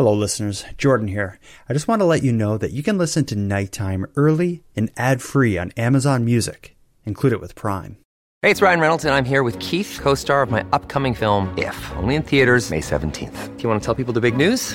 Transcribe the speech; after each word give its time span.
Hello, 0.00 0.14
listeners. 0.14 0.64
Jordan 0.78 1.08
here. 1.08 1.38
I 1.68 1.74
just 1.74 1.86
want 1.86 2.00
to 2.00 2.06
let 2.06 2.22
you 2.22 2.32
know 2.32 2.56
that 2.56 2.70
you 2.70 2.82
can 2.82 2.96
listen 2.96 3.26
to 3.26 3.36
Nighttime 3.36 4.06
early 4.16 4.62
and 4.74 4.90
ad 4.96 5.20
free 5.20 5.58
on 5.58 5.72
Amazon 5.76 6.24
Music. 6.24 6.74
Include 7.04 7.34
it 7.34 7.40
with 7.42 7.54
Prime. 7.54 7.98
Hey, 8.40 8.50
it's 8.50 8.62
Ryan 8.62 8.80
Reynolds, 8.80 9.04
and 9.04 9.12
I'm 9.12 9.26
here 9.26 9.42
with 9.42 9.58
Keith, 9.58 9.98
co 10.00 10.14
star 10.14 10.40
of 10.40 10.50
my 10.50 10.64
upcoming 10.72 11.12
film, 11.12 11.52
If, 11.58 11.76
only 11.98 12.14
in 12.14 12.22
theaters, 12.22 12.70
May 12.70 12.80
17th. 12.80 13.56
Do 13.58 13.62
you 13.62 13.68
want 13.68 13.82
to 13.82 13.84
tell 13.84 13.94
people 13.94 14.14
the 14.14 14.22
big 14.22 14.38
news? 14.38 14.74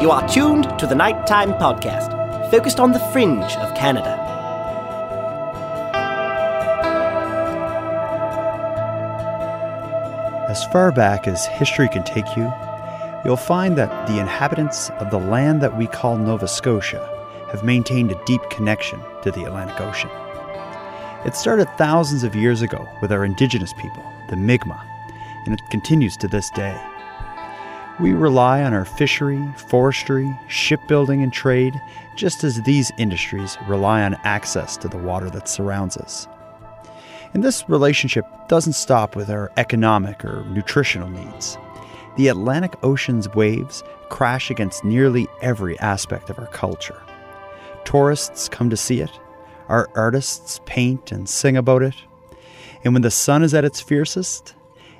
You 0.00 0.10
are 0.10 0.26
tuned 0.26 0.78
to 0.78 0.86
the 0.86 0.94
Nighttime 0.94 1.52
Podcast, 1.52 2.50
focused 2.50 2.80
on 2.80 2.92
the 2.92 2.98
fringe 3.12 3.54
of 3.56 3.74
Canada. 3.74 4.16
As 10.48 10.64
far 10.72 10.90
back 10.90 11.28
as 11.28 11.44
history 11.44 11.86
can 11.90 12.02
take 12.02 12.34
you, 12.34 12.50
you'll 13.26 13.36
find 13.36 13.76
that 13.76 14.08
the 14.08 14.18
inhabitants 14.18 14.88
of 15.00 15.10
the 15.10 15.18
land 15.18 15.60
that 15.60 15.76
we 15.76 15.86
call 15.86 16.16
Nova 16.16 16.48
Scotia 16.48 17.06
have 17.50 17.62
maintained 17.62 18.10
a 18.10 18.24
deep 18.24 18.40
connection 18.48 19.00
to 19.22 19.30
the 19.30 19.44
Atlantic 19.44 19.82
Ocean. 19.82 20.08
It 21.26 21.36
started 21.36 21.68
thousands 21.76 22.24
of 22.24 22.34
years 22.34 22.62
ago 22.62 22.88
with 23.02 23.12
our 23.12 23.26
indigenous 23.26 23.74
people, 23.74 24.10
the 24.30 24.36
Mi'kmaq, 24.36 24.82
and 25.44 25.52
it 25.52 25.60
continues 25.68 26.16
to 26.16 26.26
this 26.26 26.48
day. 26.48 26.80
We 28.00 28.14
rely 28.14 28.62
on 28.62 28.72
our 28.72 28.86
fishery, 28.86 29.44
forestry, 29.68 30.34
shipbuilding, 30.48 31.22
and 31.22 31.30
trade, 31.30 31.78
just 32.16 32.44
as 32.44 32.62
these 32.62 32.90
industries 32.96 33.58
rely 33.68 34.02
on 34.02 34.14
access 34.24 34.78
to 34.78 34.88
the 34.88 34.96
water 34.96 35.28
that 35.28 35.50
surrounds 35.50 35.98
us. 35.98 36.26
And 37.34 37.44
this 37.44 37.68
relationship 37.68 38.24
doesn't 38.48 38.72
stop 38.72 39.16
with 39.16 39.28
our 39.28 39.52
economic 39.58 40.24
or 40.24 40.46
nutritional 40.46 41.10
needs. 41.10 41.58
The 42.16 42.28
Atlantic 42.28 42.74
Ocean's 42.82 43.28
waves 43.34 43.84
crash 44.08 44.50
against 44.50 44.82
nearly 44.82 45.28
every 45.42 45.78
aspect 45.80 46.30
of 46.30 46.38
our 46.38 46.46
culture. 46.46 47.02
Tourists 47.84 48.48
come 48.48 48.70
to 48.70 48.78
see 48.78 49.02
it, 49.02 49.10
our 49.68 49.90
artists 49.94 50.58
paint 50.64 51.12
and 51.12 51.28
sing 51.28 51.54
about 51.54 51.82
it, 51.82 51.96
and 52.82 52.94
when 52.94 53.02
the 53.02 53.10
sun 53.10 53.42
is 53.42 53.52
at 53.52 53.66
its 53.66 53.82
fiercest, 53.82 54.54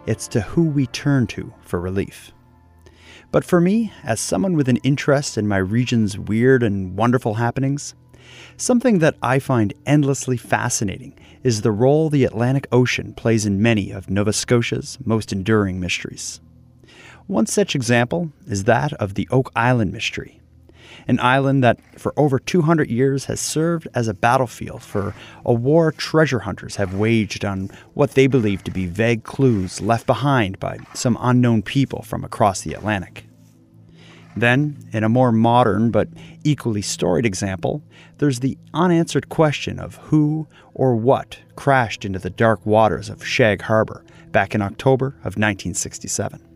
it's 0.04 0.28
to 0.28 0.42
who 0.42 0.64
we 0.64 0.86
turn 0.86 1.26
to 1.28 1.50
for 1.62 1.80
relief. 1.80 2.32
But 3.32 3.44
for 3.44 3.60
me, 3.60 3.92
as 4.02 4.20
someone 4.20 4.54
with 4.54 4.68
an 4.68 4.78
interest 4.78 5.38
in 5.38 5.46
my 5.46 5.58
region's 5.58 6.18
weird 6.18 6.62
and 6.62 6.96
wonderful 6.96 7.34
happenings, 7.34 7.94
something 8.56 8.98
that 8.98 9.16
I 9.22 9.38
find 9.38 9.72
endlessly 9.86 10.36
fascinating 10.36 11.18
is 11.44 11.62
the 11.62 11.70
role 11.70 12.10
the 12.10 12.24
Atlantic 12.24 12.66
Ocean 12.72 13.14
plays 13.14 13.46
in 13.46 13.62
many 13.62 13.92
of 13.92 14.10
Nova 14.10 14.32
Scotia's 14.32 14.98
most 15.04 15.32
enduring 15.32 15.78
mysteries. 15.78 16.40
One 17.28 17.46
such 17.46 17.76
example 17.76 18.32
is 18.46 18.64
that 18.64 18.92
of 18.94 19.14
the 19.14 19.28
Oak 19.30 19.52
Island 19.54 19.92
mystery, 19.92 20.39
an 21.08 21.20
island 21.20 21.62
that 21.64 21.78
for 21.98 22.12
over 22.16 22.38
200 22.38 22.90
years 22.90 23.26
has 23.26 23.40
served 23.40 23.88
as 23.94 24.08
a 24.08 24.14
battlefield 24.14 24.82
for 24.82 25.14
a 25.44 25.52
war 25.52 25.92
treasure 25.92 26.40
hunters 26.40 26.76
have 26.76 26.94
waged 26.94 27.44
on 27.44 27.70
what 27.94 28.12
they 28.12 28.26
believe 28.26 28.64
to 28.64 28.70
be 28.70 28.86
vague 28.86 29.24
clues 29.24 29.80
left 29.80 30.06
behind 30.06 30.58
by 30.58 30.78
some 30.94 31.18
unknown 31.20 31.62
people 31.62 32.02
from 32.02 32.24
across 32.24 32.62
the 32.62 32.74
Atlantic. 32.74 33.24
Then, 34.36 34.88
in 34.92 35.02
a 35.02 35.08
more 35.08 35.32
modern 35.32 35.90
but 35.90 36.08
equally 36.44 36.82
storied 36.82 37.26
example, 37.26 37.82
there's 38.18 38.40
the 38.40 38.56
unanswered 38.72 39.28
question 39.28 39.78
of 39.78 39.96
who 39.96 40.46
or 40.72 40.94
what 40.94 41.38
crashed 41.56 42.04
into 42.04 42.18
the 42.18 42.30
dark 42.30 42.64
waters 42.64 43.08
of 43.08 43.24
Shag 43.24 43.62
Harbor 43.62 44.04
back 44.30 44.54
in 44.54 44.62
October 44.62 45.08
of 45.18 45.36
1967. 45.36 46.49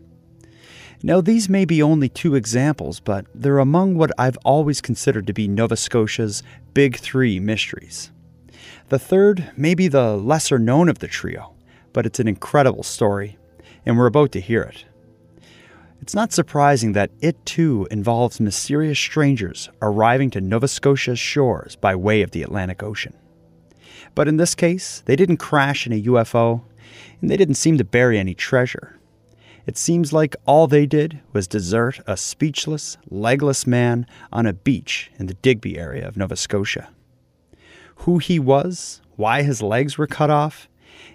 Now, 1.03 1.21
these 1.21 1.49
may 1.49 1.65
be 1.65 1.81
only 1.83 2.09
two 2.09 2.35
examples, 2.35 2.99
but 2.99 3.25
they're 3.35 3.59
among 3.59 3.95
what 3.95 4.11
I've 4.17 4.37
always 4.43 4.81
considered 4.81 5.27
to 5.27 5.33
be 5.33 5.47
Nova 5.47 5.75
Scotia's 5.75 6.41
big 6.73 6.97
three 6.97 7.39
mysteries. 7.39 8.11
The 8.89 8.99
third 8.99 9.51
may 9.57 9.75
be 9.75 9.87
the 9.87 10.15
lesser 10.15 10.59
known 10.59 10.89
of 10.89 10.99
the 10.99 11.07
trio, 11.07 11.53
but 11.93 12.05
it's 12.05 12.19
an 12.19 12.27
incredible 12.27 12.83
story, 12.83 13.37
and 13.85 13.97
we're 13.97 14.05
about 14.05 14.31
to 14.33 14.41
hear 14.41 14.61
it. 14.63 14.85
It's 16.01 16.15
not 16.15 16.33
surprising 16.33 16.93
that 16.93 17.11
it 17.19 17.45
too 17.45 17.87
involves 17.89 18.39
mysterious 18.39 18.99
strangers 18.99 19.69
arriving 19.81 20.29
to 20.31 20.41
Nova 20.41 20.67
Scotia's 20.67 21.19
shores 21.19 21.75
by 21.75 21.95
way 21.95 22.21
of 22.21 22.31
the 22.31 22.43
Atlantic 22.43 22.83
Ocean. 22.83 23.13
But 24.13 24.27
in 24.27 24.37
this 24.37 24.55
case, 24.55 25.01
they 25.05 25.15
didn't 25.15 25.37
crash 25.37 25.87
in 25.87 25.93
a 25.93 26.03
UFO, 26.03 26.61
and 27.21 27.29
they 27.29 27.37
didn't 27.37 27.55
seem 27.55 27.77
to 27.77 27.83
bury 27.83 28.19
any 28.19 28.33
treasure. 28.33 28.94
It 29.65 29.77
seems 29.77 30.13
like 30.13 30.35
all 30.45 30.67
they 30.67 30.85
did 30.85 31.19
was 31.33 31.47
desert 31.47 31.99
a 32.05 32.17
speechless, 32.17 32.97
legless 33.09 33.65
man 33.65 34.05
on 34.31 34.45
a 34.45 34.53
beach 34.53 35.09
in 35.17 35.25
the 35.25 35.33
Digby 35.35 35.77
area 35.77 36.07
of 36.07 36.17
Nova 36.17 36.35
Scotia. 36.35 36.89
Who 37.97 38.19
he 38.19 38.37
was, 38.37 39.01
why 39.15 39.41
his 39.41 39.63
legs 39.63 39.97
were 39.97 40.07
cut 40.07 40.29
off, 40.29 40.67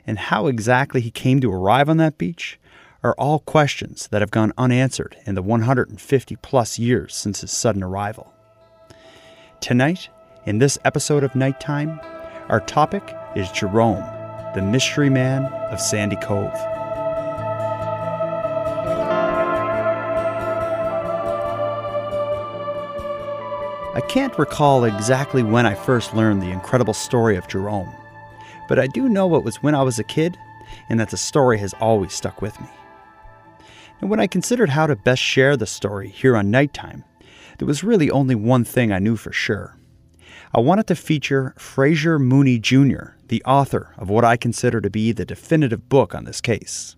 and 0.07 0.19
how 0.19 0.49
exactly 0.49 1.01
he 1.01 1.11
came 1.11 1.41
to 1.41 1.53
arrive 1.53 1.89
on 1.89 1.99
that 1.99 2.19
beach 2.19 2.59
are 3.03 3.15
all 3.17 3.39
questions 3.41 4.09
that 4.11 4.21
have 4.21 4.31
gone 4.31 4.53
unanswered 4.59 5.17
in 5.27 5.35
the 5.35 5.43
150 5.43 6.37
plus 6.37 6.79
years 6.79 7.15
since 7.15 7.43
his 7.43 7.51
sudden 7.51 7.83
arrival. 7.83 8.33
Tonight, 9.61 10.09
in 10.45 10.59
this 10.59 10.79
episode 10.85 11.23
of 11.23 11.37
Nighttime, 11.37 12.01
our 12.49 12.61
topic 12.61 13.15
is 13.37 13.51
Jerome, 13.53 14.05
the 14.55 14.63
mystery 14.63 15.09
man 15.09 15.45
of 15.71 15.81
Sandy 15.81 16.17
Cove. 16.17 16.80
I 24.01 24.07
can't 24.07 24.39
recall 24.39 24.85
exactly 24.85 25.43
when 25.43 25.67
I 25.67 25.75
first 25.75 26.15
learned 26.15 26.41
the 26.41 26.51
incredible 26.51 26.95
story 26.95 27.37
of 27.37 27.47
Jerome, 27.49 27.95
but 28.67 28.79
I 28.79 28.87
do 28.87 29.11
know 29.11 29.37
it 29.37 29.45
was 29.45 29.63
when 29.63 29.75
I 29.75 29.83
was 29.83 29.99
a 29.99 30.05
kid, 30.05 30.39
and 30.89 30.99
that 30.99 31.11
the 31.11 31.19
story 31.19 31.59
has 31.59 31.75
always 31.83 32.15
stuck 32.15 32.41
with 32.41 32.59
me. 32.63 32.69
And 34.01 34.09
when 34.09 34.19
I 34.19 34.27
considered 34.27 34.71
how 34.71 34.87
to 34.87 34.97
best 34.97 35.21
share 35.21 35.55
the 35.55 35.67
story 35.67 36.09
here 36.09 36.35
on 36.35 36.51
Nighttime, 36.51 37.05
there 37.59 37.69
was 37.69 37.85
really 37.85 38.11
only 38.11 38.35
one 38.35 38.65
thing 38.65 38.91
I 38.91 39.01
knew 39.01 39.17
for 39.17 39.33
sure. 39.33 39.77
I 40.55 40.61
wanted 40.61 40.87
to 40.87 40.95
feature 40.95 41.53
Fraser 41.59 42.19
Mooney 42.19 42.59
Jr., 42.59 43.19
the 43.29 43.45
author 43.45 43.93
of 43.99 44.09
what 44.09 44.25
I 44.25 44.39
consider 44.39 44.81
to 44.81 44.89
be 44.89 45.13
the 45.13 45.27
definitive 45.27 45.91
book 45.91 46.15
on 46.15 46.25
this 46.25 46.41
case. 46.41 46.97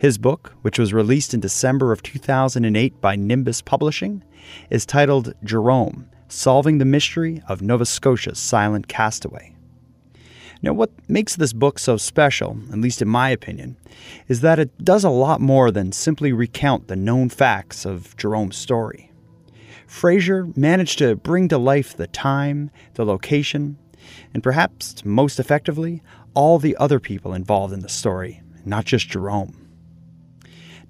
His 0.00 0.16
book, 0.16 0.54
which 0.62 0.78
was 0.78 0.94
released 0.94 1.34
in 1.34 1.40
December 1.40 1.92
of 1.92 2.02
2008 2.02 3.02
by 3.02 3.16
Nimbus 3.16 3.60
Publishing, 3.60 4.24
is 4.70 4.86
titled 4.86 5.34
Jerome 5.44 6.08
Solving 6.26 6.78
the 6.78 6.86
Mystery 6.86 7.42
of 7.46 7.60
Nova 7.60 7.84
Scotia's 7.84 8.38
Silent 8.38 8.88
Castaway. 8.88 9.54
Now, 10.62 10.72
what 10.72 10.90
makes 11.06 11.36
this 11.36 11.52
book 11.52 11.78
so 11.78 11.98
special, 11.98 12.56
at 12.72 12.78
least 12.78 13.02
in 13.02 13.08
my 13.08 13.28
opinion, 13.28 13.76
is 14.26 14.40
that 14.40 14.58
it 14.58 14.82
does 14.82 15.04
a 15.04 15.10
lot 15.10 15.38
more 15.42 15.70
than 15.70 15.92
simply 15.92 16.32
recount 16.32 16.88
the 16.88 16.96
known 16.96 17.28
facts 17.28 17.84
of 17.84 18.16
Jerome's 18.16 18.56
story. 18.56 19.12
Fraser 19.86 20.48
managed 20.56 20.96
to 21.00 21.16
bring 21.16 21.46
to 21.48 21.58
life 21.58 21.94
the 21.94 22.06
time, 22.06 22.70
the 22.94 23.04
location, 23.04 23.76
and 24.32 24.42
perhaps 24.42 25.04
most 25.04 25.38
effectively, 25.38 26.02
all 26.32 26.58
the 26.58 26.74
other 26.78 27.00
people 27.00 27.34
involved 27.34 27.74
in 27.74 27.80
the 27.80 27.88
story, 27.90 28.40
not 28.64 28.86
just 28.86 29.10
Jerome. 29.10 29.59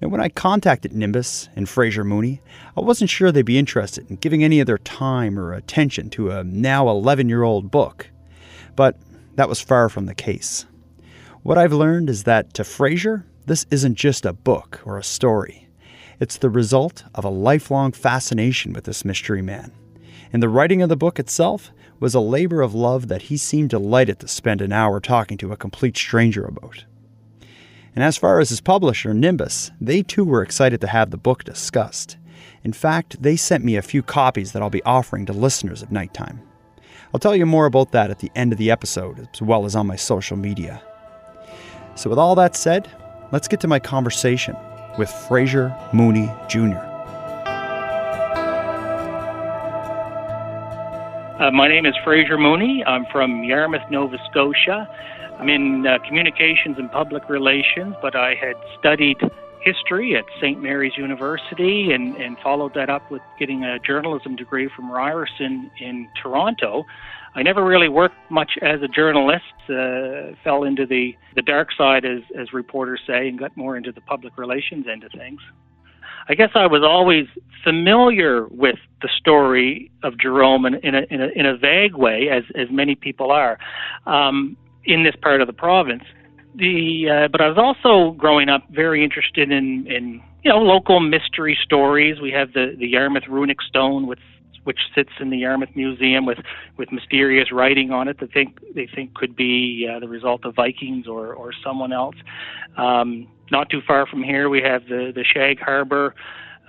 Now, 0.01 0.07
when 0.07 0.21
I 0.21 0.29
contacted 0.29 0.93
Nimbus 0.93 1.47
and 1.55 1.69
Fraser 1.69 2.03
Mooney, 2.03 2.41
I 2.75 2.81
wasn't 2.81 3.11
sure 3.11 3.31
they'd 3.31 3.43
be 3.43 3.59
interested 3.59 4.09
in 4.09 4.15
giving 4.15 4.43
any 4.43 4.59
of 4.59 4.65
their 4.65 4.79
time 4.79 5.37
or 5.37 5.53
attention 5.53 6.09
to 6.11 6.31
a 6.31 6.43
now 6.43 6.89
11 6.89 7.29
year 7.29 7.43
old 7.43 7.69
book. 7.69 8.09
But 8.75 8.97
that 9.35 9.47
was 9.47 9.61
far 9.61 9.89
from 9.89 10.07
the 10.07 10.15
case. 10.15 10.65
What 11.43 11.59
I've 11.59 11.73
learned 11.73 12.09
is 12.09 12.23
that 12.23 12.53
to 12.55 12.63
Fraser, 12.63 13.25
this 13.45 13.67
isn't 13.69 13.95
just 13.95 14.25
a 14.25 14.33
book 14.33 14.81
or 14.85 14.97
a 14.97 15.03
story. 15.03 15.67
It's 16.19 16.37
the 16.37 16.49
result 16.49 17.03
of 17.13 17.23
a 17.23 17.29
lifelong 17.29 17.91
fascination 17.91 18.73
with 18.73 18.85
this 18.85 19.05
mystery 19.05 19.41
man. 19.41 19.71
And 20.33 20.41
the 20.41 20.49
writing 20.49 20.81
of 20.81 20.89
the 20.89 20.95
book 20.95 21.19
itself 21.19 21.71
was 21.99 22.15
a 22.15 22.19
labor 22.19 22.61
of 22.61 22.73
love 22.73 23.07
that 23.09 23.23
he 23.23 23.37
seemed 23.37 23.69
delighted 23.69 24.19
to 24.19 24.27
spend 24.27 24.61
an 24.61 24.71
hour 24.71 24.99
talking 24.99 25.37
to 25.39 25.51
a 25.51 25.57
complete 25.57 25.97
stranger 25.97 26.45
about. 26.45 26.85
And 27.95 28.03
as 28.03 28.17
far 28.17 28.39
as 28.39 28.49
his 28.49 28.61
publisher, 28.61 29.13
Nimbus, 29.13 29.71
they 29.81 30.01
too 30.01 30.23
were 30.23 30.41
excited 30.41 30.79
to 30.81 30.87
have 30.87 31.11
the 31.11 31.17
book 31.17 31.43
discussed. 31.43 32.17
In 32.63 32.73
fact, 32.73 33.21
they 33.21 33.35
sent 33.35 33.63
me 33.65 33.75
a 33.75 33.81
few 33.81 34.01
copies 34.01 34.51
that 34.51 34.61
I'll 34.61 34.69
be 34.69 34.83
offering 34.83 35.25
to 35.25 35.33
listeners 35.33 35.81
of 35.81 35.91
Nighttime. 35.91 36.41
I'll 37.13 37.19
tell 37.19 37.35
you 37.35 37.45
more 37.45 37.65
about 37.65 37.91
that 37.91 38.09
at 38.09 38.19
the 38.19 38.31
end 38.35 38.53
of 38.53 38.57
the 38.57 38.71
episode, 38.71 39.27
as 39.33 39.41
well 39.41 39.65
as 39.65 39.75
on 39.75 39.87
my 39.87 39.97
social 39.97 40.37
media. 40.37 40.81
So, 41.95 42.09
with 42.09 42.19
all 42.19 42.35
that 42.35 42.55
said, 42.55 42.89
let's 43.33 43.49
get 43.49 43.59
to 43.61 43.67
my 43.67 43.79
conversation 43.79 44.55
with 44.97 45.09
Fraser 45.09 45.75
Mooney 45.91 46.31
Jr. 46.47 46.77
Uh, 51.41 51.49
my 51.51 51.67
name 51.67 51.85
is 51.85 51.95
Fraser 52.03 52.37
Mooney. 52.37 52.83
I'm 52.85 53.05
from 53.11 53.43
Yarmouth, 53.43 53.89
Nova 53.89 54.17
Scotia. 54.29 54.87
I'm 55.41 55.49
in 55.49 55.87
uh, 55.87 55.97
communications 56.07 56.77
and 56.77 56.91
public 56.91 57.27
relations, 57.27 57.95
but 57.99 58.15
I 58.15 58.35
had 58.35 58.53
studied 58.79 59.17
history 59.61 60.15
at 60.15 60.23
St. 60.39 60.61
Mary's 60.61 60.95
University 60.95 61.91
and, 61.93 62.15
and 62.17 62.37
followed 62.43 62.75
that 62.75 62.91
up 62.91 63.09
with 63.09 63.23
getting 63.39 63.63
a 63.63 63.79
journalism 63.79 64.35
degree 64.35 64.69
from 64.75 64.91
Ryerson 64.91 65.71
in 65.79 66.07
Toronto. 66.21 66.85
I 67.33 67.41
never 67.41 67.65
really 67.65 67.89
worked 67.89 68.17
much 68.29 68.51
as 68.61 68.83
a 68.83 68.87
journalist, 68.87 69.45
uh, 69.63 70.37
fell 70.43 70.63
into 70.63 70.85
the, 70.85 71.15
the 71.33 71.41
dark 71.41 71.69
side, 71.75 72.05
as, 72.05 72.21
as 72.39 72.53
reporters 72.53 73.01
say, 73.07 73.27
and 73.27 73.39
got 73.39 73.57
more 73.57 73.75
into 73.75 73.91
the 73.91 74.01
public 74.01 74.37
relations 74.37 74.85
end 74.87 75.03
of 75.03 75.11
things. 75.11 75.41
I 76.29 76.35
guess 76.35 76.51
I 76.53 76.67
was 76.67 76.83
always 76.83 77.25
familiar 77.63 78.45
with 78.45 78.77
the 79.01 79.09
story 79.17 79.89
of 80.03 80.19
Jerome 80.19 80.67
in, 80.67 80.75
in, 80.75 80.93
a, 80.93 81.01
in, 81.09 81.21
a, 81.21 81.27
in 81.29 81.45
a 81.47 81.57
vague 81.57 81.95
way, 81.95 82.29
as, 82.29 82.43
as 82.53 82.67
many 82.69 82.93
people 82.93 83.31
are. 83.31 83.57
Um, 84.05 84.55
in 84.85 85.03
this 85.03 85.15
part 85.21 85.41
of 85.41 85.47
the 85.47 85.53
province. 85.53 86.03
The 86.55 87.07
uh, 87.09 87.27
but 87.29 87.41
I 87.41 87.47
was 87.47 87.57
also 87.57 88.11
growing 88.17 88.49
up 88.49 88.63
very 88.69 89.03
interested 89.03 89.51
in 89.51 89.87
in 89.87 90.21
you 90.43 90.51
know 90.51 90.57
local 90.57 90.99
mystery 90.99 91.57
stories. 91.63 92.19
We 92.21 92.31
have 92.31 92.53
the 92.53 92.75
the 92.77 92.87
Yarmouth 92.87 93.27
runic 93.29 93.61
stone 93.61 94.07
with 94.07 94.19
which 94.63 94.79
sits 94.93 95.09
in 95.19 95.31
the 95.31 95.37
Yarmouth 95.37 95.75
Museum 95.75 96.25
with 96.25 96.39
with 96.77 96.91
mysterious 96.91 97.51
writing 97.51 97.91
on 97.91 98.07
it 98.07 98.19
that 98.19 98.33
think 98.33 98.59
they 98.75 98.87
think 98.93 99.13
could 99.13 99.35
be 99.35 99.89
uh, 99.89 99.99
the 99.99 100.09
result 100.09 100.45
of 100.45 100.55
Vikings 100.55 101.07
or 101.07 101.33
or 101.33 101.51
someone 101.63 101.93
else. 101.93 102.15
Um, 102.77 103.27
not 103.49 103.69
too 103.69 103.81
far 103.85 104.05
from 104.05 104.23
here, 104.23 104.49
we 104.49 104.61
have 104.61 104.85
the 104.85 105.11
the 105.15 105.23
Shag 105.23 105.59
Harbor 105.59 106.13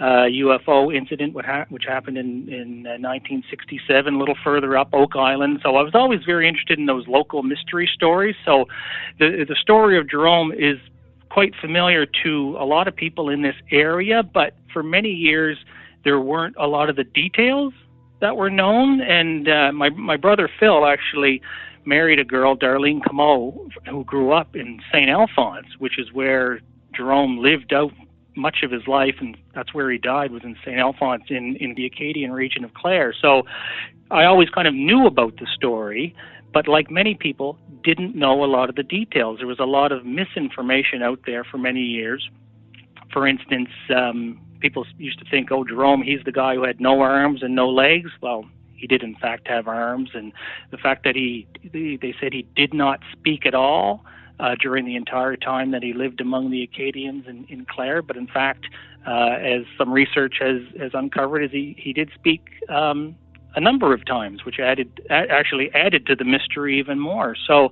uh, 0.01 0.27
UFO 0.27 0.95
incident, 0.95 1.35
which 1.35 1.85
happened 1.87 2.19
in, 2.19 2.49
in 2.49 2.87
uh, 2.87 2.99
1967, 2.99 4.15
a 4.15 4.19
little 4.19 4.37
further 4.43 4.77
up 4.77 4.89
Oak 4.93 5.15
Island. 5.17 5.61
So 5.63 5.77
I 5.77 5.83
was 5.83 5.95
always 5.95 6.21
very 6.25 6.49
interested 6.49 6.79
in 6.79 6.87
those 6.87 7.07
local 7.07 7.43
mystery 7.43 7.89
stories. 7.93 8.35
So 8.45 8.67
the 9.19 9.45
the 9.49 9.57
story 9.61 9.99
of 9.99 10.09
Jerome 10.09 10.53
is 10.53 10.79
quite 11.31 11.55
familiar 11.61 12.07
to 12.25 12.57
a 12.59 12.65
lot 12.65 12.89
of 12.89 12.97
people 12.97 13.29
in 13.29 13.43
this 13.43 13.55
area, 13.71 14.23
but 14.23 14.55
for 14.73 14.83
many 14.83 15.11
years 15.11 15.57
there 16.05 16.21
weren't 16.21 16.57
a 16.59 16.67
lot 16.67 16.91
of 16.91 16.97
the 16.97 17.05
details 17.05 17.73
that 18.21 18.37
were 18.37 18.51
known. 18.51 19.01
And 19.01 19.49
uh, 19.49 19.73
my 19.73 19.91
my 19.91 20.17
brother 20.17 20.49
Phil 20.59 20.87
actually 20.87 21.43
married 21.85 22.19
a 22.19 22.25
girl, 22.25 22.57
Darlene 22.57 23.01
Comeau, 23.03 23.69
who 23.89 24.05
grew 24.05 24.33
up 24.33 24.55
in 24.55 24.81
St. 24.93 25.11
Alphonse, 25.11 25.67
which 25.79 25.99
is 25.99 26.13
where 26.13 26.61
Jerome 26.95 27.39
lived 27.39 27.73
out 27.73 27.93
much 28.37 28.63
of 28.63 28.71
his 28.71 28.87
life, 28.87 29.17
and 29.21 29.37
that's 29.55 29.75
where 29.75 29.91
he 29.91 29.99
died, 29.99 30.31
was 30.31 30.43
in 30.45 30.57
St. 30.65 30.79
Alphonse 30.79 31.25
in, 31.29 31.57
in 31.57 31.75
the 31.75 31.87
Acadian 31.87 32.33
region 32.33 32.65
of 32.65 32.75
Clare. 32.75 33.15
So 33.21 33.43
I 34.11 34.25
always 34.25 34.49
kind 34.49 34.67
of 34.67 34.75
knew 34.75 35.07
about 35.07 35.37
the 35.37 35.47
story, 35.55 36.15
but 36.53 36.69
like 36.69 36.91
many 36.91 37.15
people, 37.15 37.59
didn't 37.83 38.15
know 38.15 38.45
a 38.45 38.47
lot 38.47 38.69
of 38.69 38.77
the 38.77 38.83
details. 38.83 39.39
There 39.39 39.47
was 39.47 39.59
a 39.59 39.65
lot 39.65 39.93
of 39.93 40.05
misinformation 40.05 41.03
out 41.03 41.21
there 41.27 41.45
for 41.45 41.59
many 41.59 41.81
years. 41.81 42.29
For 43.13 43.27
instance, 43.27 43.69
um, 43.95 44.41
people 44.61 44.87
used 44.99 45.19
to 45.19 45.25
think, 45.31 45.51
oh, 45.51 45.65
Jerome, 45.65 46.03
he's 46.03 46.21
the 46.25 46.33
guy 46.33 46.55
who 46.55 46.65
had 46.65 46.81
no 46.81 47.01
arms 47.01 47.43
and 47.43 47.55
no 47.55 47.69
legs. 47.69 48.11
Well, 48.21 48.45
he 48.75 48.87
did 48.87 49.03
in 49.03 49.15
fact 49.17 49.47
have 49.49 49.69
arms, 49.69 50.11
and 50.15 50.33
the 50.71 50.77
fact 50.77 51.05
that 51.05 51.15
he, 51.15 51.47
they 51.73 52.15
said 52.21 52.33
he 52.33 52.47
did 52.57 52.75
not 52.75 53.01
speak 53.13 53.47
at 53.47 53.55
all 53.55 54.05
uh, 54.41 54.55
during 54.61 54.85
the 54.85 54.97
entire 54.97 55.37
time 55.37 55.71
that 55.71 55.83
he 55.83 55.93
lived 55.93 56.21
among 56.21 56.51
the 56.51 56.63
Acadians 56.63 57.25
in, 57.27 57.45
in 57.49 57.67
Clare. 57.67 58.03
But 58.03 58.17
in 58.17 58.27
fact, 58.27 58.67
uh, 59.07 59.37
as 59.41 59.63
some 59.79 59.93
research 59.93 60.37
has, 60.41 60.63
has 60.79 60.93
uncovered, 60.95 61.45
is 61.45 61.51
he, 61.51 61.75
he 61.79 61.93
did 61.93 62.11
speak 62.15 62.43
um, 62.69 63.17
a 63.55 63.61
number 63.61 63.93
of 63.93 64.05
times, 64.07 64.45
which 64.45 64.59
added 64.59 65.01
actually 65.11 65.71
added 65.75 66.07
to 66.07 66.17
the 66.17 66.25
mystery 66.25 66.79
even 66.79 66.99
more. 66.99 67.37
So, 67.47 67.71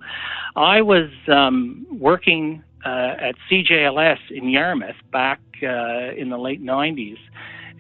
I 0.57 0.83
was 0.83 1.09
um, 1.29 1.87
working 1.91 2.63
uh, 2.85 3.15
at 3.19 3.35
CJLS 3.51 4.19
in 4.31 4.49
Yarmouth 4.51 4.97
back 5.13 5.41
uh, 5.63 6.13
in 6.17 6.29
the 6.29 6.39
late 6.39 6.63
'90s, 6.63 7.19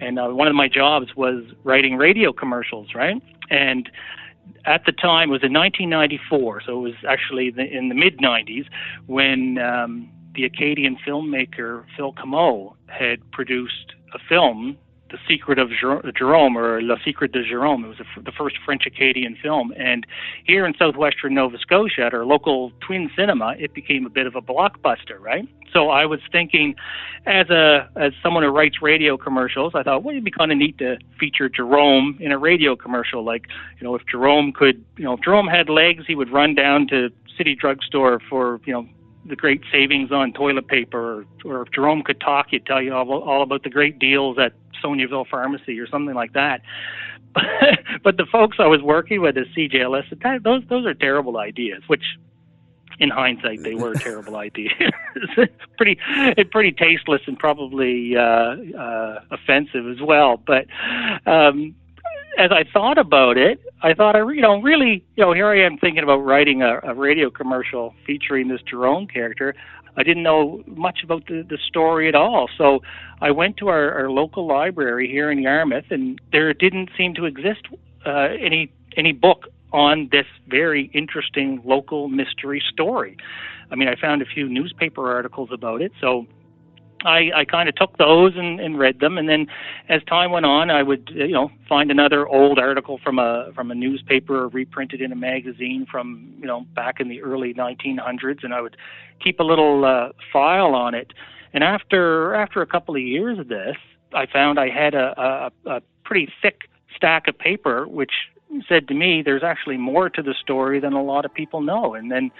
and 0.01 0.19
uh, 0.19 0.29
one 0.29 0.49
of 0.49 0.55
my 0.55 0.69
jobs 0.69 1.15
was 1.17 1.45
writing 1.65 1.97
radio 1.97 2.33
commercials, 2.33 2.95
right? 2.95 3.21
And 3.51 3.91
at 4.65 4.85
the 4.85 4.93
time 4.93 5.31
it 5.31 5.33
was 5.33 5.43
in 5.43 5.53
1994, 5.53 6.63
so 6.67 6.79
it 6.79 6.81
was 6.81 6.95
actually 7.09 7.51
the, 7.51 7.63
in 7.63 7.89
the 7.89 7.95
mid 7.95 8.19
90s 8.19 8.67
when 9.07 9.59
um, 9.59 10.11
the 10.35 10.45
Acadian 10.45 10.97
filmmaker 11.07 11.85
Phil 11.97 12.13
Comeau 12.13 12.75
had 12.87 13.19
produced 13.33 13.95
a 14.15 14.19
film 14.29 14.77
the 15.11 15.19
Secret 15.29 15.59
of 15.59 15.71
Jerome 16.17 16.57
or 16.57 16.83
Le 16.83 16.97
Secret 17.05 17.33
de 17.33 17.45
Jerome. 17.45 17.85
It 17.85 17.89
was 17.89 17.99
the 18.25 18.33
first 18.33 18.57
French 18.65 18.87
Acadian 18.87 19.37
film. 19.43 19.73
And 19.77 20.07
here 20.45 20.67
in 20.67 20.75
southwestern 20.79 21.35
Nova 21.35 21.59
Scotia, 21.59 22.03
at 22.03 22.15
our 22.15 22.25
local 22.25 22.73
twin 22.81 23.11
cinema, 23.17 23.55
it 23.59 23.75
became 23.75 24.07
a 24.07 24.11
bit 24.11 24.27
of 24.27 24.37
a 24.37 24.41
blockbuster, 24.41 25.19
right? 25.21 25.49
So 25.73 25.91
I 25.91 26.07
was 26.07 26.21
thinking, 26.33 26.75
as 27.27 27.49
a 27.51 27.89
as 27.97 28.13
someone 28.23 28.43
who 28.43 28.51
writes 28.51 28.83
radio 28.83 29.17
commercials, 29.17 29.73
I 29.75 29.83
thought, 29.83 30.03
well, 30.03 30.13
it'd 30.13 30.25
be 30.25 30.31
kind 30.31 30.51
of 30.51 30.59
neat 30.59 30.79
to 30.79 30.99
feature 31.19 31.49
Jerome 31.49 32.17
in 32.21 32.33
a 32.33 32.39
radio 32.39 32.75
commercial. 32.75 33.25
Like, 33.25 33.47
you 33.79 33.87
know, 33.87 33.95
if 33.95 34.03
Jerome 34.11 34.53
could, 34.53 34.85
you 34.97 35.05
know, 35.05 35.15
if 35.15 35.21
Jerome 35.21 35.47
had 35.47 35.69
legs, 35.69 36.05
he 36.07 36.15
would 36.15 36.33
run 36.33 36.55
down 36.55 36.89
to 36.89 37.11
City 37.37 37.55
Drugstore 37.55 38.21
for, 38.29 38.61
you 38.65 38.73
know, 38.73 38.89
the 39.25 39.37
great 39.37 39.63
savings 39.71 40.11
on 40.13 40.33
toilet 40.33 40.69
paper, 40.69 41.25
or, 41.45 41.51
or 41.51 41.63
if 41.63 41.71
Jerome 41.73 42.03
could 42.03 42.21
talk, 42.21 42.49
he'd 42.51 42.67
tell 42.67 42.83
you 42.83 42.95
all, 42.95 43.23
all 43.23 43.43
about 43.43 43.63
the 43.63 43.71
great 43.71 43.99
deals 43.99 44.39
at 44.39 44.53
Soniaville 44.83 45.29
Pharmacy 45.29 45.79
or 45.79 45.87
something 45.87 46.15
like 46.15 46.33
that. 46.33 46.63
but 48.03 48.17
the 48.17 48.27
folks 48.31 48.57
I 48.59 48.67
was 48.67 48.83
working 48.83 49.21
with 49.21 49.37
at 49.37 49.47
CJLS 49.57 50.09
said, 50.09 50.43
those 50.43 50.63
those 50.69 50.85
are 50.87 50.95
terrible 50.95 51.39
ideas, 51.39 51.83
which 51.87 52.03
in 52.99 53.09
hindsight 53.09 53.63
they 53.63 53.75
were 53.75 53.95
terrible 53.95 54.37
ideas. 54.49 54.73
pretty 55.77 55.99
pretty 56.51 56.73
tasteless 56.73 57.23
and 57.27 57.39
probably 57.39 58.17
uh, 58.17 58.21
uh, 58.21 59.21
offensive 59.31 59.89
as 59.89 60.01
well. 60.01 60.43
But 60.45 60.67
um, 61.27 61.75
as 62.39 62.51
I 62.53 62.65
thought 62.73 62.99
about 62.99 63.37
it, 63.37 63.61
I 63.83 63.95
thought 63.95 64.17
I 64.17 64.21
you 64.21 64.41
know 64.41 64.61
really 64.61 65.05
you 65.17 65.25
know 65.25 65.33
here 65.33 65.49
I 65.49 65.65
am 65.65 65.79
thinking 65.79 66.03
about 66.03 66.19
writing 66.19 66.63
a, 66.63 66.81
a 66.83 66.95
radio 66.95 67.31
commercial 67.31 67.95
featuring 68.07 68.49
this 68.49 68.61
Jerome 68.63 69.07
character. 69.07 69.55
I 69.97 70.03
didn't 70.03 70.23
know 70.23 70.63
much 70.67 71.01
about 71.03 71.27
the, 71.27 71.45
the 71.49 71.59
story 71.69 72.09
at 72.09 72.15
all. 72.15 72.49
So 72.57 72.81
I 73.21 73.33
went 73.33 73.57
to 73.59 73.69
our, 73.69 73.93
our 73.93 74.11
local 74.11 74.47
library 74.47 75.09
here 75.09 75.31
in 75.31 75.41
Yarmouth, 75.41 75.87
and 75.91 76.21
there 76.33 76.55
didn't 76.55 76.91
seem 76.97 77.15
to 77.15 77.25
exist 77.25 77.67
uh, 78.07 78.29
any 78.41 78.73
any 78.97 79.13
book 79.13 79.49
on 79.73 80.09
this 80.11 80.27
very 80.49 80.91
interesting 80.95 81.61
local 81.65 82.09
mystery 82.09 82.63
story. 82.73 83.17
I 83.71 83.77
mean, 83.77 83.89
I 83.89 83.95
found 83.95 84.21
a 84.21 84.25
few 84.25 84.49
newspaper 84.49 85.13
articles 85.13 85.51
about 85.53 85.81
it, 85.81 85.93
so 86.01 86.27
I, 87.05 87.31
I 87.35 87.45
kind 87.45 87.69
of 87.69 87.75
took 87.75 87.97
those 87.99 88.33
and, 88.37 88.61
and 88.61 88.79
read 88.79 89.01
them, 89.01 89.19
and 89.19 89.29
then 89.29 89.47
as 89.89 90.03
time 90.05 90.31
went 90.31 90.47
on, 90.47 90.71
I 90.71 90.83
would 90.83 91.11
you 91.15 91.33
know 91.33 91.51
find 91.69 91.91
another 91.91 92.29
old 92.29 92.59
article 92.59 92.99
from 93.03 93.19
a 93.19 93.53
from 93.55 93.71
a 93.71 93.75
newspaper 93.75 94.49
reprinted 94.49 95.01
in 95.01 95.13
a 95.13 95.17
magazine 95.17 95.87
from 95.91 96.35
you 96.39 96.47
know 96.47 96.67
back 96.75 97.01
in 97.01 97.09
the 97.09 97.23
early 97.23 97.55
1900s, 97.55 98.45
and 98.45 98.53
I 98.53 98.61
would 98.61 98.77
keep 99.23 99.41
a 99.41 99.45
little 99.45 99.85
uh, 99.85 100.11
file 100.33 100.75
on 100.75 100.95
it. 100.95 101.13
And 101.53 101.65
after 101.65 102.35
after 102.35 102.63
a 102.63 102.67
couple 102.67 102.95
of 102.95 103.03
years 103.03 103.39
of 103.39 103.49
this, 103.49 103.77
I 104.15 104.27
found 104.27 104.59
I 104.59 104.69
had 104.69 104.95
a, 104.95 105.51
a, 105.67 105.71
a 105.71 105.83
pretty 106.05 106.33
thick 106.43 106.63
stack 106.95 107.29
of 107.29 107.39
paper, 107.39 107.87
which 107.87 108.13
said 108.69 108.89
to 108.89 108.95
me, 108.95 109.23
there's 109.23 109.43
actually 109.43 109.77
more 109.77 110.09
to 110.11 110.23
the 110.23 110.35
story 110.35 110.81
than 110.81 110.93
a 110.93 111.03
lot 111.03 111.25
of 111.25 111.33
people 111.33 111.61
know. 111.61 111.95
And 111.95 112.11
then, 112.11 112.31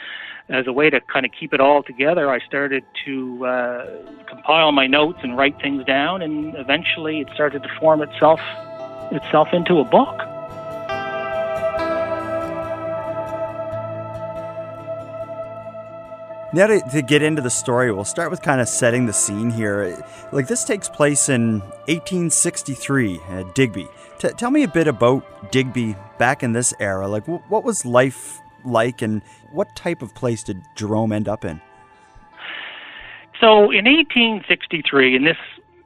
as 0.49 0.67
a 0.67 0.73
way 0.73 0.91
to 0.91 1.01
kind 1.01 1.25
of 1.25 1.33
keep 1.39 1.55
it 1.55 1.61
all 1.61 1.83
together, 1.83 2.31
I 2.31 2.41
started 2.41 2.85
to 3.07 3.47
uh, 3.47 3.87
compile 4.29 4.73
my 4.73 4.87
notes 4.87 5.21
and 5.23 5.37
write 5.37 5.61
things 5.61 5.85
down, 5.85 6.23
and 6.23 6.55
eventually 6.57 7.21
it 7.21 7.29
started 7.35 7.63
to 7.63 7.69
form 7.79 8.03
itself 8.03 8.41
itself 9.13 9.49
into 9.53 9.79
a 9.79 9.85
book. 9.85 10.19
Now, 16.53 16.67
to, 16.67 16.81
to, 16.81 17.03
get 17.03 17.23
into 17.23 17.43
the 17.43 17.51
story, 17.51 17.93
we'll 17.93 18.05
start 18.05 18.33
with 18.33 18.43
kind 18.43 18.61
of 18.61 18.69
setting 18.69 19.07
the 19.07 19.13
scene 19.13 19.51
here. 19.51 20.05
Like, 20.33 20.49
this 20.49 20.65
takes 20.65 20.89
place 20.89 21.29
in 21.29 21.61
1863 21.87 23.21
at 23.29 23.55
Digby. 23.55 23.87
T- 24.21 24.29
tell 24.37 24.51
me 24.51 24.63
a 24.65 24.69
bit 24.69 24.87
about 24.87 25.51
Digby 25.51 25.97
back 26.19 26.43
in 26.43 26.53
this 26.53 26.75
era. 26.79 27.09
Like, 27.09 27.25
w- 27.25 27.43
what 27.49 27.65
was 27.65 27.87
life 27.87 28.39
like, 28.67 29.01
and 29.01 29.23
what 29.51 29.75
type 29.75 30.03
of 30.03 30.15
place 30.15 30.43
did 30.43 30.61
Jerome 30.77 31.11
end 31.11 31.27
up 31.27 31.43
in? 31.43 31.59
So, 33.41 33.71
in 33.71 33.87
1863, 33.87 35.17
in 35.17 35.25
this 35.25 35.39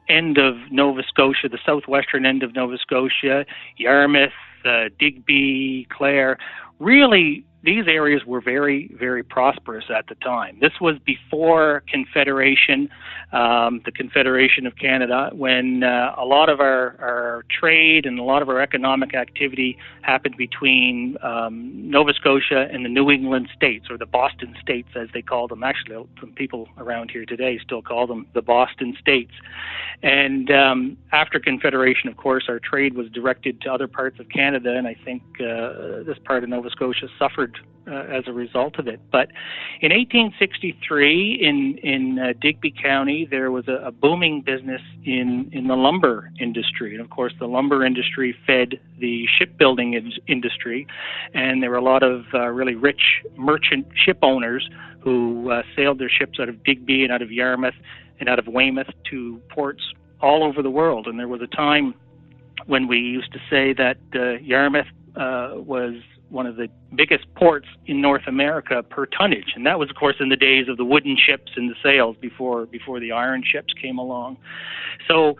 end 0.09 0.37
of 0.37 0.57
Nova 0.69 1.01
Scotia, 1.07 1.47
the 1.47 1.59
southwestern 1.65 2.25
end 2.25 2.43
of 2.43 2.53
Nova 2.53 2.77
Scotia, 2.77 3.45
Yarmouth, 3.77 4.33
uh, 4.65 4.89
Digby, 4.99 5.87
Clare, 5.89 6.37
really 6.79 7.45
these 7.65 7.87
areas 7.87 8.23
were 8.25 8.41
very, 8.41 8.91
very 8.97 9.23
prosperous 9.23 9.85
at 9.89 10.07
the 10.07 10.15
time. 10.15 10.57
This 10.61 10.73
was 10.79 10.97
before 11.03 11.81
Confederation, 11.89 12.89
um, 13.33 13.81
the 13.85 13.91
Confederation 13.91 14.67
of 14.67 14.75
Canada, 14.75 15.31
when 15.33 15.81
uh, 15.83 16.13
a 16.15 16.25
lot 16.25 16.47
of 16.47 16.59
our, 16.59 16.95
our 16.99 17.43
trade 17.49 18.05
and 18.05 18.19
a 18.19 18.23
lot 18.23 18.43
of 18.43 18.49
our 18.49 18.61
economic 18.61 19.15
activity 19.15 19.77
happened 20.03 20.37
between 20.37 21.17
um, 21.23 21.89
Nova 21.89 22.13
Scotia 22.13 22.67
and 22.71 22.85
the 22.85 22.89
New 22.89 23.09
England 23.09 23.49
states, 23.55 23.87
or 23.89 23.97
the 23.97 24.05
Boston 24.05 24.55
states 24.61 24.89
as 24.95 25.07
they 25.13 25.23
call 25.23 25.47
them. 25.47 25.63
Actually, 25.63 26.05
some 26.19 26.33
people 26.33 26.69
around 26.77 27.09
here 27.09 27.25
today 27.25 27.59
still 27.63 27.81
call 27.81 28.05
them 28.05 28.27
the 28.35 28.43
Boston 28.43 28.95
states. 28.99 29.33
And 30.03 30.51
um, 30.51 30.97
after 31.11 31.39
Confederation, 31.39 32.09
of 32.09 32.17
course, 32.17 32.45
our 32.47 32.59
trade 32.59 32.93
was 32.93 33.09
directed 33.09 33.61
to 33.61 33.73
other 33.73 33.87
parts 33.87 34.19
of 34.19 34.29
Canada, 34.29 34.75
and 34.77 34.87
I 34.87 34.95
think 35.03 35.23
uh, 35.39 36.03
this 36.03 36.17
part 36.25 36.43
of 36.43 36.49
Nova 36.49 36.69
Scotia 36.69 37.07
suffered 37.17 37.54
uh, 37.87 38.03
as 38.11 38.23
a 38.27 38.33
result 38.33 38.79
of 38.79 38.87
it. 38.87 38.99
But 39.11 39.29
in 39.81 39.91
1863, 39.91 41.39
in 41.41 41.77
in 41.83 42.19
uh, 42.19 42.33
Digby 42.41 42.71
County, 42.71 43.27
there 43.29 43.51
was 43.51 43.67
a, 43.67 43.87
a, 43.87 43.91
booming 43.91 44.41
business 44.41 44.81
in 45.03 45.49
in 45.51 45.67
the 45.67 45.75
lumber 45.75 46.31
industry, 46.39 46.93
and 46.93 47.01
of 47.01 47.09
course, 47.09 47.33
the 47.39 47.47
lumber 47.47 47.85
industry 47.85 48.35
fed 48.45 48.79
the 48.99 49.27
shipbuilding 49.37 49.93
in- 49.93 50.13
industry, 50.27 50.87
and 51.33 51.61
there 51.61 51.69
were 51.69 51.77
a 51.77 51.83
lot 51.83 52.03
of 52.03 52.25
uh, 52.33 52.47
really 52.47 52.75
rich 52.75 53.23
merchant 53.37 53.85
ship 53.93 54.17
owners 54.21 54.67
who 54.99 55.51
uh, 55.51 55.61
sailed 55.75 55.99
their 55.99 56.09
ships 56.09 56.39
out 56.39 56.49
of 56.49 56.63
Digby 56.63 57.03
and 57.03 57.11
out 57.11 57.21
of 57.21 57.31
Yarmouth 57.31 57.75
and 58.19 58.27
out 58.27 58.39
of 58.39 58.47
Weymouth 58.47 58.89
to 59.11 59.39
ports 59.49 59.83
all 60.21 60.43
over 60.43 60.63
the 60.63 60.71
world. 60.71 61.05
And 61.05 61.19
there 61.19 61.27
was 61.27 61.41
a 61.41 61.55
time 61.55 61.93
when 62.65 62.87
we 62.87 62.97
used 62.97 63.31
to 63.33 63.39
say 63.49 63.73
that 63.73 63.97
uh, 64.15 64.39
Yarmouth 64.41 64.87
uh, 65.15 65.51
was 65.55 65.93
one 66.35 66.45
of 66.45 66.57
the 66.57 66.67
biggest 66.93 67.25
ports 67.35 67.65
in 67.87 68.01
North 68.01 68.27
America 68.27 68.83
per 68.83 69.05
tonnage, 69.07 69.53
and 69.55 69.65
that 69.65 69.79
was, 69.79 69.89
of 69.89 69.95
course, 69.95 70.17
in 70.19 70.29
the 70.29 70.35
days 70.35 70.67
of 70.67 70.77
the 70.77 70.85
wooden 70.85 71.17
ships 71.17 71.53
and 71.55 71.69
the 71.69 71.75
sails 71.81 72.15
before 72.21 72.65
before 72.67 72.99
the 72.99 73.11
iron 73.11 73.41
ships 73.43 73.73
came 73.81 73.97
along. 73.97 74.37
So, 75.07 75.37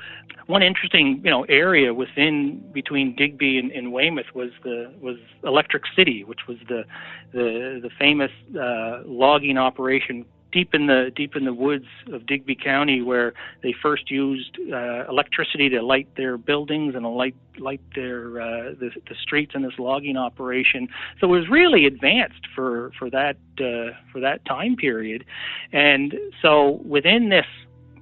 one 0.47 0.63
interesting 0.63 1.21
you 1.23 1.29
know 1.29 1.43
area 1.43 1.93
within 1.93 2.63
between 2.73 3.15
Digby 3.15 3.59
and, 3.59 3.71
and 3.71 3.91
Weymouth 3.91 4.33
was 4.33 4.51
the 4.63 4.91
was 4.99 5.17
Electric 5.43 5.83
City, 5.95 6.23
which 6.23 6.47
was 6.47 6.57
the 6.69 6.85
the 7.33 7.79
the 7.83 7.89
famous 7.99 8.31
uh, 8.59 9.01
logging 9.05 9.57
operation 9.57 10.25
deep 10.55 10.73
in 10.73 10.87
the 10.87 11.11
deep 11.13 11.35
in 11.35 11.43
the 11.43 11.53
woods 11.53 11.85
of 12.13 12.25
Digby 12.25 12.55
County, 12.55 13.01
where 13.01 13.33
they 13.61 13.75
first 13.83 14.09
used 14.09 14.57
uh, 14.71 15.05
electricity 15.09 15.67
to 15.69 15.81
light 15.81 16.07
their 16.15 16.37
buildings 16.37 16.95
and 16.95 17.05
light 17.05 17.35
light 17.59 17.81
their 17.93 18.41
uh, 18.41 18.73
the, 18.79 18.89
the 19.09 19.15
streets 19.21 19.51
in 19.53 19.63
this 19.63 19.77
logging 19.77 20.15
operation. 20.15 20.87
So 21.19 21.27
it 21.27 21.37
was 21.39 21.49
really 21.49 21.85
advanced 21.85 22.47
for 22.55 22.91
for 22.97 23.09
that 23.09 23.35
uh, 23.59 23.99
for 24.13 24.21
that 24.21 24.45
time 24.45 24.77
period, 24.77 25.25
and 25.73 26.15
so 26.41 26.81
within 26.85 27.27
this 27.27 27.45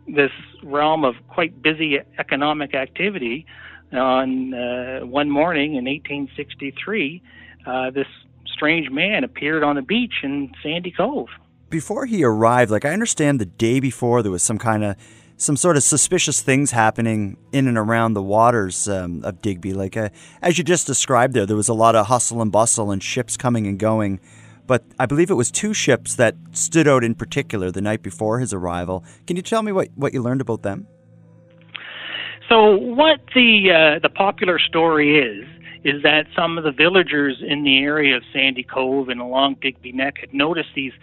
this 0.07 0.31
realm 0.61 1.03
of 1.03 1.15
quite 1.29 1.59
busy 1.63 1.97
economic 2.19 2.75
activity, 2.75 3.47
on 3.91 4.53
uh, 4.53 4.99
one 4.99 5.31
morning 5.31 5.71
in 5.75 5.85
1863, 5.85 7.21
uh, 7.65 7.89
this 7.89 8.07
strange 8.45 8.91
man 8.91 9.23
appeared 9.23 9.63
on 9.63 9.75
the 9.75 9.81
beach 9.81 10.15
in 10.21 10.51
Sandy 10.61 10.91
Cove 10.91 11.29
before 11.73 12.05
he 12.05 12.23
arrived, 12.23 12.69
like 12.69 12.85
I 12.85 12.91
understand 12.93 13.41
the 13.41 13.45
day 13.45 13.79
before 13.79 14.21
there 14.21 14.31
was 14.31 14.43
some 14.43 14.59
kind 14.59 14.83
of 14.83 14.95
some 15.37 15.57
sort 15.57 15.75
of 15.75 15.81
suspicious 15.81 16.39
things 16.39 16.69
happening 16.69 17.35
in 17.51 17.67
and 17.67 17.77
around 17.77 18.13
the 18.13 18.21
waters 18.21 18.87
um, 18.87 19.25
of 19.25 19.41
Digby. 19.41 19.73
Like 19.73 19.97
uh, 19.97 20.09
as 20.41 20.59
you 20.59 20.63
just 20.63 20.85
described 20.85 21.33
there, 21.33 21.47
there 21.47 21.57
was 21.57 21.69
a 21.69 21.73
lot 21.73 21.95
of 21.95 22.05
hustle 22.05 22.43
and 22.43 22.51
bustle 22.51 22.91
and 22.91 23.01
ships 23.01 23.35
coming 23.35 23.65
and 23.65 23.79
going. 23.79 24.19
But 24.67 24.85
I 24.99 25.07
believe 25.07 25.31
it 25.31 25.33
was 25.33 25.49
two 25.49 25.73
ships 25.73 26.15
that 26.15 26.35
stood 26.51 26.87
out 26.87 27.03
in 27.03 27.15
particular 27.15 27.71
the 27.71 27.81
night 27.81 28.03
before 28.03 28.39
his 28.39 28.53
arrival. 28.53 29.03
Can 29.25 29.35
you 29.35 29.41
tell 29.41 29.63
me 29.63 29.71
what, 29.71 29.89
what 29.95 30.13
you 30.13 30.21
learned 30.21 30.41
about 30.41 30.61
them? 30.61 30.87
So, 32.47 32.77
what 32.77 33.19
the 33.33 33.71
uh, 33.71 33.99
the 33.99 34.09
popular 34.09 34.59
story 34.59 35.17
is 35.17 35.47
is 35.83 36.03
that 36.03 36.27
some 36.35 36.57
of 36.57 36.63
the 36.63 36.71
villagers 36.71 37.41
in 37.45 37.63
the 37.63 37.79
area 37.79 38.15
of 38.15 38.23
Sandy 38.31 38.63
Cove 38.63 39.09
and 39.09 39.19
along 39.19 39.57
Digby 39.59 39.91
Neck 39.91 40.19
had 40.21 40.33
noticed 40.33 40.69
these 40.75 40.93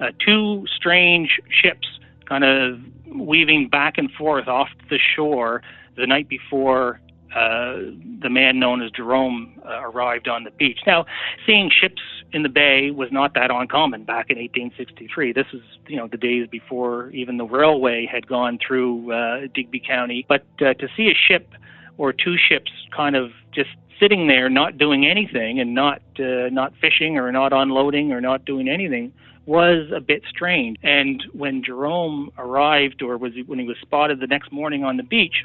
uh, 0.00 0.06
two 0.24 0.64
strange 0.74 1.40
ships 1.50 1.86
kind 2.28 2.44
of 2.44 2.80
weaving 3.14 3.68
back 3.68 3.98
and 3.98 4.10
forth 4.12 4.48
off 4.48 4.68
the 4.88 4.98
shore 5.14 5.62
the 5.96 6.06
night 6.06 6.28
before 6.28 7.00
uh, 7.34 7.76
the 8.22 8.28
man 8.28 8.58
known 8.58 8.82
as 8.82 8.90
Jerome 8.90 9.60
uh, 9.64 9.82
arrived 9.82 10.26
on 10.26 10.44
the 10.44 10.50
beach. 10.50 10.80
Now, 10.86 11.06
seeing 11.46 11.70
ships 11.70 12.02
in 12.32 12.42
the 12.42 12.48
bay 12.48 12.90
was 12.90 13.08
not 13.12 13.34
that 13.34 13.50
uncommon 13.50 14.04
back 14.04 14.30
in 14.30 14.38
1863. 14.38 15.32
This 15.32 15.46
is, 15.52 15.60
you 15.86 15.96
know, 15.96 16.08
the 16.08 16.16
days 16.16 16.48
before 16.50 17.10
even 17.10 17.36
the 17.36 17.44
railway 17.44 18.08
had 18.10 18.26
gone 18.26 18.58
through 18.66 19.12
uh, 19.12 19.46
Digby 19.54 19.80
County. 19.80 20.24
But 20.28 20.44
uh, 20.60 20.74
to 20.74 20.88
see 20.96 21.08
a 21.08 21.14
ship 21.14 21.50
or 21.98 22.12
two 22.12 22.36
ships 22.36 22.70
kind 22.96 23.14
of 23.14 23.30
just 23.52 23.70
sitting 24.00 24.26
there, 24.26 24.48
not 24.48 24.78
doing 24.78 25.06
anything, 25.06 25.60
and 25.60 25.74
not 25.74 26.02
uh, 26.18 26.48
not 26.50 26.72
fishing 26.80 27.18
or 27.18 27.30
not 27.30 27.52
unloading 27.52 28.12
or 28.12 28.20
not 28.20 28.44
doing 28.44 28.68
anything, 28.68 29.12
was 29.50 29.90
a 29.92 30.00
bit 30.00 30.22
strange. 30.30 30.76
And 30.84 31.24
when 31.32 31.64
Jerome 31.64 32.30
arrived, 32.38 33.02
or 33.02 33.18
was 33.18 33.32
he, 33.34 33.42
when 33.42 33.58
he 33.58 33.66
was 33.66 33.76
spotted 33.82 34.20
the 34.20 34.28
next 34.28 34.52
morning 34.52 34.84
on 34.84 34.96
the 34.96 35.02
beach, 35.02 35.44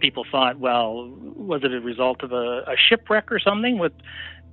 people 0.00 0.24
thought, 0.32 0.58
well, 0.58 1.12
was 1.36 1.60
it 1.62 1.70
a 1.70 1.80
result 1.80 2.22
of 2.22 2.32
a, 2.32 2.62
a 2.66 2.76
shipwreck 2.88 3.30
or 3.30 3.38
something? 3.38 3.78
With, 3.78 3.92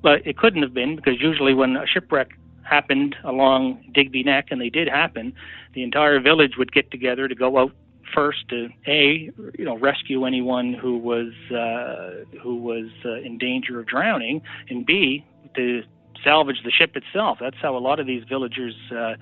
but 0.03 0.27
it 0.27 0.37
couldn't 0.37 0.63
have 0.63 0.73
been 0.73 0.97
because 0.97 1.13
usually 1.17 1.53
when 1.53 1.77
a 1.77 1.87
shipwreck 1.87 2.31
happened 2.63 3.15
along 3.23 3.89
Digby 3.93 4.23
Neck, 4.23 4.47
and 4.51 4.59
they 4.59 4.69
did 4.69 4.89
happen, 4.89 5.31
the 5.73 5.83
entire 5.83 6.19
village 6.19 6.57
would 6.57 6.73
get 6.73 6.91
together 6.91 7.29
to 7.29 7.35
go 7.35 7.57
out 7.57 7.71
first 8.13 8.49
to 8.49 8.67
a 8.85 9.31
you 9.57 9.63
know 9.63 9.77
rescue 9.77 10.25
anyone 10.25 10.73
who 10.73 10.97
was 10.97 11.31
uh, 11.51 12.37
who 12.43 12.57
was 12.57 12.89
uh, 13.05 13.15
in 13.15 13.37
danger 13.37 13.79
of 13.79 13.87
drowning, 13.87 14.41
and 14.69 14.85
b 14.85 15.25
to 15.55 15.83
salvage 16.23 16.57
the 16.63 16.71
ship 16.71 16.95
itself. 16.95 17.37
That's 17.39 17.57
how 17.61 17.77
a 17.77 17.79
lot 17.79 17.99
of 17.99 18.07
these 18.07 18.23
villagers 18.27 18.75
uh, 18.91 19.15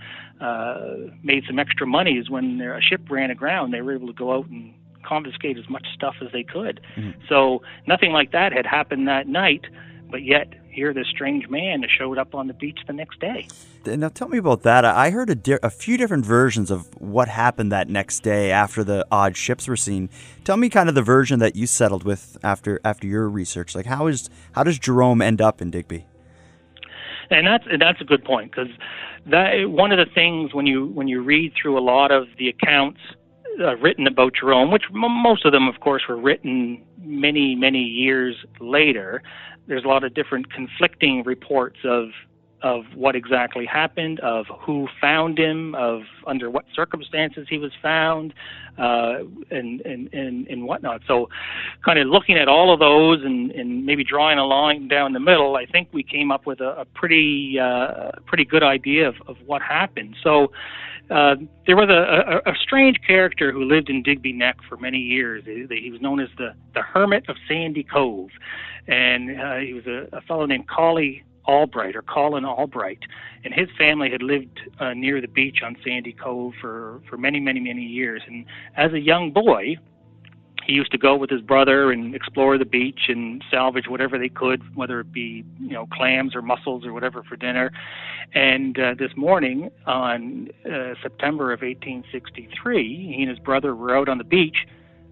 uh, 0.43 0.95
made 1.23 1.43
some 1.47 1.59
extra 1.59 1.87
money. 1.87 2.13
Is 2.13 2.29
when 2.29 2.59
a 2.61 2.81
ship 2.81 3.01
ran 3.09 3.31
aground, 3.31 3.73
they 3.73 3.81
were 3.81 3.93
able 3.93 4.07
to 4.07 4.13
go 4.13 4.33
out 4.33 4.47
and 4.47 4.73
confiscate 5.05 5.57
as 5.57 5.69
much 5.69 5.85
stuff 5.93 6.15
as 6.21 6.31
they 6.31 6.43
could. 6.43 6.81
Mm-hmm. 6.97 7.21
So 7.29 7.61
nothing 7.87 8.11
like 8.11 8.31
that 8.31 8.51
had 8.51 8.65
happened 8.65 9.07
that 9.07 9.27
night, 9.27 9.65
but 10.09 10.23
yet 10.23 10.53
here 10.75 10.93
this 10.93 11.07
strange 11.07 11.47
man 11.47 11.83
showed 11.97 12.17
up 12.17 12.35
on 12.35 12.47
the 12.47 12.53
beach 12.53 12.79
the 12.85 12.93
next 12.93 13.19
day. 13.19 13.47
Now 13.85 14.09
tell 14.09 14.27
me 14.27 14.37
about 14.37 14.63
that. 14.63 14.83
I 14.83 15.09
heard 15.11 15.29
a, 15.29 15.35
di- 15.35 15.59
a 15.63 15.69
few 15.69 15.95
different 15.97 16.25
versions 16.25 16.69
of 16.69 16.89
what 17.01 17.27
happened 17.27 17.71
that 17.71 17.87
next 17.87 18.19
day 18.21 18.51
after 18.51 18.83
the 18.83 19.07
odd 19.11 19.37
ships 19.37 19.67
were 19.67 19.77
seen. 19.77 20.09
Tell 20.43 20.57
me 20.57 20.69
kind 20.69 20.89
of 20.89 20.95
the 20.95 21.01
version 21.01 21.39
that 21.39 21.55
you 21.55 21.65
settled 21.65 22.03
with 22.03 22.37
after 22.43 22.79
after 22.83 23.07
your 23.07 23.29
research. 23.29 23.73
Like 23.73 23.85
how 23.85 24.07
is 24.07 24.29
how 24.51 24.63
does 24.63 24.77
Jerome 24.77 25.21
end 25.21 25.41
up 25.41 25.61
in 25.61 25.71
Digby? 25.71 26.05
And 27.29 27.47
that's 27.47 27.65
that's 27.79 28.01
a 28.01 28.05
good 28.05 28.23
point 28.23 28.51
because 28.51 28.69
that 29.25 29.69
one 29.69 29.91
of 29.91 29.97
the 29.97 30.11
things 30.13 30.53
when 30.53 30.65
you 30.65 30.87
when 30.87 31.07
you 31.07 31.21
read 31.21 31.53
through 31.59 31.77
a 31.77 31.81
lot 31.81 32.11
of 32.11 32.27
the 32.37 32.49
accounts 32.49 32.99
uh, 33.59 33.75
written 33.77 34.07
about 34.07 34.33
Jerome, 34.39 34.71
which 34.71 34.83
m- 34.93 35.23
most 35.23 35.45
of 35.45 35.51
them, 35.51 35.67
of 35.67 35.79
course, 35.79 36.03
were 36.07 36.17
written 36.17 36.83
many 37.01 37.55
many 37.55 37.81
years 37.81 38.35
later. 38.59 39.21
There's 39.67 39.83
a 39.83 39.87
lot 39.87 40.03
of 40.03 40.13
different 40.13 40.51
conflicting 40.51 41.23
reports 41.23 41.79
of 41.83 42.09
of 42.65 42.83
what 42.95 43.15
exactly 43.15 43.63
happened, 43.63 44.19
of 44.21 44.47
who 44.59 44.87
found 44.99 45.37
him, 45.37 45.75
of 45.75 46.01
under 46.25 46.49
what 46.49 46.65
circumstances 46.73 47.45
he 47.47 47.59
was 47.59 47.71
found, 47.79 48.33
uh, 48.79 49.19
and, 49.51 49.81
and, 49.81 50.11
and, 50.11 50.47
and 50.47 50.65
whatnot. 50.65 51.01
So, 51.07 51.29
kind 51.85 51.99
of 51.99 52.07
looking 52.07 52.37
at 52.37 52.47
all 52.47 52.73
of 52.73 52.79
those 52.79 53.23
and, 53.23 53.51
and 53.51 53.85
maybe 53.85 54.03
drawing 54.03 54.39
a 54.39 54.45
line 54.45 54.87
down 54.87 55.13
the 55.13 55.19
middle, 55.19 55.55
I 55.55 55.67
think 55.67 55.89
we 55.91 56.01
came 56.01 56.31
up 56.31 56.47
with 56.47 56.59
a, 56.59 56.81
a 56.81 56.85
pretty, 56.85 57.59
uh, 57.59 58.13
pretty 58.25 58.45
good 58.45 58.63
idea 58.63 59.09
of, 59.09 59.15
of 59.27 59.37
what 59.45 59.61
happened. 59.61 60.15
So, 60.23 60.51
uh, 61.11 61.35
there 61.67 61.75
was 61.75 61.89
a, 61.89 62.47
a, 62.47 62.51
a 62.51 62.55
strange 62.55 62.97
character 63.05 63.51
who 63.51 63.63
lived 63.63 63.91
in 63.91 64.01
Digby 64.01 64.33
Neck 64.33 64.57
for 64.67 64.75
many 64.75 64.97
years. 64.97 65.43
He, 65.45 65.67
he 65.69 65.91
was 65.91 66.01
known 66.01 66.19
as 66.19 66.29
the, 66.39 66.55
the 66.73 66.81
Hermit 66.81 67.29
of 67.29 67.35
Sandy 67.47 67.83
Cove. 67.83 68.31
And 68.87 69.39
uh, 69.39 69.57
he 69.57 69.75
was 69.75 69.85
a, 69.85 70.07
a 70.17 70.21
fellow 70.21 70.47
named 70.47 70.67
Collie 70.67 71.23
Albright 71.47 71.95
or 71.95 72.01
Colin 72.01 72.45
Albright, 72.45 72.99
and 73.43 73.53
his 73.53 73.67
family 73.77 74.09
had 74.09 74.21
lived 74.21 74.59
uh, 74.79 74.93
near 74.93 75.21
the 75.21 75.27
beach 75.27 75.59
on 75.63 75.75
Sandy 75.83 76.13
Cove 76.13 76.53
for 76.59 77.01
for 77.09 77.17
many 77.17 77.39
many 77.39 77.59
many 77.59 77.83
years. 77.83 78.21
And 78.27 78.45
as 78.75 78.93
a 78.93 78.99
young 78.99 79.31
boy, 79.31 79.77
he 80.65 80.73
used 80.73 80.91
to 80.91 80.97
go 80.97 81.15
with 81.15 81.29
his 81.29 81.41
brother 81.41 81.91
and 81.91 82.15
explore 82.15 82.57
the 82.57 82.65
beach 82.65 83.01
and 83.07 83.43
salvage 83.51 83.87
whatever 83.87 84.17
they 84.17 84.29
could, 84.29 84.61
whether 84.75 84.99
it 84.99 85.11
be 85.11 85.43
you 85.59 85.73
know 85.73 85.85
clams 85.91 86.35
or 86.35 86.41
mussels 86.41 86.85
or 86.85 86.93
whatever 86.93 87.23
for 87.23 87.35
dinner. 87.35 87.71
And 88.33 88.77
uh, 88.79 88.95
this 88.97 89.11
morning, 89.15 89.69
on 89.85 90.49
uh, 90.65 90.95
September 91.01 91.53
of 91.53 91.61
1863, 91.61 93.15
he 93.15 93.21
and 93.21 93.29
his 93.29 93.39
brother 93.39 93.75
were 93.75 93.95
out 93.95 94.09
on 94.09 94.17
the 94.17 94.23
beach. 94.23 94.57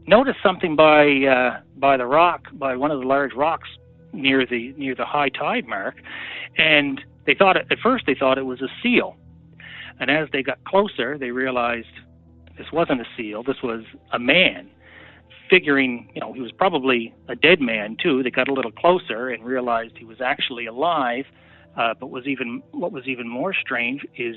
Noticed 0.05 0.39
something 0.43 0.75
by 0.75 1.05
uh, 1.25 1.61
by 1.77 1.97
the 1.97 2.05
rock, 2.05 2.47
by 2.53 2.75
one 2.75 2.91
of 2.91 2.99
the 2.99 3.07
large 3.07 3.33
rocks 3.33 3.69
near 4.13 4.45
the 4.45 4.73
near 4.77 4.95
the 4.95 5.05
high 5.05 5.29
tide 5.29 5.67
mark, 5.67 5.95
and 6.57 7.01
they 7.25 7.33
thought 7.33 7.57
at 7.57 7.79
first 7.81 8.05
they 8.05 8.15
thought 8.15 8.37
it 8.37 8.45
was 8.45 8.61
a 8.61 8.69
seal, 8.81 9.17
and 9.99 10.09
as 10.09 10.29
they 10.31 10.43
got 10.43 10.63
closer, 10.65 11.17
they 11.17 11.31
realized 11.31 11.87
this 12.57 12.71
wasn't 12.71 13.01
a 13.01 13.05
seal. 13.17 13.43
This 13.43 13.61
was 13.63 13.83
a 14.11 14.19
man. 14.19 14.69
Figuring, 15.49 16.09
you 16.15 16.21
know, 16.21 16.33
he 16.33 16.41
was 16.41 16.51
probably 16.51 17.13
a 17.27 17.35
dead 17.35 17.59
man 17.59 17.97
too. 18.01 18.23
They 18.23 18.31
got 18.31 18.47
a 18.47 18.53
little 18.53 18.71
closer 18.71 19.29
and 19.29 19.43
realized 19.43 19.97
he 19.97 20.05
was 20.05 20.21
actually 20.21 20.65
alive. 20.65 21.25
Uh, 21.75 21.93
but 21.99 22.07
was 22.07 22.27
even 22.27 22.61
what 22.71 22.91
was 22.91 23.07
even 23.07 23.27
more 23.27 23.53
strange 23.53 24.05
is 24.15 24.35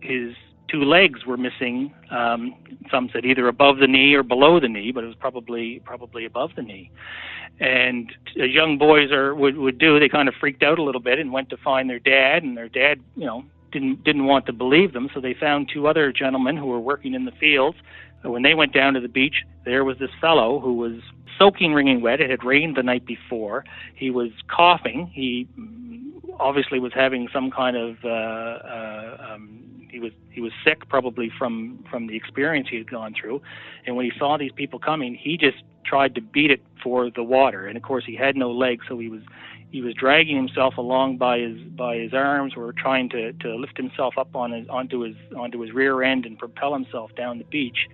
his 0.00 0.32
two 0.68 0.84
legs 0.84 1.24
were 1.26 1.36
missing. 1.36 1.92
Um, 2.10 2.54
some 2.90 3.10
said 3.12 3.24
either 3.24 3.48
above 3.48 3.78
the 3.78 3.86
knee 3.86 4.14
or 4.14 4.22
below 4.22 4.60
the 4.60 4.68
knee, 4.68 4.92
but 4.92 5.04
it 5.04 5.06
was 5.06 5.16
probably 5.16 5.80
probably 5.84 6.24
above 6.24 6.50
the 6.56 6.62
knee. 6.62 6.90
And 7.60 8.10
as 8.40 8.50
young 8.50 8.78
boys 8.78 9.10
are 9.10 9.34
would 9.34 9.56
would 9.56 9.78
do, 9.78 9.98
they 9.98 10.08
kind 10.08 10.28
of 10.28 10.34
freaked 10.38 10.62
out 10.62 10.78
a 10.78 10.82
little 10.82 11.00
bit 11.00 11.18
and 11.18 11.32
went 11.32 11.50
to 11.50 11.56
find 11.56 11.88
their 11.88 11.98
dad, 11.98 12.42
and 12.42 12.56
their 12.56 12.68
dad, 12.68 13.00
you 13.16 13.26
know, 13.26 13.44
didn't 13.72 14.04
didn't 14.04 14.26
want 14.26 14.46
to 14.46 14.52
believe 14.52 14.92
them, 14.92 15.08
so 15.14 15.20
they 15.20 15.34
found 15.34 15.70
two 15.72 15.86
other 15.86 16.12
gentlemen 16.12 16.56
who 16.56 16.66
were 16.66 16.80
working 16.80 17.14
in 17.14 17.24
the 17.24 17.32
fields. 17.32 17.76
When 18.22 18.42
they 18.42 18.54
went 18.54 18.72
down 18.72 18.94
to 18.94 19.00
the 19.00 19.08
beach, 19.08 19.44
there 19.64 19.84
was 19.84 19.98
this 19.98 20.10
fellow 20.20 20.58
who 20.58 20.74
was 20.74 21.00
soaking 21.38 21.72
wringing 21.72 22.00
wet. 22.00 22.20
It 22.20 22.30
had 22.30 22.42
rained 22.42 22.76
the 22.76 22.82
night 22.82 23.06
before. 23.06 23.64
He 23.94 24.10
was 24.10 24.30
coughing. 24.48 25.10
He 25.14 25.46
obviously 26.40 26.80
was 26.80 26.92
having 26.92 27.28
some 27.32 27.50
kind 27.50 27.76
of 27.76 27.96
uh, 28.04 28.08
uh, 28.08 29.34
um, 29.34 29.77
he 29.90 30.00
was 30.00 30.12
he 30.30 30.40
was 30.40 30.52
sick 30.64 30.88
probably 30.88 31.30
from 31.38 31.84
from 31.90 32.06
the 32.06 32.16
experience 32.16 32.68
he 32.70 32.76
had 32.76 32.90
gone 32.90 33.14
through. 33.18 33.42
And 33.86 33.96
when 33.96 34.04
he 34.04 34.12
saw 34.18 34.36
these 34.36 34.52
people 34.52 34.78
coming 34.78 35.14
he 35.14 35.36
just 35.36 35.62
tried 35.84 36.14
to 36.14 36.20
beat 36.20 36.50
it 36.50 36.62
for 36.82 37.10
the 37.10 37.22
water. 37.22 37.66
And 37.66 37.76
of 37.76 37.82
course 37.82 38.04
he 38.06 38.14
had 38.14 38.36
no 38.36 38.50
legs 38.50 38.84
so 38.88 38.98
he 38.98 39.08
was 39.08 39.22
he 39.70 39.82
was 39.82 39.94
dragging 39.94 40.36
himself 40.36 40.76
along 40.76 41.18
by 41.18 41.38
his 41.38 41.58
by 41.76 41.96
his 41.96 42.12
arms 42.14 42.54
or 42.56 42.72
trying 42.72 43.08
to 43.08 43.32
to 43.34 43.54
lift 43.56 43.76
himself 43.76 44.14
up 44.18 44.34
on 44.34 44.52
his 44.52 44.68
onto 44.68 45.00
his 45.00 45.16
onto 45.36 45.60
his 45.60 45.72
rear 45.72 46.02
end 46.02 46.24
and 46.26 46.38
propel 46.38 46.72
himself 46.72 47.10
down 47.16 47.38
the 47.38 47.44
beach 47.44 47.88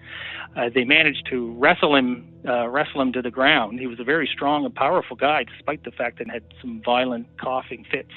uh, 0.57 0.69
they 0.75 0.85
managed 0.85 1.27
to 1.29 1.53
wrestle 1.59 1.95
him 1.95 2.27
uh, 2.49 2.69
wrestle 2.69 3.01
him 3.01 3.13
to 3.13 3.23
the 3.23 3.31
ground 3.31 3.79
he 3.79 3.87
was 3.87 3.99
a 4.01 4.05
very 4.05 4.29
strong 4.33 4.65
and 4.65 4.75
powerful 4.75 5.17
guy 5.17 5.45
despite 5.45 5.83
the 5.85 5.91
fact 5.91 6.19
that 6.19 6.27
he 6.27 6.33
had 6.33 6.45
some 6.61 6.81
violent 6.85 7.27
coughing 7.41 7.85
fits 7.91 8.13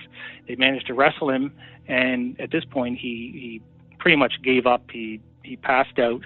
they 0.47 0.55
managed 0.55 0.87
to 0.87 0.93
wrestle 0.93 1.29
him 1.29 1.51
and 1.87 2.39
at 2.39 2.51
this 2.51 2.63
point 2.65 2.97
he 2.97 3.31
he 3.33 3.61
pretty 3.99 4.17
much 4.17 4.33
gave 4.43 4.65
up. 4.65 4.83
He 4.91 5.19
he 5.43 5.55
passed 5.55 5.99
out, 5.99 6.21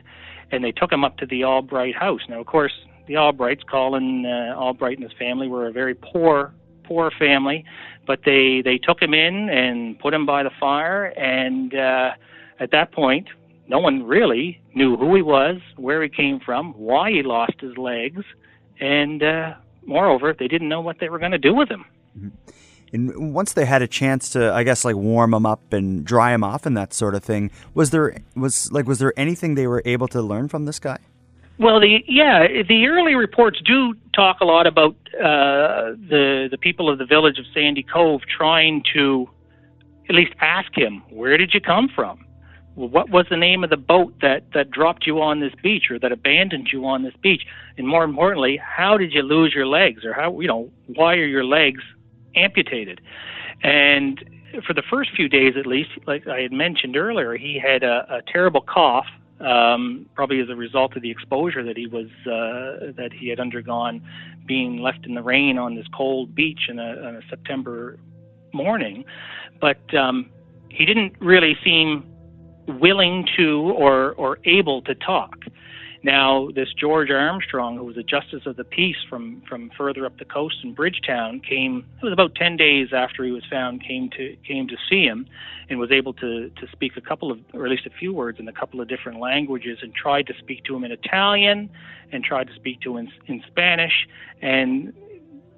and 0.51 0.63
they 0.63 0.71
took 0.71 0.91
him 0.91 1.03
up 1.03 1.17
to 1.17 1.25
the 1.25 1.43
Albright 1.43 1.95
house. 1.95 2.21
Now, 2.29 2.39
of 2.39 2.45
course, 2.47 2.73
the 3.07 3.15
Albrights, 3.15 3.65
Colin 3.69 4.25
uh, 4.25 4.55
Albright 4.55 4.97
and 4.97 5.03
his 5.03 5.17
family, 5.17 5.47
were 5.47 5.67
a 5.67 5.71
very 5.71 5.95
poor 5.95 6.53
poor 6.91 7.11
family, 7.17 7.63
but 8.05 8.19
they 8.25 8.61
they 8.61 8.77
took 8.77 9.01
him 9.01 9.13
in 9.13 9.49
and 9.49 9.97
put 9.99 10.13
him 10.13 10.25
by 10.25 10.43
the 10.43 10.51
fire, 10.59 11.05
and 11.05 11.73
uh, 11.73 12.11
at 12.59 12.71
that 12.71 12.91
point, 12.91 13.27
no 13.67 13.79
one 13.79 14.03
really 14.03 14.61
knew 14.75 14.97
who 14.97 15.15
he 15.15 15.21
was, 15.21 15.57
where 15.77 16.03
he 16.03 16.09
came 16.09 16.39
from, 16.39 16.73
why 16.73 17.09
he 17.11 17.23
lost 17.23 17.57
his 17.61 17.77
legs, 17.77 18.23
and 18.81 19.23
uh, 19.23 19.53
moreover, 19.85 20.35
they 20.37 20.49
didn't 20.49 20.67
know 20.67 20.81
what 20.81 20.97
they 20.99 21.07
were 21.07 21.19
going 21.19 21.31
to 21.31 21.37
do 21.49 21.53
with 21.53 21.69
him. 21.69 21.85
Mm-hmm. 22.17 22.51
And 22.93 23.33
once 23.33 23.53
they 23.53 23.63
had 23.65 23.81
a 23.81 23.87
chance 23.87 24.31
to, 24.31 24.51
I 24.51 24.63
guess, 24.63 24.83
like 24.83 24.97
warm 24.97 25.33
him 25.33 25.45
up 25.45 25.71
and 25.71 26.03
dry 26.03 26.33
him 26.33 26.43
off 26.43 26.65
and 26.65 26.75
that 26.75 26.93
sort 26.93 27.15
of 27.15 27.23
thing, 27.23 27.49
was 27.73 27.91
there 27.91 28.17
was 28.35 28.69
like 28.73 28.85
was 28.85 28.99
there 28.99 29.13
anything 29.15 29.55
they 29.55 29.67
were 29.67 29.81
able 29.85 30.09
to 30.09 30.21
learn 30.21 30.49
from 30.49 30.65
this 30.65 30.79
guy? 30.79 30.99
Well, 31.61 31.79
the 31.79 31.99
yeah, 32.07 32.47
the 32.67 32.87
early 32.87 33.13
reports 33.13 33.61
do 33.63 33.93
talk 34.15 34.37
a 34.41 34.45
lot 34.45 34.65
about 34.65 34.95
uh, 35.13 35.93
the 36.09 36.47
the 36.49 36.57
people 36.59 36.89
of 36.89 36.97
the 36.97 37.05
village 37.05 37.37
of 37.37 37.45
Sandy 37.53 37.83
Cove 37.83 38.21
trying 38.35 38.83
to 38.95 39.29
at 40.09 40.15
least 40.15 40.33
ask 40.41 40.75
him, 40.75 41.03
"Where 41.11 41.37
did 41.37 41.53
you 41.53 41.61
come 41.61 41.87
from? 41.93 42.25
What 42.73 43.11
was 43.11 43.27
the 43.29 43.37
name 43.37 43.63
of 43.63 43.69
the 43.69 43.77
boat 43.77 44.13
that 44.21 44.51
that 44.55 44.71
dropped 44.71 45.05
you 45.05 45.21
on 45.21 45.39
this 45.39 45.53
beach 45.61 45.91
or 45.91 45.99
that 45.99 46.11
abandoned 46.11 46.69
you 46.73 46.83
on 46.87 47.03
this 47.03 47.13
beach? 47.21 47.43
And 47.77 47.87
more 47.87 48.03
importantly, 48.03 48.57
how 48.57 48.97
did 48.97 49.13
you 49.13 49.21
lose 49.21 49.53
your 49.53 49.67
legs, 49.67 50.03
or 50.03 50.13
how 50.13 50.39
you 50.39 50.47
know 50.47 50.71
why 50.87 51.13
are 51.13 51.27
your 51.27 51.45
legs 51.45 51.83
amputated. 52.35 53.01
And 53.63 54.23
for 54.65 54.73
the 54.73 54.83
first 54.89 55.11
few 55.15 55.29
days, 55.29 55.53
at 55.57 55.65
least, 55.65 55.89
like 56.07 56.27
I 56.27 56.41
had 56.41 56.51
mentioned 56.51 56.95
earlier, 56.95 57.35
he 57.37 57.59
had 57.59 57.83
a, 57.83 58.05
a 58.09 58.21
terrible 58.31 58.61
cough, 58.61 59.05
um, 59.45 60.05
probably 60.15 60.39
as 60.39 60.49
a 60.49 60.55
result 60.55 60.95
of 60.95 61.01
the 61.01 61.11
exposure 61.11 61.63
that 61.63 61.77
he 61.77 61.87
was 61.87 62.07
uh, 62.25 62.91
that 62.97 63.11
he 63.13 63.29
had 63.29 63.39
undergone, 63.39 64.01
being 64.45 64.81
left 64.81 65.05
in 65.05 65.15
the 65.15 65.21
rain 65.23 65.57
on 65.57 65.75
this 65.75 65.85
cold 65.95 66.35
beach 66.35 66.61
in 66.69 66.79
a, 66.79 67.07
on 67.07 67.15
a 67.15 67.21
September 67.29 67.97
morning. 68.53 69.03
But 69.59 69.93
um, 69.95 70.29
he 70.69 70.85
didn't 70.85 71.13
really 71.19 71.57
seem 71.63 72.05
willing 72.67 73.27
to 73.37 73.73
or 73.75 74.13
or 74.13 74.39
able 74.45 74.81
to 74.83 74.95
talk. 74.95 75.35
Now, 76.03 76.49
this 76.55 76.69
George 76.73 77.11
Armstrong, 77.11 77.77
who 77.77 77.83
was 77.83 77.95
a 77.95 78.03
justice 78.03 78.41
of 78.47 78.55
the 78.55 78.63
peace 78.63 78.95
from, 79.07 79.43
from 79.47 79.69
further 79.77 80.05
up 80.05 80.17
the 80.17 80.25
coast 80.25 80.55
in 80.63 80.73
Bridgetown, 80.73 81.41
came. 81.41 81.85
It 82.01 82.03
was 82.03 82.13
about 82.13 82.33
ten 82.33 82.57
days 82.57 82.87
after 82.91 83.23
he 83.23 83.31
was 83.31 83.43
found. 83.49 83.83
Came 83.85 84.09
to 84.17 84.35
came 84.47 84.67
to 84.67 84.75
see 84.89 85.03
him, 85.03 85.27
and 85.69 85.77
was 85.77 85.91
able 85.91 86.13
to 86.13 86.49
to 86.49 86.67
speak 86.71 86.93
a 86.97 87.01
couple 87.01 87.31
of, 87.31 87.39
or 87.53 87.65
at 87.65 87.71
least 87.71 87.85
a 87.85 87.91
few 87.91 88.13
words 88.13 88.39
in 88.39 88.47
a 88.47 88.53
couple 88.53 88.81
of 88.81 88.87
different 88.87 89.19
languages, 89.19 89.77
and 89.83 89.93
tried 89.93 90.25
to 90.27 90.33
speak 90.39 90.63
to 90.63 90.75
him 90.75 90.83
in 90.83 90.91
Italian, 90.91 91.69
and 92.11 92.23
tried 92.23 92.47
to 92.47 92.55
speak 92.55 92.81
to 92.81 92.97
him 92.97 93.07
in, 93.27 93.35
in 93.35 93.43
Spanish, 93.47 94.07
and 94.41 94.93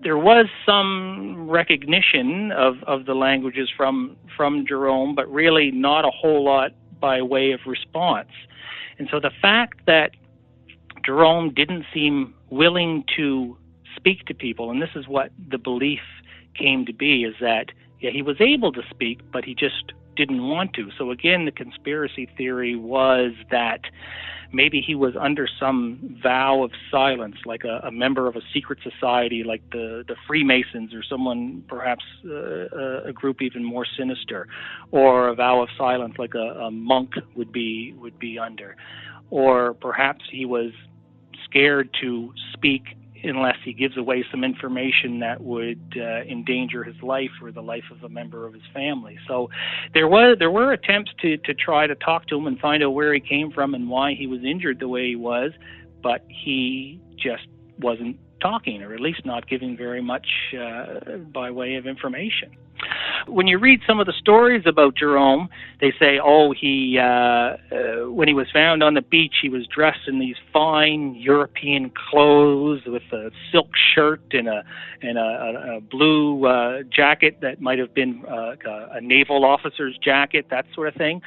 there 0.03 0.17
was 0.17 0.47
some 0.65 1.49
recognition 1.49 2.51
of, 2.51 2.75
of 2.85 3.05
the 3.05 3.13
languages 3.13 3.69
from 3.77 4.17
from 4.35 4.65
Jerome, 4.67 5.15
but 5.15 5.31
really 5.31 5.71
not 5.71 6.03
a 6.03 6.11
whole 6.11 6.43
lot 6.43 6.71
by 6.99 7.21
way 7.21 7.51
of 7.51 7.61
response. 7.65 8.29
And 8.99 9.07
so 9.09 9.19
the 9.19 9.31
fact 9.41 9.85
that 9.87 10.11
Jerome 11.05 11.53
didn't 11.53 11.85
seem 11.93 12.33
willing 12.49 13.03
to 13.17 13.57
speak 13.95 14.25
to 14.25 14.33
people, 14.33 14.71
and 14.71 14.81
this 14.81 14.89
is 14.95 15.07
what 15.07 15.31
the 15.49 15.57
belief 15.57 16.01
came 16.57 16.85
to 16.85 16.93
be: 16.93 17.23
is 17.23 17.35
that 17.41 17.71
yeah, 17.99 18.11
he 18.11 18.21
was 18.21 18.37
able 18.39 18.71
to 18.73 18.81
speak, 18.89 19.19
but 19.31 19.45
he 19.45 19.55
just 19.55 19.93
didn't 20.15 20.43
want 20.47 20.73
to. 20.73 20.89
So 20.97 21.11
again, 21.11 21.45
the 21.45 21.51
conspiracy 21.51 22.27
theory 22.37 22.75
was 22.75 23.31
that 23.49 23.81
maybe 24.51 24.81
he 24.85 24.93
was 24.93 25.15
under 25.19 25.47
some 25.59 26.17
vow 26.21 26.63
of 26.63 26.71
silence, 26.91 27.37
like 27.45 27.63
a, 27.63 27.79
a 27.87 27.91
member 27.91 28.27
of 28.27 28.35
a 28.35 28.41
secret 28.53 28.79
society, 28.83 29.43
like 29.43 29.63
the 29.71 30.03
the 30.07 30.15
Freemasons, 30.27 30.93
or 30.93 31.03
someone 31.03 31.63
perhaps 31.67 32.03
uh, 32.25 33.03
a 33.03 33.13
group 33.13 33.41
even 33.41 33.63
more 33.63 33.85
sinister, 33.97 34.47
or 34.91 35.29
a 35.29 35.35
vow 35.35 35.61
of 35.61 35.69
silence, 35.77 36.15
like 36.17 36.35
a, 36.35 36.65
a 36.67 36.71
monk 36.71 37.13
would 37.35 37.51
be 37.51 37.93
would 37.97 38.19
be 38.19 38.37
under, 38.37 38.75
or 39.29 39.73
perhaps 39.73 40.23
he 40.31 40.45
was 40.45 40.71
scared 41.53 41.89
to 42.01 42.33
speak 42.53 42.83
unless 43.23 43.55
he 43.63 43.73
gives 43.73 43.97
away 43.97 44.25
some 44.29 44.43
information 44.43 45.19
that 45.19 45.41
would 45.41 45.79
uh, 45.95 46.21
endanger 46.29 46.83
his 46.83 47.01
life 47.01 47.29
or 47.41 47.51
the 47.51 47.61
life 47.61 47.85
of 47.91 48.03
a 48.03 48.09
member 48.09 48.45
of 48.45 48.53
his 48.53 48.63
family. 48.73 49.17
So 49.27 49.49
there 49.93 50.07
was 50.07 50.37
there 50.39 50.51
were 50.51 50.73
attempts 50.73 51.11
to 51.21 51.37
to 51.37 51.53
try 51.53 51.87
to 51.87 51.95
talk 51.95 52.27
to 52.27 52.37
him 52.37 52.47
and 52.47 52.59
find 52.59 52.83
out 52.83 52.91
where 52.91 53.13
he 53.13 53.19
came 53.19 53.51
from 53.51 53.75
and 53.75 53.89
why 53.89 54.13
he 54.13 54.27
was 54.27 54.43
injured 54.43 54.79
the 54.79 54.87
way 54.87 55.07
he 55.07 55.15
was, 55.15 55.51
but 56.01 56.25
he 56.27 56.99
just 57.15 57.47
wasn't 57.79 58.17
talking 58.41 58.83
or 58.83 58.93
at 58.93 58.99
least 58.99 59.25
not 59.25 59.47
giving 59.47 59.77
very 59.77 60.01
much 60.01 60.27
uh, 60.59 61.17
by 61.31 61.49
way 61.49 61.75
of 61.75 61.87
information. 61.87 62.51
When 63.27 63.47
you 63.47 63.57
read 63.57 63.79
some 63.87 63.99
of 63.99 64.05
the 64.05 64.13
stories 64.13 64.63
about 64.65 64.95
Jerome, 64.95 65.49
they 65.79 65.93
say, 65.99 66.19
oh, 66.23 66.53
he 66.53 66.97
uh, 66.99 67.03
uh, 67.03 67.57
when 68.09 68.27
he 68.27 68.33
was 68.33 68.47
found 68.51 68.83
on 68.83 68.93
the 68.93 69.01
beach, 69.01 69.35
he 69.41 69.49
was 69.49 69.65
dressed 69.67 70.07
in 70.07 70.19
these 70.19 70.35
fine 70.51 71.15
European 71.15 71.91
clothes 72.09 72.81
with 72.85 73.03
a 73.11 73.31
silk 73.51 73.69
shirt 73.95 74.21
and 74.31 74.47
a 74.47 74.63
and 75.01 75.17
a, 75.17 75.75
a, 75.77 75.81
blue 75.81 76.45
uh, 76.45 76.83
jacket 76.95 77.39
that 77.41 77.61
might 77.61 77.79
have 77.79 77.93
been 77.93 78.23
uh, 78.29 78.55
a 78.91 79.01
naval 79.01 79.45
officer's 79.45 79.97
jacket, 80.03 80.47
that 80.49 80.65
sort 80.73 80.87
of 80.87 80.95
thing. 80.95 81.21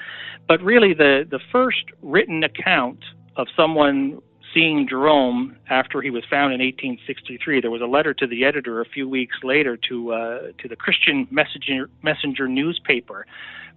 But 0.49 0.63
really, 0.63 0.95
the 0.95 1.27
the 1.31 1.41
first 1.53 1.85
written 2.03 2.45
account 2.45 3.01
of 3.37 3.47
someone 3.57 4.21
seeing 4.57 4.89
Jerome 4.89 5.57
after 5.69 6.01
he 6.01 6.09
was 6.09 6.25
found 6.31 6.55
in 6.55 6.61
1863. 6.61 7.61
There 7.61 7.71
was 7.71 7.83
a 7.83 7.87
letter 7.87 8.15
to 8.15 8.27
the 8.27 8.45
editor 8.45 8.81
a 8.81 8.87
few 8.87 9.07
weeks 9.07 9.37
later 9.45 9.77
to 9.89 10.13
uh, 10.13 10.39
to 10.59 10.69
the 10.69 10.77
Christian 10.77 11.29
Messenger 11.31 11.91
Messenger 12.03 12.49
newspaper 12.49 13.27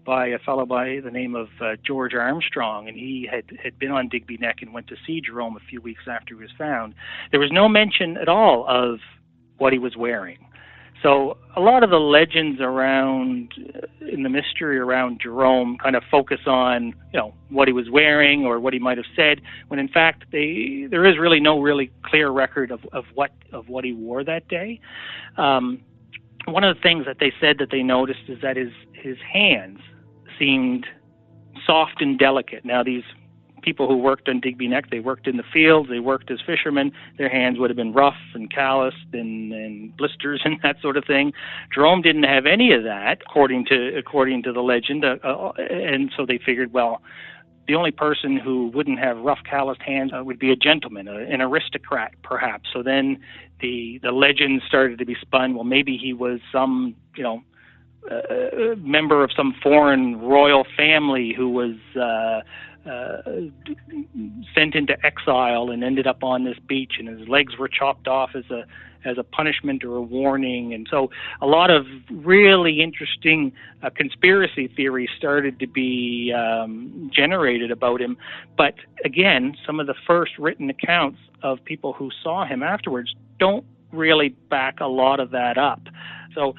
by 0.05 0.27
a 0.27 0.39
fellow 0.39 0.65
by 0.65 1.01
the 1.03 1.11
name 1.11 1.35
of 1.35 1.49
uh, 1.61 1.75
George 1.85 2.13
Armstrong, 2.13 2.87
and 2.87 2.95
he 2.95 3.27
had 3.29 3.43
had 3.61 3.77
been 3.77 3.91
on 3.91 4.07
Digby 4.07 4.37
Neck 4.37 4.61
and 4.61 4.73
went 4.73 4.87
to 4.87 4.95
see 5.05 5.19
Jerome 5.19 5.57
a 5.57 5.69
few 5.69 5.81
weeks 5.81 6.03
after 6.09 6.35
he 6.35 6.41
was 6.41 6.51
found. 6.57 6.95
There 7.31 7.41
was 7.41 7.51
no 7.51 7.67
mention 7.67 8.15
at 8.15 8.29
all 8.29 8.65
of 8.67 8.99
what 9.57 9.73
he 9.73 9.79
was 9.79 9.97
wearing. 9.97 10.37
So 11.01 11.37
a 11.55 11.61
lot 11.61 11.83
of 11.83 11.89
the 11.89 11.99
legends 11.99 12.59
around 12.59 13.53
uh, 13.73 14.05
in 14.05 14.23
the 14.23 14.29
mystery 14.29 14.77
around 14.77 15.21
Jerome 15.21 15.77
kind 15.77 15.95
of 15.95 16.03
focus 16.11 16.39
on 16.45 16.87
you 17.13 17.19
know 17.19 17.33
what 17.49 17.67
he 17.67 17.73
was 17.73 17.89
wearing 17.89 18.45
or 18.45 18.59
what 18.59 18.73
he 18.73 18.79
might 18.79 18.97
have 18.97 19.05
said, 19.15 19.41
when 19.69 19.79
in 19.79 19.87
fact 19.87 20.25
they 20.31 20.87
there 20.89 21.05
is 21.05 21.17
really 21.17 21.39
no 21.39 21.61
really 21.61 21.91
clear 22.03 22.29
record 22.29 22.71
of, 22.71 22.81
of 22.91 23.05
what 23.13 23.31
of 23.53 23.69
what 23.69 23.85
he 23.85 23.93
wore 23.93 24.23
that 24.23 24.47
day. 24.47 24.79
Um, 25.37 25.81
one 26.45 26.63
of 26.63 26.75
the 26.75 26.81
things 26.81 27.05
that 27.05 27.17
they 27.19 27.31
said 27.39 27.57
that 27.59 27.69
they 27.71 27.83
noticed 27.83 28.27
is 28.27 28.41
that 28.41 28.57
his 28.57 28.71
his 28.93 29.17
hands 29.31 29.79
seemed 30.37 30.85
soft 31.65 32.01
and 32.01 32.17
delicate. 32.19 32.65
Now 32.65 32.83
these 32.83 33.03
people 33.59 33.87
who 33.87 33.97
worked 33.97 34.29
on 34.29 34.39
Digby 34.39 34.67
Neck, 34.67 34.89
they 34.89 34.99
worked 34.99 35.27
in 35.27 35.37
the 35.37 35.43
fields, 35.53 35.89
they 35.89 35.99
worked 35.99 36.31
as 36.31 36.39
fishermen. 36.45 36.91
Their 37.17 37.29
hands 37.29 37.59
would 37.59 37.69
have 37.69 37.77
been 37.77 37.93
rough 37.93 38.19
and 38.33 38.51
calloused 38.53 38.97
and, 39.13 39.53
and 39.53 39.95
blisters 39.97 40.41
and 40.45 40.57
that 40.63 40.77
sort 40.81 40.97
of 40.97 41.05
thing. 41.05 41.33
Jerome 41.73 42.01
didn't 42.01 42.23
have 42.23 42.45
any 42.45 42.71
of 42.73 42.83
that, 42.83 43.19
according 43.27 43.65
to 43.65 43.97
according 43.97 44.43
to 44.43 44.53
the 44.53 44.61
legend, 44.61 45.05
uh, 45.05 45.17
uh, 45.23 45.51
and 45.57 46.11
so 46.15 46.25
they 46.25 46.39
figured, 46.43 46.73
well, 46.73 47.01
the 47.67 47.75
only 47.75 47.91
person 47.91 48.35
who 48.35 48.71
wouldn't 48.73 48.97
have 48.97 49.17
rough, 49.17 49.39
calloused 49.47 49.83
hands 49.83 50.11
uh, 50.11 50.23
would 50.23 50.39
be 50.39 50.51
a 50.51 50.55
gentleman, 50.55 51.07
uh, 51.07 51.13
an 51.13 51.39
aristocrat, 51.39 52.13
perhaps. 52.23 52.67
So 52.73 52.81
then 52.81 53.19
the 53.61 53.99
the 54.01 54.11
legend 54.11 54.63
started 54.67 54.97
to 54.97 55.05
be 55.05 55.15
spun. 55.21 55.53
Well, 55.53 55.65
maybe 55.65 55.95
he 55.95 56.11
was 56.11 56.39
some, 56.51 56.95
you 57.15 57.23
know, 57.23 57.43
uh, 58.09 58.75
member 58.77 59.23
of 59.23 59.31
some 59.35 59.53
foreign 59.61 60.19
royal 60.19 60.65
family 60.75 61.33
who 61.35 61.49
was 61.49 61.75
uh, 61.95 61.99
uh, 61.99 62.41
sent 64.55 64.75
into 64.75 64.95
exile 65.05 65.69
and 65.69 65.83
ended 65.83 66.07
up 66.07 66.23
on 66.23 66.43
this 66.43 66.57
beach, 66.67 66.93
and 66.99 67.07
his 67.07 67.27
legs 67.27 67.57
were 67.57 67.67
chopped 67.67 68.07
off 68.07 68.31
as 68.35 68.49
a 68.49 68.65
as 69.05 69.17
a 69.17 69.23
punishment 69.23 69.83
or 69.83 69.95
a 69.95 70.01
warning. 70.01 70.73
And 70.73 70.87
so 70.91 71.09
a 71.41 71.45
lot 71.47 71.69
of 71.69 71.85
really 72.11 72.81
interesting 72.81 73.53
uh, 73.81 73.89
conspiracy 73.89 74.67
theories 74.67 75.09
started 75.17 75.59
to 75.59 75.67
be 75.67 76.33
um, 76.35 77.09
generated 77.13 77.71
about 77.71 78.01
him. 78.01 78.17
But 78.57 78.75
again, 79.05 79.55
some 79.65 79.79
of 79.79 79.87
the 79.87 79.95
first 80.05 80.33
written 80.37 80.69
accounts 80.69 81.19
of 81.43 81.63
people 81.63 81.93
who 81.93 82.09
saw 82.21 82.45
him 82.45 82.61
afterwards 82.61 83.15
don't 83.39 83.65
really 83.91 84.29
back 84.49 84.79
a 84.81 84.87
lot 84.87 85.19
of 85.19 85.31
that 85.31 85.57
up. 85.57 85.81
So 86.35 86.55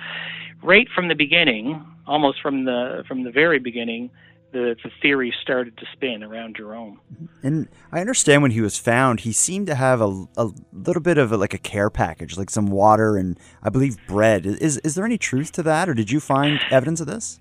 right 0.63 0.89
from 0.95 1.09
the 1.09 1.15
beginning, 1.15 1.85
almost 2.07 2.41
from 2.41 2.65
the 2.65 3.05
from 3.07 3.25
the 3.25 3.31
very 3.31 3.59
beginning, 3.59 4.11
the, 4.53 4.77
the 4.83 4.91
theory 5.03 5.33
started 5.43 5.77
to 5.79 5.87
spin 5.93 6.23
around 6.23 6.57
Jerome. 6.57 7.01
And 7.43 7.69
I 7.93 8.01
understand 8.01 8.43
when 8.43 8.51
he 8.51 8.61
was 8.61 8.79
found, 8.79 9.21
he 9.21 9.33
seemed 9.33 9.67
to 9.69 9.75
have 9.75 10.01
a, 10.01 10.27
a 10.37 10.51
little 10.73 11.03
bit 11.03 11.19
of 11.19 11.33
a, 11.33 11.37
like 11.37 11.55
a 11.55 11.59
care 11.59 11.91
package, 11.91 12.37
like 12.37 12.51
some 12.51 12.67
water 12.67 13.17
and 13.17 13.39
I 13.63 13.71
believe 13.71 13.97
bread. 14.07 14.47
Is 14.47 14.79
is 14.79 14.95
there 14.95 15.05
any 15.05 15.19
truth 15.19 15.53
to 15.53 15.63
that, 15.65 15.89
or 15.89 15.95
did 15.95 16.11
you 16.11 16.21
find 16.21 16.61
evidence 16.71 17.01
of 17.01 17.07
this? 17.07 17.41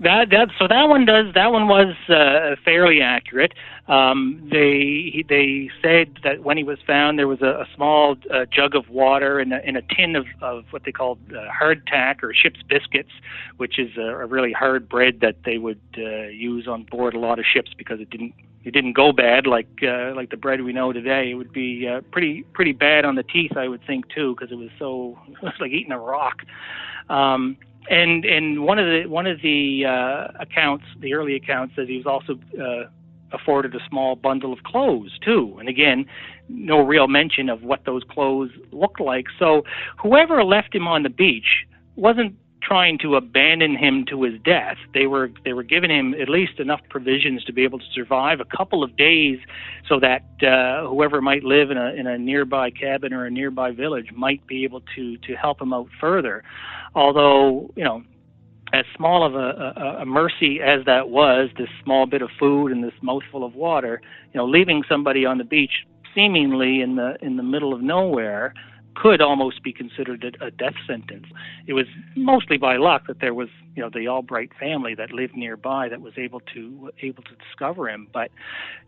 That 0.00 0.30
that 0.30 0.48
so 0.58 0.66
that 0.66 0.88
one 0.88 1.04
does 1.04 1.32
that 1.34 1.52
one 1.52 1.68
was 1.68 1.94
uh, 2.08 2.56
fairly 2.64 3.00
accurate. 3.00 3.52
Um, 3.86 4.48
they 4.50 5.24
they 5.28 5.70
said 5.80 6.18
that 6.24 6.42
when 6.42 6.56
he 6.56 6.64
was 6.64 6.78
found, 6.84 7.18
there 7.18 7.28
was 7.28 7.40
a, 7.40 7.60
a 7.60 7.66
small 7.76 8.16
uh, 8.32 8.46
jug 8.46 8.74
of 8.74 8.88
water 8.88 9.38
and 9.38 9.52
a, 9.52 9.58
a 9.58 9.94
tin 9.94 10.16
of, 10.16 10.26
of 10.40 10.64
what 10.70 10.82
they 10.84 10.92
called 10.92 11.18
uh, 11.30 11.46
hardtack 11.52 12.22
or 12.22 12.32
ship's 12.34 12.62
biscuits, 12.68 13.10
which 13.58 13.78
is 13.78 13.96
a, 13.96 14.16
a 14.22 14.26
really 14.26 14.52
hard 14.52 14.88
bread 14.88 15.20
that 15.20 15.36
they 15.44 15.58
would 15.58 15.80
uh, 15.98 16.26
use 16.28 16.66
on 16.66 16.82
board 16.84 17.14
a 17.14 17.18
lot 17.18 17.38
of 17.38 17.44
ships 17.44 17.70
because 17.76 18.00
it 18.00 18.10
didn't 18.10 18.34
it 18.64 18.72
didn't 18.72 18.94
go 18.94 19.12
bad 19.12 19.46
like 19.46 19.68
uh, 19.82 20.14
like 20.14 20.30
the 20.30 20.36
bread 20.36 20.62
we 20.62 20.72
know 20.72 20.92
today. 20.92 21.30
It 21.30 21.34
would 21.34 21.52
be 21.52 21.86
uh, 21.86 22.00
pretty 22.12 22.44
pretty 22.54 22.72
bad 22.72 23.04
on 23.04 23.14
the 23.14 23.22
teeth, 23.22 23.56
I 23.56 23.68
would 23.68 23.84
think 23.86 24.08
too, 24.08 24.34
because 24.34 24.52
it 24.52 24.56
was 24.56 24.70
so 24.78 25.18
it 25.28 25.42
was 25.42 25.54
like 25.60 25.70
eating 25.70 25.92
a 25.92 25.98
rock. 25.98 26.42
Um, 27.08 27.56
and 27.90 28.24
and 28.24 28.64
one 28.64 28.78
of 28.78 28.86
the 28.86 29.08
one 29.08 29.26
of 29.26 29.40
the 29.42 29.84
uh, 29.86 30.28
accounts, 30.40 30.84
the 31.00 31.14
early 31.14 31.34
accounts, 31.34 31.74
says 31.76 31.88
he 31.88 31.96
was 31.96 32.06
also 32.06 32.38
uh, 32.60 32.88
afforded 33.32 33.74
a 33.74 33.80
small 33.88 34.16
bundle 34.16 34.52
of 34.52 34.62
clothes 34.62 35.18
too. 35.24 35.56
And 35.58 35.68
again, 35.68 36.06
no 36.48 36.80
real 36.80 37.08
mention 37.08 37.48
of 37.48 37.62
what 37.62 37.84
those 37.84 38.02
clothes 38.08 38.50
looked 38.70 39.00
like. 39.00 39.26
So 39.38 39.62
whoever 40.00 40.44
left 40.44 40.74
him 40.74 40.86
on 40.86 41.02
the 41.02 41.10
beach 41.10 41.66
wasn't 41.96 42.36
trying 42.72 42.96
to 42.96 43.16
abandon 43.16 43.76
him 43.76 44.02
to 44.08 44.22
his 44.22 44.32
death. 44.46 44.78
They 44.94 45.06
were 45.06 45.30
they 45.44 45.52
were 45.52 45.62
giving 45.62 45.90
him 45.90 46.14
at 46.14 46.30
least 46.30 46.58
enough 46.58 46.80
provisions 46.88 47.44
to 47.44 47.52
be 47.52 47.64
able 47.64 47.78
to 47.78 47.84
survive 47.92 48.40
a 48.40 48.46
couple 48.46 48.82
of 48.82 48.96
days, 48.96 49.38
so 49.86 50.00
that 50.00 50.24
uh, 50.42 50.88
whoever 50.88 51.20
might 51.20 51.44
live 51.44 51.70
in 51.70 51.76
a 51.76 51.92
in 51.92 52.06
a 52.06 52.16
nearby 52.16 52.70
cabin 52.70 53.12
or 53.12 53.26
a 53.26 53.30
nearby 53.30 53.72
village 53.72 54.06
might 54.16 54.46
be 54.46 54.64
able 54.64 54.80
to 54.96 55.18
to 55.18 55.34
help 55.34 55.60
him 55.60 55.74
out 55.74 55.88
further. 56.00 56.42
Although, 56.94 57.70
you 57.76 57.84
know, 57.84 58.04
as 58.72 58.86
small 58.96 59.26
of 59.26 59.34
a, 59.34 59.74
a, 59.76 60.02
a 60.04 60.06
mercy 60.06 60.60
as 60.62 60.82
that 60.86 61.10
was, 61.10 61.50
this 61.58 61.68
small 61.84 62.06
bit 62.06 62.22
of 62.22 62.30
food 62.40 62.72
and 62.72 62.82
this 62.82 62.94
mouthful 63.02 63.44
of 63.44 63.54
water, 63.54 64.00
you 64.32 64.38
know, 64.38 64.46
leaving 64.46 64.82
somebody 64.88 65.26
on 65.26 65.36
the 65.36 65.44
beach 65.44 65.84
seemingly 66.14 66.80
in 66.80 66.96
the 66.96 67.18
in 67.20 67.36
the 67.36 67.42
middle 67.42 67.74
of 67.74 67.82
nowhere 67.82 68.54
could 68.94 69.20
almost 69.20 69.62
be 69.62 69.72
considered 69.72 70.24
a, 70.24 70.46
a 70.46 70.50
death 70.50 70.74
sentence. 70.86 71.26
It 71.66 71.72
was 71.72 71.86
mostly 72.16 72.56
by 72.56 72.76
luck 72.76 73.06
that 73.06 73.20
there 73.20 73.34
was, 73.34 73.48
you 73.74 73.82
know, 73.82 73.90
the 73.92 74.08
Albright 74.08 74.50
family 74.58 74.94
that 74.94 75.12
lived 75.12 75.36
nearby 75.36 75.88
that 75.88 76.00
was 76.00 76.14
able 76.16 76.40
to 76.54 76.90
able 77.02 77.22
to 77.24 77.34
discover 77.36 77.88
him. 77.88 78.08
But 78.12 78.30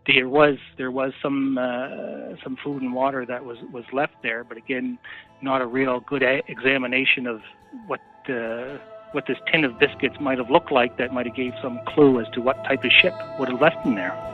there 0.07 0.29
was 0.29 0.59
there 0.77 0.91
was 0.91 1.13
some 1.23 1.59
uh, 1.59 2.37
some 2.43 2.57
food 2.63 2.83
and 2.83 2.95
water 2.95 3.25
that 3.27 3.45
was 3.45 3.59
was 3.73 3.85
left 3.93 4.15
there. 4.23 4.45
But 4.45 4.57
again, 4.57 4.99
not 5.43 5.63
a 5.63 5.67
real 5.67 6.01
good 6.01 6.23
a- 6.23 6.43
examination 6.49 7.27
of 7.27 7.41
what. 7.87 8.01
Uh, 8.29 8.79
what 9.13 9.27
this 9.29 9.39
tin 9.53 9.65
of 9.65 9.79
biscuits 9.79 10.17
might 10.21 10.39
have 10.39 10.51
looked 10.51 10.73
like 10.73 10.99
that 10.99 11.13
might 11.13 11.25
have 11.25 11.37
gave 11.37 11.53
some 11.63 11.79
clue 11.87 12.21
as 12.21 12.27
to 12.35 12.41
what 12.41 12.57
type 12.65 12.83
of 12.83 12.91
ship 12.91 13.15
would 13.39 13.49
have 13.49 13.61
left 13.61 13.77
him 13.87 13.95
there. 13.95 14.34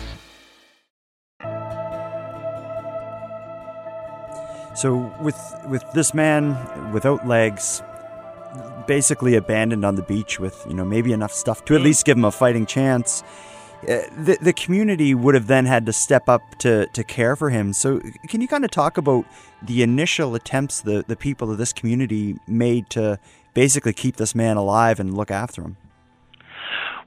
So 4.81 5.13
with 5.21 5.39
with 5.67 5.83
this 5.93 6.11
man 6.11 6.57
without 6.91 7.27
legs, 7.27 7.83
basically 8.87 9.35
abandoned 9.35 9.85
on 9.85 9.93
the 9.93 10.01
beach 10.01 10.39
with 10.39 10.65
you 10.67 10.73
know 10.73 10.83
maybe 10.83 11.13
enough 11.13 11.31
stuff 11.31 11.63
to 11.65 11.75
at 11.75 11.81
least 11.81 12.03
give 12.03 12.17
him 12.17 12.25
a 12.25 12.31
fighting 12.31 12.65
chance. 12.65 13.21
Uh, 13.83 14.01
the 14.17 14.39
the 14.41 14.53
community 14.53 15.13
would 15.13 15.35
have 15.35 15.45
then 15.45 15.67
had 15.67 15.85
to 15.85 15.93
step 15.93 16.27
up 16.27 16.57
to 16.57 16.87
to 16.93 17.03
care 17.03 17.35
for 17.35 17.51
him. 17.51 17.73
So 17.73 17.99
can 18.27 18.41
you 18.41 18.47
kind 18.47 18.65
of 18.65 18.71
talk 18.71 18.97
about 18.97 19.25
the 19.61 19.83
initial 19.83 20.33
attempts 20.33 20.81
the 20.81 21.05
the 21.07 21.15
people 21.15 21.51
of 21.51 21.59
this 21.59 21.73
community 21.73 22.39
made 22.47 22.89
to 22.89 23.19
basically 23.53 23.93
keep 23.93 24.15
this 24.15 24.33
man 24.33 24.57
alive 24.57 24.99
and 24.99 25.15
look 25.15 25.29
after 25.29 25.61
him? 25.61 25.77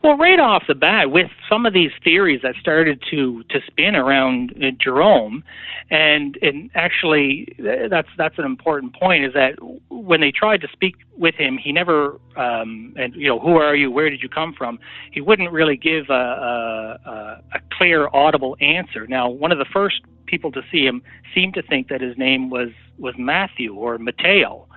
Well, 0.04 0.18
right 0.18 0.38
off 0.38 0.64
the 0.68 0.74
bat, 0.74 1.10
with 1.10 1.30
some 1.48 1.64
of 1.64 1.72
these 1.72 1.90
theories 2.04 2.40
that 2.42 2.56
started 2.60 3.02
to 3.10 3.42
to 3.44 3.60
spin 3.66 3.96
around 3.96 4.52
uh, 4.62 4.66
Jerome, 4.78 5.42
and 5.90 6.38
and 6.42 6.70
actually 6.74 7.56
that's 7.58 8.08
that's 8.18 8.36
an 8.36 8.44
important 8.44 8.94
point 8.94 9.24
is 9.24 9.32
that 9.32 9.54
when 9.88 10.20
they 10.20 10.30
tried 10.30 10.60
to 10.60 10.68
speak 10.70 10.96
with 11.16 11.36
him, 11.36 11.56
he 11.56 11.72
never 11.72 12.20
um, 12.36 12.92
and 12.98 13.14
you 13.14 13.26
know 13.26 13.38
who 13.38 13.56
are 13.56 13.74
you, 13.74 13.90
where 13.90 14.10
did 14.10 14.22
you 14.22 14.28
come 14.28 14.52
from? 14.52 14.78
He 15.10 15.22
wouldn't 15.22 15.50
really 15.50 15.78
give 15.78 16.10
a, 16.10 16.98
a, 17.06 17.40
a 17.54 17.60
clear, 17.78 18.10
audible 18.12 18.58
answer. 18.60 19.06
Now, 19.06 19.30
one 19.30 19.52
of 19.52 19.58
the 19.58 19.66
first 19.72 20.02
people 20.26 20.52
to 20.52 20.60
see 20.70 20.84
him 20.84 21.02
seemed 21.34 21.54
to 21.54 21.62
think 21.62 21.88
that 21.88 22.02
his 22.02 22.18
name 22.18 22.50
was 22.50 22.68
was 22.98 23.14
Matthew 23.16 23.74
or 23.74 23.96
Mateo. 23.96 24.68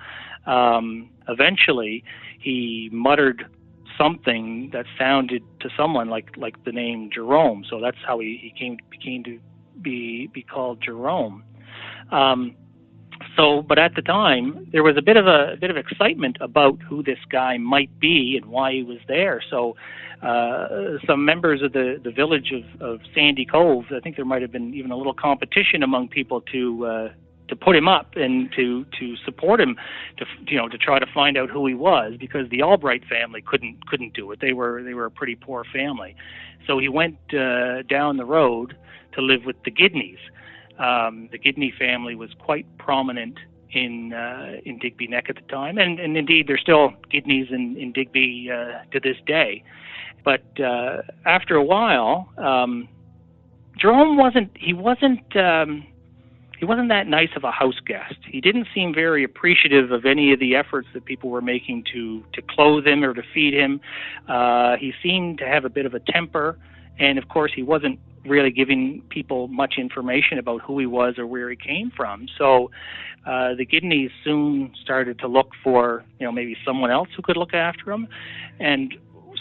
Um, 0.46 1.10
eventually, 1.28 2.02
he 2.40 2.88
muttered 2.90 3.44
something 3.98 4.70
that 4.72 4.86
sounded 4.98 5.42
to 5.60 5.68
someone 5.76 6.08
like 6.08 6.36
like 6.36 6.64
the 6.64 6.72
name 6.72 7.10
Jerome. 7.12 7.64
So 7.68 7.80
that's 7.80 7.98
how 8.06 8.20
he, 8.20 8.38
he 8.40 8.52
came 8.58 8.78
became 8.90 9.24
to 9.24 9.38
be 9.82 10.28
be 10.28 10.42
called 10.42 10.80
Jerome. 10.82 11.42
Um, 12.10 12.56
so, 13.36 13.62
but 13.62 13.78
at 13.78 13.94
the 13.94 14.02
time, 14.02 14.68
there 14.72 14.82
was 14.82 14.96
a 14.96 15.02
bit 15.02 15.16
of 15.16 15.26
a, 15.26 15.52
a, 15.52 15.56
bit 15.56 15.70
of 15.70 15.76
excitement 15.76 16.38
about 16.40 16.80
who 16.88 17.02
this 17.02 17.18
guy 17.30 17.58
might 17.58 17.98
be 18.00 18.38
and 18.40 18.50
why 18.50 18.72
he 18.72 18.82
was 18.82 18.98
there. 19.08 19.42
So, 19.50 19.76
uh, 20.22 20.98
some 21.06 21.24
members 21.24 21.62
of 21.62 21.72
the 21.72 22.00
the 22.02 22.10
village 22.10 22.52
of, 22.52 22.80
of 22.80 23.00
Sandy 23.14 23.44
Cove, 23.44 23.86
I 23.94 24.00
think 24.00 24.16
there 24.16 24.24
might 24.24 24.42
have 24.42 24.52
been 24.52 24.74
even 24.74 24.90
a 24.90 24.96
little 24.96 25.14
competition 25.14 25.82
among 25.82 26.08
people 26.08 26.40
to 26.52 26.86
uh, 26.86 27.08
to 27.48 27.56
put 27.56 27.74
him 27.74 27.88
up 27.88 28.12
and 28.16 28.52
to 28.52 28.84
to 28.98 29.16
support 29.24 29.60
him 29.60 29.76
to 30.18 30.24
you 30.46 30.56
know 30.56 30.68
to 30.68 30.78
try 30.78 30.98
to 30.98 31.06
find 31.12 31.36
out 31.36 31.50
who 31.50 31.66
he 31.66 31.74
was 31.74 32.14
because 32.18 32.48
the 32.50 32.62
Albright 32.62 33.04
family 33.06 33.42
couldn't 33.42 33.86
couldn't 33.86 34.14
do 34.14 34.30
it. 34.30 34.40
They 34.40 34.52
were 34.52 34.82
they 34.82 34.94
were 34.94 35.06
a 35.06 35.10
pretty 35.10 35.34
poor 35.34 35.64
family. 35.64 36.14
So 36.66 36.78
he 36.78 36.88
went 36.88 37.16
uh, 37.32 37.82
down 37.82 38.16
the 38.16 38.26
road 38.26 38.76
to 39.14 39.22
live 39.22 39.44
with 39.44 39.56
the 39.64 39.70
Gidneys. 39.70 40.18
Um, 40.78 41.28
the 41.32 41.38
Gidney 41.38 41.76
family 41.76 42.14
was 42.14 42.30
quite 42.38 42.66
prominent 42.78 43.38
in 43.72 44.12
uh, 44.12 44.60
in 44.64 44.78
Digby 44.78 45.06
Neck 45.08 45.26
at 45.28 45.36
the 45.36 45.42
time. 45.42 45.78
And 45.78 45.98
and 45.98 46.16
indeed 46.16 46.46
there's 46.46 46.60
still 46.60 46.92
Gidneys 47.12 47.50
in 47.50 47.76
in 47.76 47.92
Digby 47.92 48.50
uh, 48.52 48.84
to 48.92 49.00
this 49.00 49.16
day. 49.26 49.64
But 50.24 50.44
uh, 50.60 51.02
after 51.24 51.56
a 51.56 51.64
while 51.64 52.28
um, 52.36 52.88
Jerome 53.78 54.16
wasn't 54.16 54.50
he 54.54 54.74
wasn't 54.74 55.36
um, 55.36 55.86
he 56.58 56.64
wasn't 56.64 56.88
that 56.88 57.06
nice 57.06 57.30
of 57.36 57.44
a 57.44 57.52
house 57.52 57.78
guest. 57.86 58.16
He 58.28 58.40
didn't 58.40 58.66
seem 58.74 58.92
very 58.92 59.22
appreciative 59.22 59.92
of 59.92 60.04
any 60.04 60.32
of 60.32 60.40
the 60.40 60.56
efforts 60.56 60.88
that 60.92 61.04
people 61.04 61.30
were 61.30 61.40
making 61.40 61.84
to 61.92 62.24
to 62.32 62.42
clothe 62.42 62.86
him 62.86 63.04
or 63.04 63.14
to 63.14 63.22
feed 63.32 63.54
him. 63.54 63.80
Uh, 64.28 64.76
he 64.76 64.92
seemed 65.02 65.38
to 65.38 65.46
have 65.46 65.64
a 65.64 65.68
bit 65.68 65.86
of 65.86 65.94
a 65.94 66.00
temper, 66.00 66.58
and 66.98 67.16
of 67.18 67.28
course, 67.28 67.52
he 67.54 67.62
wasn't 67.62 67.98
really 68.26 68.50
giving 68.50 69.02
people 69.08 69.46
much 69.48 69.74
information 69.78 70.38
about 70.38 70.60
who 70.62 70.78
he 70.78 70.86
was 70.86 71.14
or 71.18 71.26
where 71.26 71.48
he 71.48 71.56
came 71.56 71.92
from. 71.96 72.26
So 72.36 72.70
uh, 73.24 73.54
the 73.54 73.64
Gidneys 73.64 74.10
soon 74.24 74.72
started 74.82 75.18
to 75.20 75.28
look 75.28 75.52
for, 75.62 76.04
you 76.18 76.26
know, 76.26 76.32
maybe 76.32 76.56
someone 76.66 76.90
else 76.90 77.08
who 77.16 77.22
could 77.22 77.36
look 77.36 77.54
after 77.54 77.92
him, 77.92 78.08
and 78.58 78.94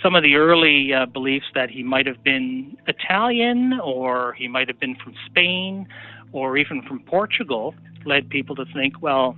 some 0.04 0.16
of 0.16 0.22
the 0.22 0.36
early 0.36 0.94
uh, 0.94 1.08
beliefs 1.08 1.48
that 1.56 1.72
he 1.72 1.82
might 1.82 2.06
have 2.06 2.24
been 2.24 2.78
Italian 2.88 3.80
or 3.84 4.34
he 4.34 4.48
might 4.48 4.68
have 4.68 4.80
been 4.80 4.96
from 5.04 5.16
Spain 5.26 5.88
or 6.32 6.58
even 6.58 6.82
from 6.84 7.00
Portugal 7.00 7.74
led 8.06 8.30
people 8.30 8.56
to 8.56 8.66
think, 8.74 9.02
well, 9.02 9.38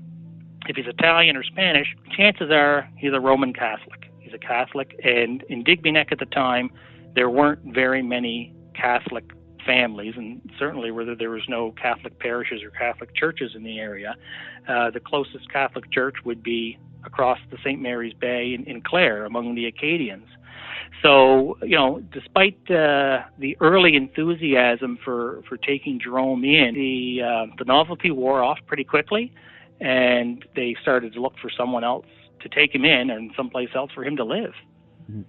if 0.68 0.76
he's 0.76 0.88
Italian 0.88 1.36
or 1.36 1.44
Spanish, 1.44 1.96
chances 2.16 2.52
are 2.52 2.90
he's 2.98 3.14
a 3.14 3.20
Roman 3.20 3.54
Catholic. 3.54 4.12
He's 4.20 4.34
a 4.34 4.38
Catholic, 4.38 5.00
and 5.04 5.44
in 5.50 5.64
Digby 5.64 5.92
Neck 5.92 6.10
at 6.12 6.20
the 6.20 6.26
time, 6.26 6.70
there 7.16 7.30
weren't 7.30 7.74
very 7.74 8.04
many 8.04 8.54
Catholic 8.76 9.32
families, 9.66 10.14
and 10.18 10.42
certainly 10.58 10.92
whether 10.92 11.16
there 11.16 11.30
was 11.30 11.44
no 11.48 11.72
Catholic 11.82 12.20
parishes 12.20 12.62
or 12.64 12.70
Catholic 12.72 13.16
churches 13.16 13.52
in 13.56 13.64
the 13.64 13.80
area. 13.80 14.16
Uh, 14.68 14.90
the 14.92 15.00
closest 15.00 15.52
Catholic 15.52 15.92
church 15.92 16.16
would 16.26 16.44
be 16.44 16.78
across 17.04 17.40
the 17.50 17.58
St. 17.64 17.82
Mary's 17.82 18.14
Bay 18.14 18.54
in, 18.54 18.64
in 18.66 18.82
Clare 18.82 19.26
among 19.26 19.56
the 19.56 19.66
Acadians. 19.66 20.28
So, 21.02 21.58
you 21.62 21.78
know, 21.78 22.02
despite 22.12 22.60
uh, 22.70 23.24
the 23.38 23.56
early 23.62 23.96
enthusiasm 23.96 24.98
for, 25.04 25.42
for 25.48 25.56
taking 25.58 26.00
Jerome 26.00 26.44
in, 26.44 26.74
the, 26.74 27.22
uh, 27.24 27.56
the 27.58 27.66
novelty 27.66 28.12
wore 28.12 28.44
off 28.44 28.60
pretty 28.68 28.84
quickly, 28.84 29.34
and 29.80 30.46
they 30.56 30.76
started 30.82 31.14
to 31.14 31.22
look 31.22 31.36
for 31.42 31.50
someone 31.50 31.84
else 31.84 32.08
to 32.42 32.50
take 32.50 32.76
him 32.76 32.84
in 32.84 33.10
and 33.10 33.32
someplace 33.36 33.70
else 33.76 33.92
for 33.94 34.04
him 34.04 34.18
to 34.18 34.26
live. 34.26 34.54
Mm-hmm. 35.10 35.22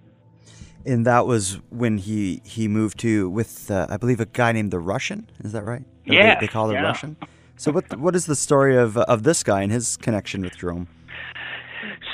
And 0.85 1.05
that 1.05 1.25
was 1.27 1.59
when 1.69 1.99
he, 1.99 2.41
he 2.43 2.67
moved 2.67 2.99
to 2.99 3.29
with 3.29 3.69
uh, 3.69 3.85
I 3.89 3.97
believe 3.97 4.19
a 4.19 4.25
guy 4.25 4.51
named 4.51 4.71
the 4.71 4.79
Russian. 4.79 5.29
Is 5.43 5.51
that 5.51 5.63
right? 5.63 5.83
Yeah, 6.05 6.35
they, 6.35 6.47
they 6.47 6.51
call 6.51 6.71
it 6.71 6.73
yeah. 6.73 6.81
Russian. 6.81 7.17
So 7.55 7.71
what 7.71 7.95
what 7.99 8.15
is 8.15 8.25
the 8.25 8.35
story 8.35 8.75
of 8.75 8.97
of 8.97 9.21
this 9.21 9.43
guy 9.43 9.61
and 9.61 9.71
his 9.71 9.95
connection 9.97 10.41
with 10.41 10.57
Jerome? 10.57 10.87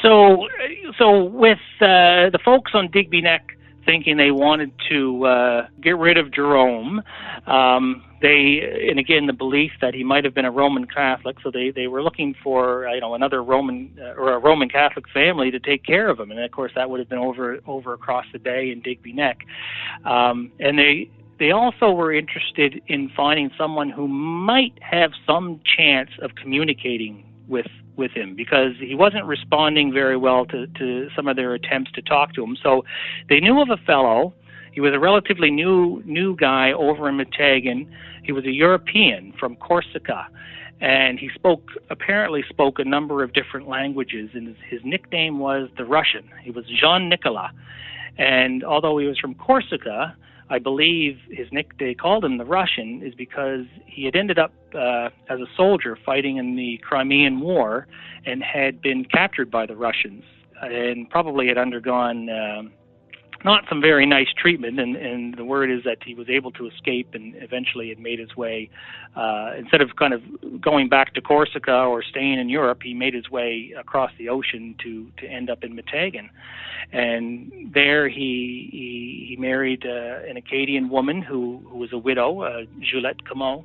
So, 0.01 0.47
so 0.97 1.23
with 1.23 1.60
uh, 1.82 2.30
the 2.30 2.39
folks 2.43 2.71
on 2.73 2.89
Digby 2.91 3.21
Neck 3.21 3.58
thinking 3.86 4.17
they 4.17 4.32
wanted 4.32 4.71
to 4.89 5.25
uh, 5.25 5.67
get 5.82 5.97
rid 5.97 6.17
of 6.17 6.32
Jerome, 6.32 7.01
um, 7.47 8.03
they 8.21 8.88
and 8.89 8.99
again 8.99 9.27
the 9.27 9.34
belief 9.34 9.71
that 9.80 9.93
he 9.93 10.03
might 10.03 10.25
have 10.25 10.34
been 10.34 10.45
a 10.45 10.51
Roman 10.51 10.86
Catholic, 10.86 11.38
so 11.41 11.51
they 11.51 11.71
they 11.71 11.88
were 11.88 12.03
looking 12.03 12.36
for 12.43 12.88
you 12.93 12.99
know 12.99 13.15
another 13.15 13.43
Roman 13.43 13.95
uh, 13.99 14.19
or 14.19 14.34
a 14.34 14.39
Roman 14.39 14.69
Catholic 14.69 15.06
family 15.10 15.51
to 15.51 15.60
take 15.60 15.84
care 15.86 16.10
of 16.10 16.19
him, 16.19 16.32
and 16.32 16.39
of 16.39 16.51
course 16.51 16.71
that 16.75 16.89
would 16.89 16.99
have 16.99 17.10
been 17.10 17.19
over 17.19 17.60
over 17.65 17.93
across 17.93 18.25
the 18.34 18.39
bay 18.39 18.71
in 18.71 18.82
Digby 18.82 19.13
Neck, 19.13 19.39
um, 20.06 20.51
and 20.60 20.77
they 20.77 21.10
they 21.39 21.51
also 21.51 21.91
were 21.91 22.13
interested 22.13 22.82
in 22.88 23.10
finding 23.15 23.51
someone 23.58 23.89
who 23.89 24.08
might 24.08 24.73
have 24.82 25.12
some 25.25 25.62
chance 25.77 26.10
of 26.21 26.32
communicating 26.36 27.23
with 27.48 27.68
with 27.96 28.12
him 28.12 28.36
because 28.36 28.74
he 28.80 28.96
wasn't 28.96 29.26
responding 29.26 29.92
very 29.92 30.18
well 30.18 30.46
to, 30.46 30.68
to 30.68 31.10
some 31.16 31.28
of 31.28 31.36
their 31.36 31.54
attempts 31.54 31.92
to 31.94 32.02
talk 32.02 32.34
to 32.34 32.44
him. 32.44 32.56
So 32.62 32.84
they 33.28 33.40
knew 33.40 33.60
of 33.62 33.70
a 33.70 33.78
fellow. 33.86 34.34
He 34.72 34.82
was 34.82 34.94
a 34.94 35.00
relatively 35.00 35.50
new 35.50 36.02
new 36.06 36.36
guy 36.36 36.72
over 36.72 37.10
in 37.10 37.18
Meteghan. 37.18 37.90
He 38.24 38.32
was 38.32 38.46
a 38.46 38.52
European 38.52 39.34
from 39.40 39.56
Corsica, 39.56 40.28
and 40.80 41.18
he 41.18 41.30
spoke 41.34 41.64
apparently 41.90 42.44
spoke 42.50 42.78
a 42.78 42.86
number 42.86 43.24
of 43.24 43.34
different 43.34 43.68
languages. 43.68 44.30
And 44.34 44.48
his, 44.48 44.58
his 44.70 44.82
nickname 44.84 45.40
was 45.40 45.70
the 45.78 45.86
Russian. 45.86 46.30
He 46.44 46.52
was 46.52 46.66
Jean 46.66 47.10
Nicolas, 47.10 47.52
and 48.18 48.64
although 48.64 48.98
he 49.00 49.08
was 49.08 49.18
from 49.18 49.34
Corsica, 49.34 50.16
I 50.50 50.60
believe 50.60 51.20
his 51.30 51.48
nick 51.52 51.78
they 51.78 51.94
called 51.94 52.24
him 52.24 52.38
the 52.38 52.46
Russian 52.46 53.02
is 53.04 53.14
because 53.16 53.66
he 53.86 54.06
had 54.06 54.16
ended 54.16 54.40
up 54.40 54.54
uh, 54.74 55.10
as 55.30 55.40
a 55.40 55.48
soldier 55.56 55.98
fighting 56.06 56.38
in 56.38 56.56
the 56.56 56.80
Crimean 56.84 57.40
War 57.40 57.88
and 58.26 58.44
had 58.44 58.82
been 58.82 59.06
captured 59.06 59.52
by 59.52 59.66
the 59.66 59.76
Russians 59.76 60.24
and 60.62 61.10
probably 61.10 61.48
had 61.48 61.58
undergone 61.58 62.30
uh, 62.30 62.64
not 63.45 63.63
some 63.69 63.82
very 63.82 64.06
nice 64.06 64.28
treatment. 64.38 64.80
And, 64.80 64.95
and 64.95 65.38
the 65.38 65.45
word 65.45 65.69
is 65.71 65.84
that 65.84 65.97
he 66.04 66.13
was 66.13 66.30
able 66.30 66.52
to 66.52 66.67
escape 66.67 67.10
and 67.13 67.36
eventually 67.38 67.89
had 67.89 68.00
made 68.00 68.19
his 68.19 68.36
way, 68.36 68.69
uh, 69.15 69.52
instead 69.58 69.82
of 69.82 69.95
kind 69.95 70.13
of 70.13 70.21
going 70.62 70.89
back 70.89 71.13
to 71.15 71.21
Corsica 71.21 71.71
or 71.71 72.04
staying 72.04 72.39
in 72.39 72.50
Europe, 72.50 72.80
he 72.84 72.93
made 72.93 73.13
his 73.13 73.30
way 73.30 73.73
across 73.78 74.12
the 74.17 74.30
ocean 74.30 74.76
to, 74.84 75.12
to 75.17 75.28
end 75.28 75.50
up 75.50 75.63
in 75.63 75.76
Meteghan. 75.76 76.30
And 76.91 77.71
there 77.73 78.08
he, 78.08 78.69
he, 78.71 79.26
he 79.30 79.36
married 79.38 79.86
uh, 79.86 80.30
an 80.30 80.38
Acadian 80.38 80.89
woman 80.89 81.21
who, 81.21 81.62
who 81.69 81.78
was 81.78 81.91
a 81.93 81.97
widow, 81.97 82.41
uh, 82.41 82.62
Juliette 82.80 83.23
Comeau. 83.26 83.63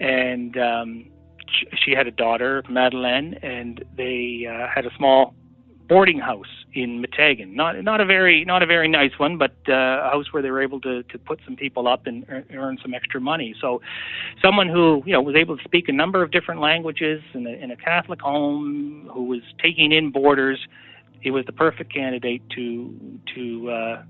And 0.00 0.56
um, 0.56 1.06
she 1.84 1.92
had 1.92 2.06
a 2.06 2.10
daughter, 2.10 2.62
Madeleine, 2.68 3.34
and 3.42 3.84
they 3.96 4.46
uh, 4.50 4.66
had 4.72 4.86
a 4.86 4.90
small 4.96 5.34
boarding 5.88 6.18
house 6.18 6.64
in 6.74 7.02
Meteghan. 7.02 7.54
Not 7.54 7.82
not 7.84 8.00
a 8.00 8.04
very 8.04 8.44
not 8.44 8.62
a 8.62 8.66
very 8.66 8.88
nice 8.88 9.18
one, 9.18 9.38
but 9.38 9.52
uh, 9.68 9.72
a 9.72 10.10
house 10.12 10.32
where 10.32 10.42
they 10.42 10.50
were 10.50 10.62
able 10.62 10.80
to 10.80 11.02
to 11.04 11.18
put 11.18 11.40
some 11.44 11.56
people 11.56 11.86
up 11.86 12.06
and 12.06 12.24
earn 12.52 12.78
some 12.82 12.94
extra 12.94 13.20
money. 13.20 13.54
So, 13.60 13.80
someone 14.42 14.68
who 14.68 15.02
you 15.06 15.12
know 15.12 15.22
was 15.22 15.36
able 15.36 15.56
to 15.56 15.64
speak 15.64 15.88
a 15.88 15.92
number 15.92 16.22
of 16.22 16.30
different 16.30 16.60
languages 16.60 17.22
in 17.34 17.46
a, 17.46 17.50
in 17.50 17.70
a 17.70 17.76
Catholic 17.76 18.20
home, 18.20 19.08
who 19.12 19.24
was 19.24 19.42
taking 19.62 19.92
in 19.92 20.10
boarders, 20.10 20.66
he 21.20 21.30
was 21.30 21.44
the 21.46 21.52
perfect 21.52 21.92
candidate 21.92 22.42
to 22.50 23.20
to 23.34 23.70
uh, 23.70 24.02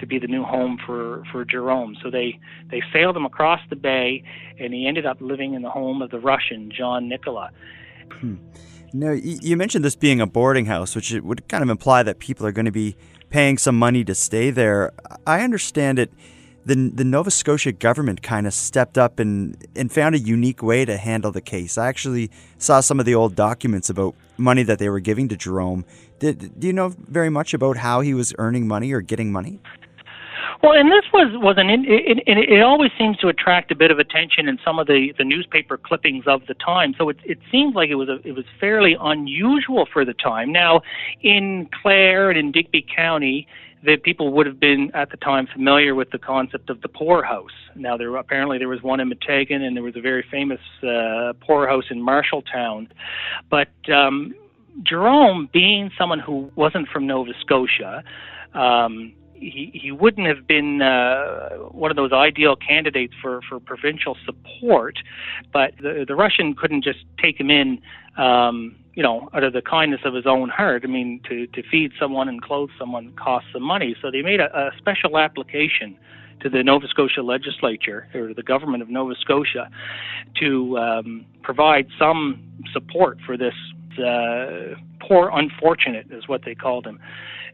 to 0.00 0.06
be 0.06 0.18
the 0.18 0.26
new 0.26 0.42
home 0.42 0.78
for 0.84 1.22
for 1.30 1.44
Jerome. 1.44 1.96
So 2.02 2.10
they 2.10 2.38
they 2.70 2.82
sailed 2.92 3.16
him 3.16 3.24
across 3.24 3.60
the 3.70 3.76
bay, 3.76 4.24
and 4.58 4.74
he 4.74 4.86
ended 4.86 5.06
up 5.06 5.18
living 5.20 5.54
in 5.54 5.62
the 5.62 5.70
home 5.70 6.02
of 6.02 6.10
the 6.10 6.18
Russian 6.18 6.70
John 6.76 7.08
Nicola 7.08 7.50
Hmm. 8.12 8.36
Now, 8.92 9.12
you 9.12 9.56
mentioned 9.56 9.84
this 9.84 9.94
being 9.94 10.20
a 10.20 10.26
boarding 10.26 10.66
house, 10.66 10.96
which 10.96 11.12
would 11.12 11.46
kind 11.48 11.62
of 11.62 11.70
imply 11.70 12.02
that 12.02 12.18
people 12.18 12.44
are 12.46 12.52
going 12.52 12.64
to 12.64 12.72
be 12.72 12.96
paying 13.28 13.56
some 13.56 13.78
money 13.78 14.04
to 14.04 14.14
stay 14.14 14.50
there. 14.50 14.92
I 15.26 15.42
understand 15.42 15.98
it. 15.98 16.12
The, 16.64 16.74
the 16.74 17.04
Nova 17.04 17.30
Scotia 17.30 17.72
government 17.72 18.20
kind 18.22 18.46
of 18.46 18.52
stepped 18.52 18.98
up 18.98 19.18
and, 19.18 19.56
and 19.74 19.90
found 19.90 20.14
a 20.14 20.18
unique 20.18 20.62
way 20.62 20.84
to 20.84 20.96
handle 20.96 21.32
the 21.32 21.40
case. 21.40 21.78
I 21.78 21.88
actually 21.88 22.30
saw 22.58 22.80
some 22.80 23.00
of 23.00 23.06
the 23.06 23.14
old 23.14 23.34
documents 23.34 23.88
about 23.88 24.14
money 24.36 24.62
that 24.64 24.78
they 24.78 24.88
were 24.90 25.00
giving 25.00 25.28
to 25.28 25.36
Jerome. 25.36 25.84
Did, 26.18 26.58
do 26.60 26.66
you 26.66 26.72
know 26.72 26.92
very 26.98 27.30
much 27.30 27.54
about 27.54 27.78
how 27.78 28.00
he 28.00 28.12
was 28.12 28.34
earning 28.38 28.68
money 28.68 28.92
or 28.92 29.00
getting 29.00 29.32
money? 29.32 29.60
Well, 30.62 30.72
and 30.72 30.90
this 30.90 31.04
was 31.12 31.32
was 31.40 31.56
an 31.56 31.70
it, 31.70 31.80
it, 31.86 32.22
it 32.26 32.60
always 32.60 32.90
seems 32.98 33.16
to 33.18 33.28
attract 33.28 33.70
a 33.72 33.74
bit 33.74 33.90
of 33.90 33.98
attention 33.98 34.46
in 34.46 34.58
some 34.62 34.78
of 34.78 34.86
the 34.86 35.12
the 35.16 35.24
newspaper 35.24 35.78
clippings 35.78 36.24
of 36.26 36.42
the 36.48 36.54
time. 36.54 36.94
So 36.98 37.08
it 37.08 37.16
it 37.24 37.38
seems 37.50 37.74
like 37.74 37.88
it 37.88 37.94
was 37.94 38.10
a 38.10 38.18
it 38.28 38.32
was 38.32 38.44
fairly 38.58 38.94
unusual 39.00 39.88
for 39.90 40.04
the 40.04 40.12
time. 40.12 40.52
Now, 40.52 40.82
in 41.22 41.68
Clare 41.80 42.28
and 42.28 42.38
in 42.38 42.52
Digby 42.52 42.84
County, 42.94 43.46
the 43.82 43.96
people 43.96 44.34
would 44.34 44.44
have 44.44 44.60
been 44.60 44.90
at 44.92 45.10
the 45.10 45.16
time 45.16 45.48
familiar 45.50 45.94
with 45.94 46.10
the 46.10 46.18
concept 46.18 46.68
of 46.68 46.82
the 46.82 46.88
poorhouse. 46.88 47.56
Now, 47.74 47.96
there 47.96 48.14
apparently 48.16 48.58
there 48.58 48.68
was 48.68 48.82
one 48.82 49.00
in 49.00 49.10
Meteghan, 49.10 49.62
and 49.62 49.74
there 49.74 49.82
was 49.82 49.96
a 49.96 50.02
very 50.02 50.26
famous 50.30 50.60
uh, 50.82 51.32
poorhouse 51.40 51.84
in 51.90 52.04
Marshalltown, 52.04 52.88
but 53.48 53.68
um, 53.90 54.34
Jerome, 54.82 55.48
being 55.54 55.90
someone 55.96 56.18
who 56.18 56.50
wasn't 56.54 56.88
from 56.88 57.06
Nova 57.06 57.32
Scotia. 57.40 58.04
Um, 58.52 59.14
he, 59.40 59.70
he 59.74 59.90
wouldn't 59.90 60.26
have 60.26 60.46
been 60.46 60.82
uh, 60.82 61.50
one 61.70 61.90
of 61.90 61.96
those 61.96 62.12
ideal 62.12 62.56
candidates 62.56 63.14
for, 63.20 63.40
for 63.48 63.58
provincial 63.58 64.16
support, 64.24 64.98
but 65.52 65.72
the, 65.80 66.04
the 66.06 66.14
Russian 66.14 66.54
couldn't 66.54 66.84
just 66.84 67.00
take 67.20 67.38
him 67.38 67.50
in, 67.50 67.80
um, 68.16 68.76
you 68.94 69.02
know, 69.02 69.28
out 69.32 69.44
of 69.44 69.52
the 69.52 69.62
kindness 69.62 70.00
of 70.04 70.14
his 70.14 70.26
own 70.26 70.48
heart. 70.48 70.82
I 70.84 70.88
mean, 70.88 71.20
to, 71.28 71.46
to 71.48 71.62
feed 71.70 71.92
someone 71.98 72.28
and 72.28 72.42
clothe 72.42 72.70
someone 72.78 73.12
costs 73.14 73.48
some 73.52 73.62
money. 73.62 73.96
So 74.00 74.10
they 74.10 74.22
made 74.22 74.40
a, 74.40 74.56
a 74.56 74.70
special 74.78 75.18
application 75.18 75.96
to 76.40 76.48
the 76.48 76.62
Nova 76.62 76.86
Scotia 76.88 77.22
legislature 77.22 78.08
or 78.14 78.34
the 78.34 78.42
government 78.42 78.82
of 78.82 78.88
Nova 78.88 79.14
Scotia 79.20 79.70
to 80.40 80.78
um, 80.78 81.26
provide 81.42 81.86
some 81.98 82.42
support 82.72 83.18
for 83.26 83.36
this 83.36 83.54
uh, 83.98 84.74
poor 85.00 85.30
unfortunate, 85.32 86.06
is 86.10 86.28
what 86.28 86.42
they 86.44 86.54
called 86.54 86.86
him. 86.86 86.98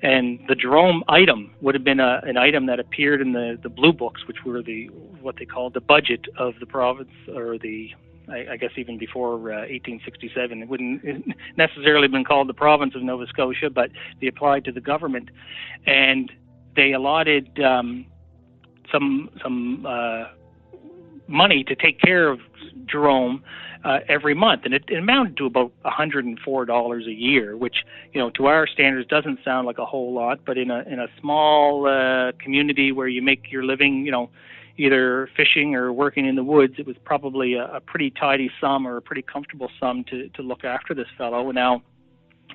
And 0.03 0.40
the 0.49 0.55
Jerome 0.55 1.03
item 1.09 1.55
would 1.62 1.75
have 1.75 1.85
been 1.85 2.01
a, 2.01 2.20
an 2.25 2.37
item 2.37 2.66
that 2.66 2.79
appeared 2.79 3.20
in 3.20 3.33
the, 3.33 3.59
the 3.62 3.70
blue 3.70 3.92
books, 3.92 4.27
which 4.29 4.44
were 4.44 4.62
the 4.62 4.87
what 5.20 5.37
they 5.38 5.46
called 5.46 5.75
the 5.75 5.81
budget 5.81 6.27
of 6.38 6.55
the 6.61 6.66
province 6.66 7.11
or 7.35 7.59
the 7.59 7.90
I, 8.29 8.53
I 8.53 8.57
guess 8.57 8.72
even 8.77 8.99
before 8.99 9.35
uh, 9.53 9.66
1867. 9.70 10.62
It 10.62 10.68
wouldn't 10.68 11.03
necessarily 11.57 12.05
have 12.05 12.12
been 12.12 12.25
called 12.25 12.49
the 12.49 12.55
province 12.55 12.94
of 12.94 13.03
Nova 13.03 13.27
Scotia, 13.27 13.70
but 13.70 13.90
they 14.20 14.27
applied 14.27 14.64
to 14.64 14.72
the 14.72 14.81
government, 14.81 15.31
and 15.87 16.31
they 16.75 16.92
allotted 16.92 17.59
um, 17.61 18.07
some 18.90 19.31
some 19.42 19.87
uh, 19.87 20.25
money 21.29 21.64
to 21.64 21.75
take 21.75 22.01
care 22.01 22.29
of 22.29 22.40
Jerome 22.87 23.42
uh, 23.85 24.01
every 24.09 24.35
month, 24.35 24.62
and 24.64 24.75
it, 24.75 24.85
it 24.88 24.99
amounted 24.99 25.37
to 25.37 25.46
about 25.46 25.72
$104 25.85 27.07
a 27.07 27.12
year, 27.12 27.57
which 27.57 27.77
you 28.12 28.20
know 28.20 28.31
to 28.31 28.46
our 28.46 28.66
standards 28.66 29.09
doesn't 29.09 29.38
sound 29.44 29.66
like 29.66 29.79
a 29.79 29.87
whole 29.87 30.12
lot, 30.12 30.40
but 30.44 30.59
in 30.59 30.70
a 30.70 30.81
in 30.83 30.99
a 30.99 31.07
small 31.20 31.87
uh, 31.87 32.33
community 32.42 32.92
where 32.92 33.09
you 33.09 33.22
make 33.22 33.51
your 33.51 33.64
living, 33.64 34.05
you 34.05 34.12
know, 34.12 34.31
either 34.77 35.29
fishing 35.37 35.75
or 35.75 35.92
working 35.92 36.27
in 36.27 36.37
the 36.37 36.44
woods, 36.44 36.75
it 36.79 36.87
was 36.87 36.96
probably 37.05 37.55
a, 37.55 37.64
a 37.66 37.81
pretty 37.81 38.11
tidy 38.11 38.51
sum 38.61 38.87
or 38.87 38.96
a 38.96 39.03
pretty 39.03 39.22
comfortable 39.22 39.70
sum 39.79 40.05
to 40.11 40.29
to 40.31 40.42
look 40.42 40.64
after 40.64 40.94
this 40.94 41.09
fellow. 41.16 41.51
Now, 41.51 41.83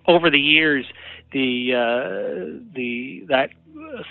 over 0.08 0.30
the 0.30 0.40
years, 0.40 0.86
the 1.32 1.74
uh, 1.74 2.74
the 2.76 3.24
that 3.30 3.52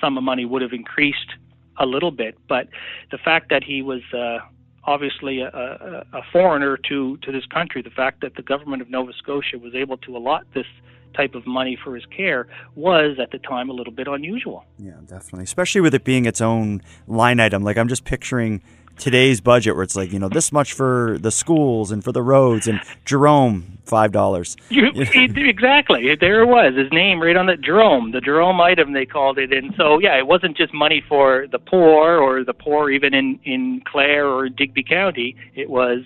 sum 0.00 0.16
of 0.16 0.24
money 0.24 0.44
would 0.44 0.62
have 0.62 0.72
increased 0.72 1.34
a 1.80 1.86
little 1.86 2.12
bit, 2.12 2.36
but 2.48 2.68
the 3.10 3.18
fact 3.18 3.48
that 3.50 3.64
he 3.64 3.82
was 3.82 4.02
uh, 4.14 4.38
obviously 4.84 5.40
a, 5.40 5.48
a, 5.48 6.18
a 6.18 6.22
foreigner 6.32 6.76
to, 6.88 7.16
to 7.18 7.32
this 7.32 7.46
country. 7.46 7.82
The 7.82 7.90
fact 7.90 8.20
that 8.22 8.34
the 8.36 8.42
government 8.42 8.82
of 8.82 8.90
Nova 8.90 9.12
Scotia 9.12 9.58
was 9.58 9.74
able 9.74 9.96
to 9.98 10.16
allot 10.16 10.46
this 10.54 10.66
type 11.14 11.34
of 11.34 11.46
money 11.46 11.76
for 11.82 11.94
his 11.94 12.06
care 12.06 12.46
was 12.76 13.18
at 13.20 13.32
the 13.32 13.38
time 13.38 13.68
a 13.68 13.72
little 13.72 13.92
bit 13.92 14.06
unusual. 14.06 14.64
Yeah, 14.78 14.92
definitely. 15.06 15.44
Especially 15.44 15.80
with 15.80 15.94
it 15.94 16.04
being 16.04 16.24
its 16.24 16.40
own 16.40 16.82
line 17.06 17.40
item. 17.40 17.62
Like 17.62 17.76
I'm 17.76 17.88
just 17.88 18.04
picturing 18.04 18.62
today's 19.00 19.40
budget 19.40 19.74
where 19.74 19.82
it's 19.82 19.96
like, 19.96 20.12
you 20.12 20.18
know, 20.18 20.28
this 20.28 20.52
much 20.52 20.72
for 20.72 21.16
the 21.18 21.30
schools 21.30 21.90
and 21.90 22.04
for 22.04 22.12
the 22.12 22.22
roads 22.22 22.68
and 22.68 22.80
Jerome, 23.04 23.78
five 23.84 24.12
dollars. 24.12 24.56
exactly. 24.70 26.14
There 26.20 26.42
it 26.42 26.46
was. 26.46 26.74
His 26.76 26.92
name 26.92 27.20
right 27.20 27.36
on 27.36 27.46
the 27.46 27.56
Jerome, 27.56 28.12
the 28.12 28.20
Jerome 28.20 28.60
item 28.60 28.92
they 28.92 29.06
called 29.06 29.38
it. 29.38 29.52
And 29.52 29.74
so 29.76 29.98
yeah, 29.98 30.16
it 30.18 30.26
wasn't 30.26 30.56
just 30.56 30.72
money 30.72 31.02
for 31.08 31.46
the 31.50 31.58
poor 31.58 32.18
or 32.18 32.44
the 32.44 32.54
poor 32.54 32.90
even 32.90 33.14
in, 33.14 33.40
in 33.44 33.82
Clare 33.90 34.28
or 34.28 34.48
Digby 34.48 34.84
County. 34.84 35.34
It 35.54 35.70
was 35.70 36.00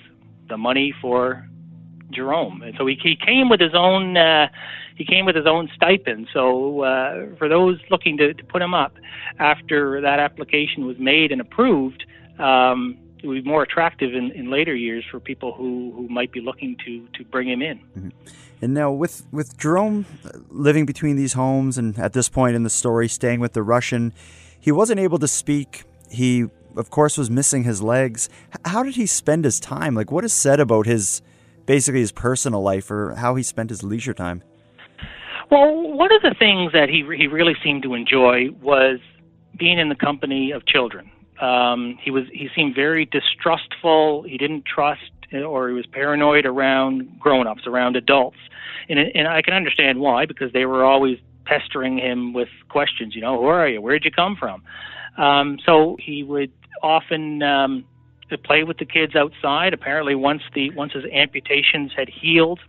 the 0.48 0.56
money 0.56 0.94
for 1.02 1.46
Jerome. 2.10 2.62
And 2.62 2.74
so 2.78 2.86
he, 2.86 2.96
he 3.02 3.16
came 3.16 3.48
with 3.48 3.60
his 3.60 3.74
own 3.74 4.16
uh, 4.16 4.46
he 4.96 5.04
came 5.04 5.26
with 5.26 5.34
his 5.34 5.46
own 5.46 5.68
stipend. 5.74 6.28
So 6.32 6.82
uh, 6.82 7.26
for 7.36 7.48
those 7.48 7.78
looking 7.90 8.16
to, 8.18 8.32
to 8.32 8.44
put 8.44 8.62
him 8.62 8.74
up 8.74 8.94
after 9.40 10.00
that 10.00 10.20
application 10.20 10.86
was 10.86 10.96
made 10.98 11.32
and 11.32 11.40
approved, 11.40 12.04
um, 12.38 12.98
it 13.22 13.26
would 13.26 13.42
be 13.42 13.48
more 13.48 13.62
attractive 13.62 14.14
in, 14.14 14.30
in 14.32 14.50
later 14.50 14.74
years 14.74 15.04
for 15.10 15.18
people 15.18 15.52
who, 15.52 15.92
who 15.96 16.08
might 16.08 16.30
be 16.30 16.40
looking 16.40 16.76
to, 16.84 17.06
to 17.16 17.24
bring 17.24 17.48
him 17.48 17.62
in. 17.62 17.78
Mm-hmm. 17.78 18.08
And 18.62 18.74
now, 18.74 18.92
with, 18.92 19.26
with 19.32 19.58
Jerome 19.58 20.06
living 20.48 20.86
between 20.86 21.16
these 21.16 21.32
homes 21.32 21.76
and 21.76 21.98
at 21.98 22.12
this 22.12 22.28
point 22.28 22.56
in 22.56 22.62
the 22.62 22.70
story, 22.70 23.08
staying 23.08 23.40
with 23.40 23.52
the 23.52 23.62
Russian, 23.62 24.12
he 24.58 24.72
wasn't 24.72 25.00
able 25.00 25.18
to 25.18 25.28
speak. 25.28 25.84
He, 26.10 26.46
of 26.76 26.90
course, 26.90 27.18
was 27.18 27.30
missing 27.30 27.64
his 27.64 27.82
legs. 27.82 28.28
How 28.64 28.82
did 28.82 28.96
he 28.96 29.06
spend 29.06 29.44
his 29.44 29.60
time? 29.60 29.94
Like, 29.94 30.10
what 30.10 30.24
is 30.24 30.32
said 30.32 30.60
about 30.60 30.86
his 30.86 31.20
basically 31.66 32.00
his 32.00 32.12
personal 32.12 32.62
life 32.62 32.90
or 32.90 33.14
how 33.14 33.34
he 33.34 33.42
spent 33.42 33.70
his 33.70 33.82
leisure 33.82 34.14
time? 34.14 34.42
Well, 35.50 35.92
one 35.92 36.12
of 36.12 36.22
the 36.22 36.34
things 36.38 36.72
that 36.72 36.88
he 36.88 37.04
he 37.16 37.26
really 37.26 37.56
seemed 37.62 37.82
to 37.82 37.94
enjoy 37.94 38.50
was 38.62 38.98
being 39.58 39.78
in 39.78 39.88
the 39.88 39.94
company 39.94 40.50
of 40.50 40.66
children. 40.66 41.10
Um, 41.40 41.98
he 42.00 42.10
was 42.10 42.24
he 42.32 42.48
seemed 42.54 42.74
very 42.74 43.04
distrustful. 43.06 44.22
He 44.22 44.38
didn't 44.38 44.64
trust 44.64 45.10
or 45.32 45.68
he 45.68 45.74
was 45.74 45.86
paranoid 45.86 46.46
around 46.46 47.18
grown-ups, 47.18 47.66
around 47.66 47.96
adults, 47.96 48.36
and 48.88 48.98
and 48.98 49.26
I 49.26 49.42
can 49.42 49.54
understand 49.54 50.00
why 50.00 50.26
because 50.26 50.52
they 50.52 50.66
were 50.66 50.84
always 50.84 51.18
pestering 51.44 51.98
him 51.98 52.32
with 52.32 52.48
questions. 52.68 53.14
You 53.14 53.22
know, 53.22 53.40
who 53.40 53.46
are 53.46 53.68
you? 53.68 53.80
Where'd 53.80 54.04
you 54.04 54.10
come 54.10 54.36
from? 54.36 54.62
Um, 55.16 55.58
so 55.64 55.96
he 56.00 56.22
would 56.22 56.52
often 56.82 57.42
um, 57.42 57.84
play 58.44 58.64
with 58.64 58.78
the 58.78 58.84
kids 58.84 59.14
outside. 59.14 59.72
Apparently, 59.72 60.14
once 60.14 60.42
the 60.54 60.70
once 60.70 60.92
his 60.92 61.04
amputations 61.12 61.92
had 61.96 62.08
healed, 62.08 62.60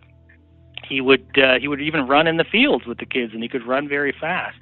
he 0.87 1.01
would 1.01 1.25
uh, 1.37 1.59
he 1.59 1.67
would 1.67 1.81
even 1.81 2.07
run 2.07 2.27
in 2.27 2.37
the 2.37 2.43
fields 2.43 2.85
with 2.85 2.97
the 2.97 3.05
kids, 3.05 3.33
and 3.33 3.41
he 3.41 3.49
could 3.49 3.65
run 3.65 3.87
very 3.87 4.13
fast. 4.19 4.57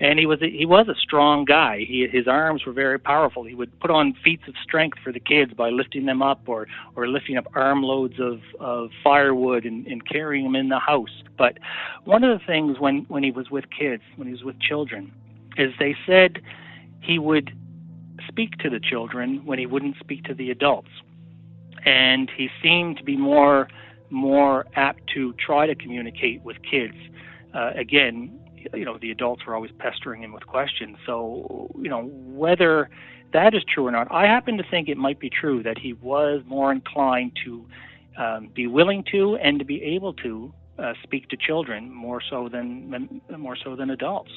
And 0.00 0.18
he 0.18 0.26
was 0.26 0.40
a, 0.42 0.50
he 0.50 0.66
was 0.66 0.88
a 0.88 0.94
strong 0.94 1.44
guy. 1.44 1.84
He, 1.86 2.06
his 2.10 2.26
arms 2.26 2.64
were 2.66 2.72
very 2.72 2.98
powerful. 2.98 3.44
He 3.44 3.54
would 3.54 3.78
put 3.78 3.90
on 3.90 4.14
feats 4.24 4.44
of 4.48 4.54
strength 4.62 4.98
for 5.02 5.12
the 5.12 5.20
kids 5.20 5.52
by 5.54 5.70
lifting 5.70 6.06
them 6.06 6.22
up 6.22 6.40
or 6.46 6.66
or 6.96 7.08
lifting 7.08 7.36
up 7.36 7.46
armloads 7.54 8.18
of 8.18 8.40
of 8.58 8.90
firewood 9.04 9.64
and, 9.64 9.86
and 9.86 10.06
carrying 10.08 10.44
them 10.44 10.56
in 10.56 10.68
the 10.68 10.78
house. 10.78 11.22
But 11.38 11.58
one 12.04 12.24
of 12.24 12.38
the 12.38 12.44
things 12.44 12.78
when 12.78 13.04
when 13.08 13.22
he 13.22 13.30
was 13.30 13.50
with 13.50 13.64
kids, 13.70 14.02
when 14.16 14.26
he 14.28 14.32
was 14.32 14.42
with 14.42 14.58
children, 14.60 15.12
is 15.56 15.72
they 15.78 15.94
said 16.06 16.40
he 17.00 17.18
would 17.18 17.52
speak 18.28 18.58
to 18.58 18.70
the 18.70 18.80
children 18.80 19.42
when 19.44 19.58
he 19.58 19.66
wouldn't 19.66 19.96
speak 19.98 20.24
to 20.24 20.34
the 20.34 20.50
adults. 20.50 20.90
And 21.84 22.30
he 22.36 22.48
seemed 22.62 22.96
to 22.98 23.04
be 23.04 23.16
more 23.16 23.68
more 24.12 24.66
apt 24.76 25.02
to 25.14 25.32
try 25.34 25.66
to 25.66 25.74
communicate 25.74 26.42
with 26.42 26.56
kids. 26.62 26.94
Uh, 27.54 27.70
again, 27.74 28.38
you 28.74 28.84
know, 28.84 28.98
the 28.98 29.10
adults 29.10 29.44
were 29.46 29.54
always 29.54 29.72
pestering 29.78 30.22
him 30.22 30.32
with 30.32 30.46
questions. 30.46 30.96
So, 31.04 31.70
you 31.80 31.88
know, 31.88 32.04
whether 32.04 32.88
that 33.32 33.54
is 33.54 33.62
true 33.64 33.86
or 33.86 33.90
not, 33.90 34.08
I 34.10 34.26
happen 34.26 34.56
to 34.58 34.64
think 34.70 34.88
it 34.88 34.96
might 34.96 35.18
be 35.18 35.30
true 35.30 35.62
that 35.62 35.78
he 35.78 35.94
was 35.94 36.42
more 36.46 36.70
inclined 36.70 37.32
to 37.44 37.66
um, 38.16 38.50
be 38.54 38.66
willing 38.66 39.04
to 39.12 39.36
and 39.36 39.58
to 39.58 39.64
be 39.64 39.82
able 39.82 40.12
to 40.14 40.52
uh, 40.78 40.92
speak 41.02 41.28
to 41.30 41.36
children 41.36 41.90
more 41.92 42.20
so 42.28 42.48
than 42.48 43.20
more 43.36 43.56
so 43.56 43.74
than 43.76 43.90
adults. 43.90 44.30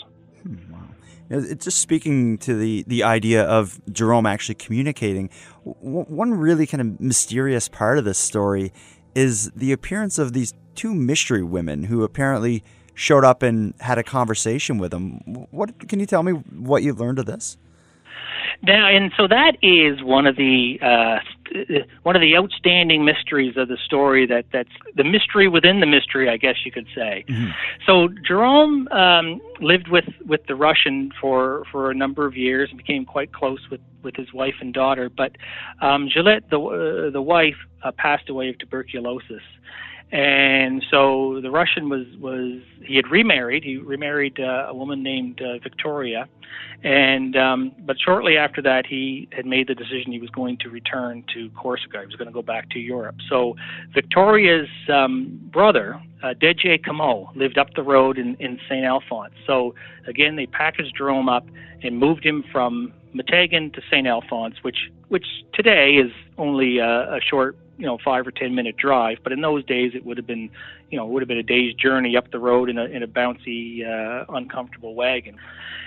Hmm, 0.44 0.72
wow. 0.72 0.80
It's 1.28 1.66
just 1.66 1.80
speaking 1.80 2.38
to 2.40 2.56
the, 2.56 2.84
the 2.86 3.04
idea 3.04 3.44
of 3.44 3.82
Jerome 3.92 4.28
actually 4.28 4.56
communicating. 4.56 5.32
one 5.64 6.36
really 6.36 6.68
kind 6.68 6.82
of 6.82 7.02
mysterious 7.02 7.68
part 7.68 7.98
of 7.98 8.06
this 8.06 8.20
story 8.20 8.72
is 9.16 9.50
the 9.56 9.72
appearance 9.72 10.20
of 10.20 10.34
these 10.34 10.54
two 10.76 10.94
mystery 10.94 11.44
women 11.44 11.86
who 11.86 12.04
apparently 12.04 12.64
showed 12.94 13.24
up 13.24 13.42
and 13.42 13.74
had 13.80 13.98
a 13.98 14.04
conversation 14.04 14.78
with 14.78 14.94
him. 14.94 15.48
What 15.52 15.88
can 15.88 16.00
you 16.00 16.06
tell 16.06 16.24
me 16.24 16.34
what 16.34 16.84
you 16.84 16.94
learned 16.94 17.20
of 17.20 17.26
this? 17.26 17.58
Now, 18.62 18.88
and 18.88 19.12
so 19.18 19.28
that 19.28 19.58
is 19.62 20.04
one 20.04 20.28
of 20.28 20.36
the 20.36 20.80
uh, 20.82 21.20
one 22.04 22.16
of 22.16 22.22
the 22.22 22.36
outstanding 22.36 23.06
mysteries 23.06 23.56
of 23.58 23.68
the 23.68 23.78
story 23.78 24.26
that 24.26 24.46
that's 24.52 24.70
the 24.96 25.04
mystery 25.04 25.48
within 25.48 25.80
the 25.80 25.86
mystery, 25.86 26.30
I 26.30 26.38
guess 26.38 26.56
you 26.66 26.72
could 26.72 26.88
say. 26.96 27.26
Mm-hmm. 27.28 27.52
So 27.86 28.10
Jerome 28.28 28.88
um, 28.90 29.42
lived 29.62 29.88
with 29.88 30.06
with 30.26 30.46
the 30.48 30.56
Russian 30.56 31.12
for 31.20 31.64
for 31.72 31.92
a 31.92 31.96
number 31.96 32.26
of 32.26 32.36
years 32.36 32.70
and 32.70 32.78
became 32.78 33.06
quite 33.06 33.34
close 33.34 33.60
with 33.70 33.82
with 34.04 34.16
his 34.16 34.34
wife 34.34 34.56
and 34.62 34.74
daughter. 34.74 35.10
But 35.10 35.34
um, 35.82 36.10
Gillette, 36.10 36.50
the 36.50 36.60
uh, 36.60 37.10
the 37.12 37.22
wife, 37.22 37.58
uh, 37.84 37.92
passed 37.92 38.30
away 38.30 38.50
of 38.50 38.58
tuberculosis, 38.58 39.44
and 40.16 40.82
so 40.90 41.42
the 41.42 41.52
Russian 41.52 41.90
was 41.90 42.06
was 42.22 42.62
he 42.82 42.96
had 42.96 43.12
remarried. 43.12 43.66
He 43.66 43.76
remarried 43.76 44.40
uh, 44.40 44.68
a 44.70 44.74
woman 44.74 45.04
named 45.04 45.42
uh, 45.42 45.58
Victoria, 45.62 46.30
and 46.86 47.36
um, 47.36 47.74
but 47.80 47.98
shortly 48.00 48.38
after 48.38 48.62
that, 48.62 48.86
he 48.86 49.28
had 49.34 49.46
made 49.46 49.68
the 49.68 49.76
decision 49.76 50.14
he 50.14 50.20
was 50.20 50.30
going 50.30 50.58
to 50.60 50.70
return 50.70 51.26
to 51.34 51.50
Corsica. 51.50 52.00
He 52.00 52.06
was 52.06 52.16
going 52.16 52.30
to 52.30 52.34
go 52.34 52.42
back 52.42 52.70
to 52.70 52.80
Europe. 52.80 53.18
So 53.30 53.58
Victoria's 53.94 54.70
um, 54.88 55.38
brother, 55.52 56.02
uh, 56.24 56.34
Deje 56.42 56.82
Comeau, 56.86 57.36
lived 57.36 57.58
up 57.58 57.74
the 57.76 57.84
road 57.84 58.18
in 58.18 58.38
in 58.40 58.58
Saint 58.70 58.86
Alphonse. 58.86 59.34
So 59.46 59.76
again, 60.08 60.38
they 60.38 60.46
packaged 60.46 60.94
Jerome 60.98 61.28
up 61.28 61.46
and 61.84 62.00
moved 62.00 62.26
him 62.26 62.42
from 62.54 62.94
Meteghan 63.16 63.74
to 63.74 63.82
St. 63.90 64.06
Alphonse, 64.06 64.56
which 64.62 64.92
which 65.08 65.26
today 65.54 65.96
is 65.96 66.12
only 66.38 66.80
a, 66.80 67.16
a 67.16 67.20
short 67.22 67.58
you 67.78 67.86
know 67.86 67.98
five 68.04 68.28
or 68.28 68.32
ten 68.32 68.54
minute 68.54 68.76
drive, 68.78 69.20
but 69.24 69.32
in 69.32 69.42
those 69.42 69.64
days 69.66 69.94
it 69.96 70.06
would 70.06 70.18
have 70.18 70.28
been 70.28 70.50
you 70.90 70.98
know 70.98 71.06
would 71.06 71.22
have 71.22 71.28
been 71.28 71.38
a 71.38 71.44
day's 71.44 71.74
journey 71.76 72.18
up 72.18 72.32
the 72.32 72.40
road 72.40 72.70
in 72.70 72.78
a 72.78 72.86
in 72.86 73.04
a 73.04 73.08
bouncy, 73.08 73.86
uh, 73.86 74.26
uncomfortable 74.30 74.96
wagon. 74.96 75.38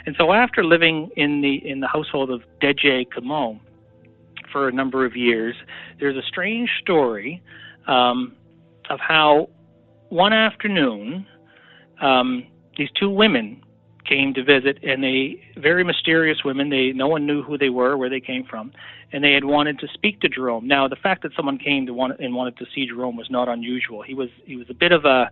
And 0.06 0.16
so 0.18 0.32
after 0.32 0.64
living 0.64 1.10
in 1.16 1.40
the 1.42 1.56
in 1.68 1.80
the 1.80 1.88
household 1.88 2.30
of 2.30 2.42
Deje 2.62 3.06
Comeau 3.08 3.60
for 4.50 4.68
a 4.68 4.72
number 4.72 5.04
of 5.04 5.16
years, 5.16 5.54
there's 6.00 6.16
a 6.16 6.26
strange 6.26 6.70
story 6.80 7.42
um, 7.86 8.34
of 8.88 9.00
how 9.00 9.50
one 10.08 10.32
afternoon 10.32 11.26
um, 12.00 12.46
these 12.78 12.88
two 12.98 13.10
women 13.10 13.62
came 14.08 14.34
to 14.34 14.42
visit, 14.42 14.78
and 14.82 15.02
they 15.02 15.40
very 15.56 15.84
mysterious 15.84 16.38
women. 16.44 16.70
They 16.70 16.92
no 16.92 17.08
one 17.08 17.26
knew 17.26 17.42
who 17.42 17.58
they 17.58 17.68
were, 17.68 17.96
where 17.96 18.10
they 18.10 18.20
came 18.20 18.44
from, 18.44 18.72
and 19.12 19.24
they 19.24 19.32
had 19.32 19.44
wanted 19.44 19.78
to 19.78 19.88
speak 19.94 20.20
to 20.20 20.28
Jerome. 20.28 20.66
Now, 20.66 20.86
the 20.88 20.96
fact 20.96 21.22
that 21.22 21.32
someone 21.34 21.58
came 21.58 21.86
to 21.86 21.94
want 21.94 22.20
and 22.20 22.34
wanted 22.34 22.56
to 22.58 22.66
see 22.74 22.86
Jerome 22.86 23.16
was 23.16 23.30
not 23.30 23.48
unusual. 23.48 24.02
He 24.02 24.14
was 24.14 24.28
he 24.44 24.56
was 24.56 24.66
a 24.68 24.74
bit 24.74 24.92
of 24.92 25.04
a 25.04 25.30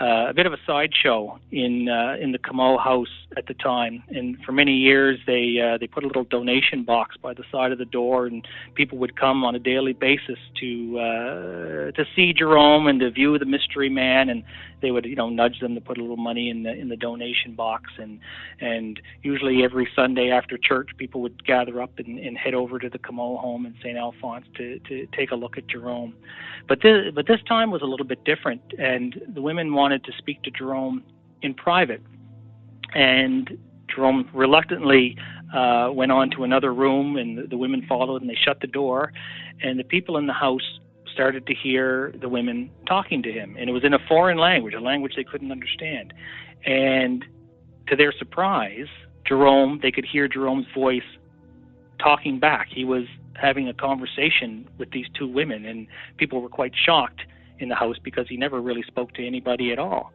uh, 0.00 0.26
a 0.28 0.34
bit 0.34 0.44
of 0.44 0.52
a 0.52 0.56
sideshow 0.66 1.38
in 1.52 1.88
uh, 1.88 2.16
in 2.20 2.32
the 2.32 2.38
Comeau 2.38 2.82
house 2.82 3.26
at 3.36 3.46
the 3.46 3.54
time. 3.54 4.02
And 4.08 4.36
for 4.44 4.50
many 4.50 4.72
years, 4.72 5.20
they 5.26 5.56
uh, 5.60 5.78
they 5.78 5.86
put 5.86 6.02
a 6.02 6.08
little 6.08 6.24
donation 6.24 6.82
box 6.82 7.16
by 7.16 7.32
the 7.32 7.44
side 7.52 7.70
of 7.70 7.78
the 7.78 7.84
door, 7.84 8.26
and 8.26 8.46
people 8.74 8.98
would 8.98 9.18
come 9.18 9.44
on 9.44 9.54
a 9.54 9.60
daily 9.60 9.92
basis 9.92 10.38
to 10.60 10.98
uh, 10.98 11.90
to 11.92 12.04
see 12.16 12.32
Jerome 12.32 12.88
and 12.88 12.98
to 13.00 13.10
view 13.10 13.38
the 13.38 13.46
mystery 13.46 13.88
man. 13.88 14.28
And 14.28 14.42
they 14.82 14.90
would 14.90 15.04
you 15.04 15.14
know 15.14 15.30
nudge 15.30 15.60
them 15.60 15.76
to 15.76 15.80
put 15.80 15.98
a 15.98 16.00
little 16.00 16.16
money 16.16 16.50
in 16.50 16.64
the 16.64 16.72
in 16.72 16.88
the 16.88 16.96
donation 16.96 17.54
box. 17.54 17.92
And 17.96 18.18
and 18.60 19.00
usually 19.22 19.62
every 19.62 19.88
Sunday 19.94 20.30
after 20.30 20.58
church, 20.58 20.90
people 20.96 21.20
would 21.22 21.46
gather 21.46 21.80
up 21.80 21.98
and, 21.98 22.18
and 22.18 22.36
head 22.36 22.54
over 22.54 22.80
to 22.80 22.88
the 22.88 22.98
Comeau 22.98 23.13
home 23.16 23.64
in 23.64 23.74
St. 23.82 23.96
Alphonse 23.96 24.46
to 24.56 24.78
to 24.80 25.06
take 25.16 25.30
a 25.30 25.34
look 25.34 25.56
at 25.56 25.66
Jerome. 25.66 26.14
But 26.68 26.80
this 26.82 27.12
but 27.14 27.26
this 27.26 27.40
time 27.48 27.70
was 27.70 27.82
a 27.82 27.86
little 27.86 28.06
bit 28.06 28.24
different, 28.24 28.60
and 28.78 29.20
the 29.34 29.40
women 29.40 29.72
wanted 29.72 29.94
wanted 29.94 30.04
to 30.04 30.12
speak 30.18 30.42
to 30.42 30.50
Jerome 30.50 31.04
in 31.42 31.54
private. 31.54 32.02
And 32.94 33.58
Jerome 33.94 34.28
reluctantly 34.32 35.16
uh, 35.54 35.90
went 35.92 36.10
on 36.10 36.30
to 36.30 36.44
another 36.44 36.72
room, 36.74 37.16
and 37.16 37.38
the, 37.38 37.42
the 37.46 37.56
women 37.56 37.84
followed, 37.88 38.22
and 38.22 38.30
they 38.30 38.38
shut 38.44 38.60
the 38.60 38.66
door. 38.66 39.12
And 39.62 39.78
the 39.78 39.84
people 39.84 40.16
in 40.16 40.26
the 40.26 40.32
house 40.32 40.80
started 41.12 41.46
to 41.46 41.54
hear 41.54 42.14
the 42.20 42.28
women 42.28 42.70
talking 42.88 43.22
to 43.22 43.30
him, 43.30 43.56
and 43.58 43.68
it 43.68 43.72
was 43.72 43.84
in 43.84 43.94
a 43.94 43.98
foreign 44.08 44.38
language, 44.38 44.74
a 44.74 44.80
language 44.80 45.12
they 45.16 45.24
couldn't 45.24 45.52
understand. 45.52 46.12
And 46.64 47.24
to 47.88 47.94
their 47.94 48.12
surprise, 48.18 48.88
Jerome, 49.28 49.80
they 49.82 49.92
could 49.92 50.06
hear 50.10 50.26
Jerome's 50.28 50.66
voice 50.74 51.10
talking 52.04 52.38
back. 52.38 52.68
He 52.70 52.84
was 52.84 53.04
having 53.34 53.68
a 53.68 53.74
conversation 53.74 54.68
with 54.78 54.90
these 54.90 55.06
two 55.18 55.26
women, 55.26 55.64
and 55.64 55.86
people 56.18 56.40
were 56.42 56.48
quite 56.48 56.72
shocked 56.86 57.22
in 57.58 57.68
the 57.68 57.74
house 57.74 57.96
because 58.02 58.26
he 58.28 58.36
never 58.36 58.60
really 58.60 58.84
spoke 58.86 59.12
to 59.14 59.26
anybody 59.26 59.72
at 59.72 59.78
all. 59.78 60.12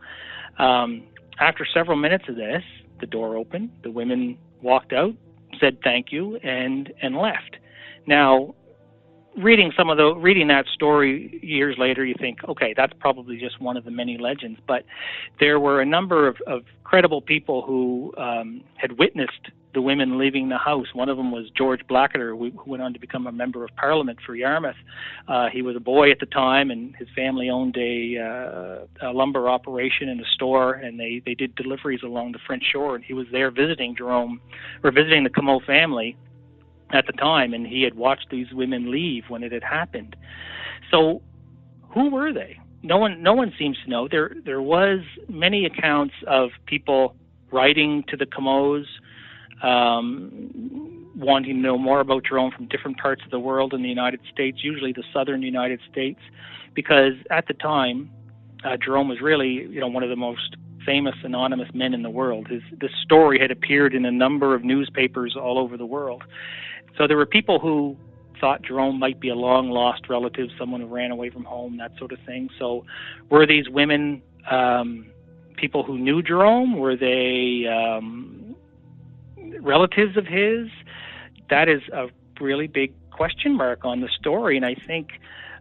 Um, 0.57 1.03
after 1.39 1.65
several 1.73 1.97
minutes 1.97 2.25
of 2.29 2.35
this, 2.35 2.63
the 2.99 3.07
door 3.07 3.35
opened, 3.35 3.71
the 3.83 3.91
women 3.91 4.37
walked 4.61 4.93
out, 4.93 5.15
said 5.59 5.77
thank 5.83 6.11
you, 6.11 6.35
and 6.37 6.93
and 7.01 7.15
left. 7.15 7.57
Now, 8.05 8.55
reading 9.37 9.71
some 9.77 9.89
of 9.89 9.97
the 9.97 10.15
reading 10.15 10.47
that 10.49 10.65
story 10.73 11.39
years 11.41 11.75
later, 11.77 12.05
you 12.05 12.15
think, 12.19 12.39
okay, 12.47 12.73
that's 12.75 12.93
probably 12.99 13.37
just 13.37 13.59
one 13.61 13.77
of 13.77 13.85
the 13.85 13.91
many 13.91 14.17
legends. 14.17 14.59
But 14.67 14.83
there 15.39 15.59
were 15.59 15.81
a 15.81 15.85
number 15.85 16.27
of, 16.27 16.37
of 16.45 16.63
credible 16.83 17.21
people 17.21 17.61
who 17.61 18.13
um, 18.17 18.61
had 18.75 18.97
witnessed 18.97 19.49
the 19.73 19.81
women 19.81 20.17
leaving 20.17 20.49
the 20.49 20.57
house. 20.57 20.87
One 20.93 21.09
of 21.09 21.17
them 21.17 21.31
was 21.31 21.49
George 21.55 21.81
Blackadder, 21.87 22.35
who 22.35 22.51
went 22.65 22.81
on 22.81 22.93
to 22.93 22.99
become 22.99 23.27
a 23.27 23.31
member 23.31 23.63
of 23.63 23.69
Parliament 23.75 24.17
for 24.25 24.35
Yarmouth. 24.35 24.75
Uh, 25.27 25.47
he 25.51 25.61
was 25.61 25.75
a 25.75 25.79
boy 25.79 26.09
at 26.11 26.19
the 26.19 26.25
time, 26.25 26.71
and 26.71 26.95
his 26.95 27.07
family 27.15 27.49
owned 27.49 27.77
a, 27.77 28.17
uh, 28.17 29.09
a 29.09 29.13
lumber 29.13 29.47
operation 29.47 30.09
and 30.09 30.19
a 30.19 30.29
store, 30.33 30.73
and 30.73 30.99
they 30.99 31.21
they 31.25 31.35
did 31.35 31.55
deliveries 31.55 32.01
along 32.03 32.31
the 32.31 32.39
French 32.47 32.63
shore. 32.71 32.95
And 32.95 33.03
he 33.03 33.13
was 33.13 33.27
there 33.31 33.51
visiting 33.51 33.95
Jerome, 33.95 34.41
or 34.83 34.91
visiting 34.91 35.23
the 35.23 35.29
Comeau 35.29 35.63
family 35.65 36.17
at 36.91 37.05
the 37.05 37.13
time, 37.13 37.53
and 37.53 37.67
he 37.67 37.83
had 37.83 37.95
watched 37.95 38.27
these 38.31 38.47
women 38.51 38.91
leave 38.91 39.23
when 39.27 39.43
it 39.43 39.51
had 39.51 39.63
happened. 39.63 40.15
So, 40.91 41.21
who 41.93 42.09
were 42.09 42.33
they? 42.33 42.57
No 42.81 42.97
one, 42.97 43.21
no 43.21 43.33
one 43.33 43.53
seems 43.59 43.77
to 43.83 43.89
know. 43.89 44.07
There, 44.07 44.31
there 44.45 44.61
was 44.61 44.99
many 45.27 45.65
accounts 45.65 46.13
of 46.27 46.49
people 46.65 47.15
writing 47.51 48.03
to 48.07 48.17
the 48.17 48.25
Comeaus, 48.25 48.87
um, 49.61 51.09
wanting 51.15 51.55
to 51.55 51.61
know 51.61 51.77
more 51.77 51.99
about 51.99 52.23
Jerome 52.23 52.51
from 52.51 52.67
different 52.67 52.97
parts 52.97 53.21
of 53.25 53.31
the 53.31 53.39
world 53.39 53.73
in 53.73 53.81
the 53.81 53.89
United 53.89 54.21
States, 54.31 54.59
usually 54.63 54.93
the 54.93 55.03
southern 55.13 55.41
United 55.41 55.79
States, 55.91 56.19
because 56.73 57.13
at 57.29 57.47
the 57.47 57.53
time, 57.53 58.09
uh, 58.63 58.77
Jerome 58.77 59.09
was 59.09 59.21
really, 59.21 59.67
you 59.69 59.79
know, 59.79 59.87
one 59.87 60.03
of 60.03 60.09
the 60.09 60.15
most 60.15 60.55
famous 60.85 61.15
anonymous 61.23 61.69
men 61.73 61.93
in 61.93 62.03
the 62.03 62.09
world. 62.09 62.47
His 62.47 62.61
this 62.79 62.91
story 63.03 63.39
had 63.39 63.51
appeared 63.51 63.93
in 63.93 64.05
a 64.05 64.11
number 64.11 64.55
of 64.55 64.63
newspapers 64.63 65.35
all 65.35 65.57
over 65.59 65.77
the 65.77 65.85
world, 65.85 66.23
so 66.97 67.07
there 67.07 67.17
were 67.17 67.25
people 67.25 67.59
who 67.59 67.97
thought 68.39 68.61
Jerome 68.61 68.97
might 68.99 69.19
be 69.19 69.29
a 69.29 69.35
long 69.35 69.69
lost 69.69 70.09
relative, 70.09 70.49
someone 70.57 70.81
who 70.81 70.87
ran 70.87 71.11
away 71.11 71.29
from 71.29 71.43
home, 71.43 71.77
that 71.77 71.91
sort 71.97 72.11
of 72.11 72.19
thing. 72.25 72.49
So, 72.57 72.85
were 73.29 73.45
these 73.45 73.69
women 73.69 74.21
um, 74.49 75.11
people 75.57 75.83
who 75.83 75.97
knew 75.97 76.21
Jerome? 76.21 76.77
Were 76.77 76.95
they 76.95 77.65
um, 77.67 78.38
relatives 79.61 80.17
of 80.17 80.25
his? 80.25 80.67
That 81.49 81.67
is 81.67 81.81
a 81.93 82.07
really 82.39 82.67
big 82.67 82.93
question 83.11 83.55
mark 83.55 83.83
on 83.83 84.01
the 84.01 84.09
story, 84.19 84.55
and 84.55 84.65
I 84.65 84.75
think 84.87 85.09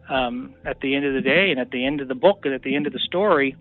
um, 0.09 0.55
at 0.65 0.81
the 0.81 0.95
end 0.95 1.05
of 1.05 1.15
the 1.15 1.21
day, 1.21 1.51
and 1.51 1.59
at 1.59 1.71
the 1.71 1.85
end 1.85 2.01
of 2.01 2.09
the 2.09 2.15
book, 2.15 2.41
and 2.45 2.55
at 2.55 2.63
the 2.63 2.75
end 2.75 2.87
of 2.87 2.93
the 2.93 2.99
story, 2.99 3.57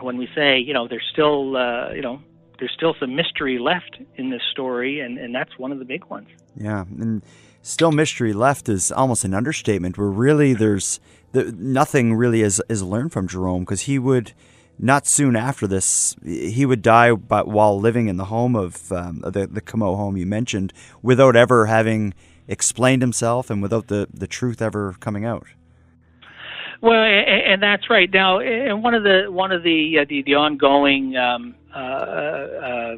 when 0.00 0.16
we 0.16 0.28
say, 0.34 0.58
you 0.58 0.72
know, 0.72 0.88
there's 0.88 1.06
still, 1.12 1.56
uh, 1.56 1.90
you 1.92 2.02
know, 2.02 2.20
there's 2.58 2.72
still 2.72 2.94
some 2.98 3.16
mystery 3.16 3.58
left 3.58 3.98
in 4.16 4.30
this 4.30 4.42
story, 4.52 5.00
and, 5.00 5.18
and 5.18 5.34
that's 5.34 5.58
one 5.58 5.72
of 5.72 5.78
the 5.78 5.84
big 5.84 6.04
ones. 6.06 6.28
Yeah, 6.56 6.84
and 7.00 7.22
still 7.62 7.92
mystery 7.92 8.32
left 8.32 8.68
is 8.68 8.92
almost 8.92 9.24
an 9.24 9.34
understatement. 9.34 9.98
Where 9.98 10.08
really 10.08 10.54
there's 10.54 11.00
the, 11.32 11.52
nothing 11.58 12.14
really 12.14 12.42
is 12.42 12.62
is 12.68 12.82
learned 12.82 13.12
from 13.12 13.26
Jerome 13.26 13.60
because 13.60 13.82
he 13.82 13.98
would 13.98 14.32
not 14.78 15.06
soon 15.06 15.36
after 15.36 15.66
this 15.66 16.16
he 16.24 16.66
would 16.66 16.82
die, 16.82 17.12
but 17.12 17.48
while 17.48 17.78
living 17.78 18.08
in 18.08 18.16
the 18.16 18.26
home 18.26 18.56
of 18.56 18.90
um, 18.92 19.20
the 19.20 19.46
the 19.46 19.60
Comeau 19.60 19.96
home 19.96 20.16
you 20.16 20.26
mentioned, 20.26 20.72
without 21.02 21.36
ever 21.36 21.66
having 21.66 22.14
explained 22.48 23.02
himself 23.02 23.50
and 23.50 23.62
without 23.62 23.88
the 23.88 24.08
the 24.12 24.26
truth 24.26 24.60
ever 24.60 24.94
coming 25.00 25.24
out. 25.24 25.46
Well, 26.80 27.02
and, 27.02 27.62
that's 27.62 27.88
right. 27.88 28.10
Now, 28.12 28.40
and 28.40 28.82
one 28.82 28.92
of 28.92 29.04
the 29.04 29.28
one 29.30 29.52
of 29.52 29.62
the 29.62 30.00
uh, 30.00 30.04
the, 30.06 30.22
the 30.22 30.34
ongoing 30.34 31.16
um, 31.16 31.54
uh, 31.74 31.78
uh, 31.78 32.96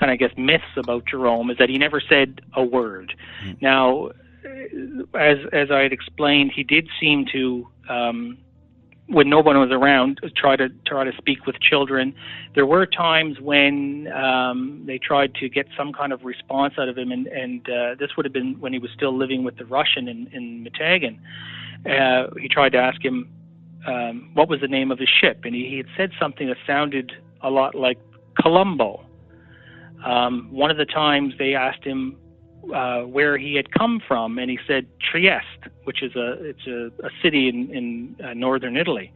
kind 0.00 0.04
of 0.04 0.08
I 0.10 0.16
guess 0.16 0.30
myths 0.38 0.64
about 0.78 1.04
Jerome 1.04 1.50
is 1.50 1.58
that 1.58 1.68
he 1.68 1.76
never 1.76 2.00
said 2.00 2.40
a 2.54 2.64
word. 2.64 3.14
Mm-hmm. 3.44 3.58
Now, 3.60 4.08
as 5.14 5.38
as 5.52 5.70
I 5.70 5.80
had 5.80 5.92
explained, 5.92 6.52
he 6.54 6.62
did 6.62 6.88
seem 6.98 7.26
to. 7.32 7.68
Um, 7.88 8.38
when 9.08 9.30
no 9.30 9.40
one 9.40 9.58
was 9.58 9.70
around, 9.70 10.20
try 10.36 10.56
to 10.56 10.68
try 10.84 11.04
to 11.04 11.12
speak 11.16 11.46
with 11.46 11.60
children. 11.60 12.14
There 12.54 12.66
were 12.66 12.86
times 12.86 13.38
when 13.40 14.08
um, 14.12 14.82
they 14.84 14.98
tried 14.98 15.34
to 15.36 15.48
get 15.48 15.66
some 15.76 15.92
kind 15.92 16.12
of 16.12 16.24
response 16.24 16.74
out 16.78 16.88
of 16.88 16.98
him, 16.98 17.12
and, 17.12 17.26
and 17.28 17.68
uh, 17.68 17.94
this 17.98 18.10
would 18.16 18.26
have 18.26 18.32
been 18.32 18.58
when 18.60 18.72
he 18.72 18.78
was 18.78 18.90
still 18.96 19.16
living 19.16 19.44
with 19.44 19.56
the 19.58 19.64
Russian 19.64 20.08
in, 20.08 20.26
in 20.32 20.66
uh, 21.86 22.30
he 22.40 22.48
tried 22.48 22.72
to 22.72 22.78
ask 22.78 23.04
him 23.04 23.28
um, 23.86 24.30
what 24.34 24.48
was 24.48 24.60
the 24.60 24.68
name 24.68 24.90
of 24.90 24.98
his 24.98 25.08
ship, 25.20 25.42
and 25.44 25.54
he, 25.54 25.68
he 25.68 25.76
had 25.76 25.86
said 25.96 26.10
something 26.20 26.48
that 26.48 26.56
sounded 26.66 27.12
a 27.42 27.50
lot 27.50 27.74
like 27.74 27.98
Colombo. 28.40 29.04
Um, 30.04 30.48
one 30.50 30.70
of 30.70 30.76
the 30.76 30.84
times 30.84 31.34
they 31.38 31.54
asked 31.54 31.84
him 31.84 32.16
uh, 32.74 33.02
where 33.02 33.38
he 33.38 33.54
had 33.54 33.72
come 33.72 34.00
from, 34.06 34.38
and 34.38 34.50
he 34.50 34.58
said 34.66 34.86
Trieste, 35.00 35.68
which 35.84 36.02
is 36.02 36.14
a 36.16 36.32
it's 36.44 36.66
a, 36.66 36.90
a 37.06 37.10
city 37.22 37.48
in 37.48 37.70
in 37.70 38.16
uh, 38.24 38.34
northern 38.34 38.76
Italy. 38.76 39.12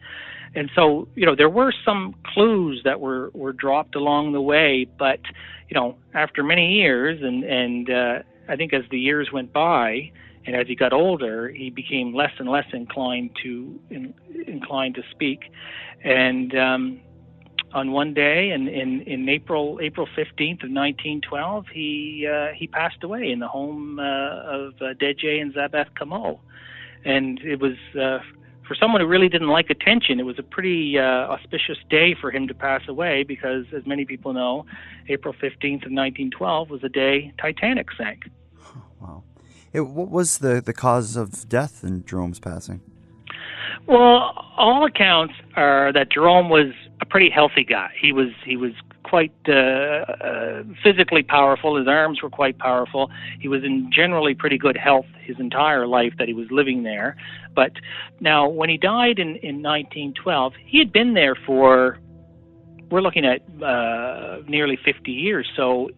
And 0.55 0.69
so, 0.75 1.07
you 1.15 1.27
know, 1.27 1.37
there 1.37 1.49
were 1.49 1.73
some 1.85 2.15
clues 2.27 2.83
that 2.85 3.01
were 3.01 3.31
were 3.35 3.53
dropped 3.53 3.95
along 3.95 4.33
the 4.33 4.41
way, 4.41 4.87
but 4.99 5.21
you 5.69 5.75
know, 5.75 5.97
after 6.15 6.43
many 6.43 6.73
years, 6.73 7.21
and 7.23 7.45
and 7.45 7.91
uh, 7.91 8.19
I 8.49 8.57
think 8.57 8.73
as 8.73 8.83
the 8.91 8.99
years 8.99 9.31
went 9.33 9.53
by, 9.53 10.11
and 10.47 10.57
as 10.57 10.67
he 10.67 10.75
got 10.75 10.93
older, 10.93 11.49
he 11.49 11.71
became 11.71 12.15
less 12.15 12.33
and 12.39 12.49
less 12.49 12.67
inclined 12.73 13.31
to 13.43 13.79
in, 13.91 14.15
inclined 14.47 14.97
to 14.97 15.03
speak, 15.13 15.41
and 16.03 16.57
um, 16.57 17.01
on 17.73 17.93
one 17.93 18.15
day 18.15 18.51
in, 18.51 18.69
in, 18.69 19.03
in 19.03 19.29
April 19.29 19.79
April 19.83 20.07
15th 20.07 20.65
of 20.65 20.71
1912, 20.71 21.67
he 21.73 22.29
uh, 22.31 22.49
he 22.55 22.67
passed 22.67 23.03
away 23.03 23.31
in 23.31 23.39
the 23.39 23.49
home 23.49 23.99
uh, 23.99 24.03
of 24.03 24.75
uh, 24.81 24.95
Deje 24.95 25.41
and 25.41 25.55
Zabeth 25.55 25.89
Comeau, 25.99 26.39
and 27.05 27.41
it 27.41 27.61
was 27.61 27.77
uh, 27.99 28.19
for 28.71 28.77
someone 28.77 29.01
who 29.01 29.07
really 29.09 29.29
didn't 29.29 29.49
like 29.49 29.69
attention. 29.69 30.21
It 30.21 30.27
was 30.27 30.39
a 30.39 30.45
pretty 30.45 30.97
uh, 30.97 31.03
auspicious 31.03 31.79
day 31.89 32.15
for 32.15 32.31
him 32.31 32.47
to 32.47 32.55
pass 32.55 32.83
away 32.87 33.25
because, 33.25 33.67
as 33.77 33.85
many 33.85 34.05
people 34.05 34.33
know, 34.33 34.65
April 35.09 35.35
15th 35.35 35.87
of 35.87 35.91
1912 35.91 36.71
was 36.71 36.81
the 36.81 36.89
day 36.89 37.33
Titanic 37.41 37.89
sank. 37.99 38.31
Wow. 39.01 39.25
It, 39.73 39.81
what 39.81 40.09
was 40.09 40.39
the, 40.39 40.61
the 40.61 40.73
cause 40.73 41.17
of 41.17 41.49
death 41.49 41.83
in 41.83 42.05
Jerome's 42.05 42.39
passing? 42.39 42.81
Well, 43.91 44.53
all 44.57 44.87
accounts 44.87 45.35
are 45.57 45.93
that 45.93 46.13
Jerome 46.13 46.49
was 46.49 46.73
a 47.01 47.07
pretty 47.07 47.29
healthy 47.29 47.65
guy. 47.65 47.91
He 48.01 48.13
was 48.13 48.29
he 48.47 48.57
was 48.57 48.71
quite 49.03 49.33
uh, 49.49 49.53
uh, 49.53 50.63
physically 50.81 51.25
powerful. 51.25 51.77
His 51.77 51.89
arms 51.89 52.23
were 52.23 52.31
quite 52.31 52.57
powerful. 52.57 53.11
He 53.41 53.49
was 53.49 53.65
in 53.65 53.91
generally 53.93 54.33
pretty 54.33 54.59
good 54.59 54.77
health 54.77 55.07
his 55.21 55.41
entire 55.41 55.89
life 55.89 56.13
that 56.21 56.29
he 56.29 56.35
was 56.35 56.47
living 56.53 56.85
there. 56.85 57.17
But 57.57 57.73
now, 58.21 58.49
when 58.49 58.69
he 58.69 58.77
died 58.77 59.19
in 59.19 59.31
in 59.43 59.61
1912, 59.61 60.53
he 60.65 60.79
had 60.79 60.93
been 60.93 61.15
there 61.15 61.35
for 61.35 61.99
we're 62.93 63.03
looking 63.03 63.25
at 63.25 63.43
uh, 63.61 64.39
nearly 64.47 64.79
50 64.85 65.11
years. 65.11 65.49
So 65.57 65.91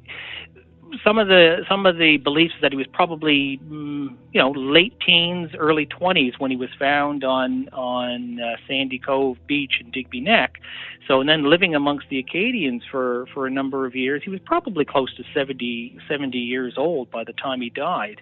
some 1.05 1.19
of 1.19 1.29
the 1.29 1.65
some 1.69 1.87
of 1.87 1.97
the 1.97 2.19
beliefs 2.19 2.55
that 2.61 2.73
he 2.73 2.77
was 2.77 2.87
probably 2.93 3.61
mm, 3.65 4.15
you 4.33 4.41
know 4.41 4.51
late 4.51 4.95
teens, 5.05 5.51
early 5.59 5.87
20s 5.87 6.39
when 6.39 6.51
he 6.51 6.57
was 6.57 6.69
found 6.79 7.25
on 7.25 7.69
on 7.71 8.41
uh, 8.41 8.57
Sandy 8.69 8.99
Cove 8.99 9.39
Beach 9.47 9.75
in 9.81 9.91
Digby 9.91 10.21
Neck. 10.21 10.61
So 11.09 11.21
and 11.21 11.29
then 11.29 11.49
living 11.49 11.75
amongst 11.75 12.09
the 12.09 12.19
Acadians 12.19 12.83
for 12.91 13.27
for 13.33 13.47
a 13.47 13.51
number 13.51 13.87
of 13.87 13.95
years, 13.95 14.23
he 14.25 14.31
was 14.31 14.41
probably 14.45 14.85
close 14.85 15.15
to 15.17 15.25
70 15.35 15.99
70 16.09 16.39
years 16.39 16.75
old 16.77 17.11
by 17.11 17.25
the 17.25 17.33
time 17.33 17.61
he 17.61 17.71
died. 17.71 18.21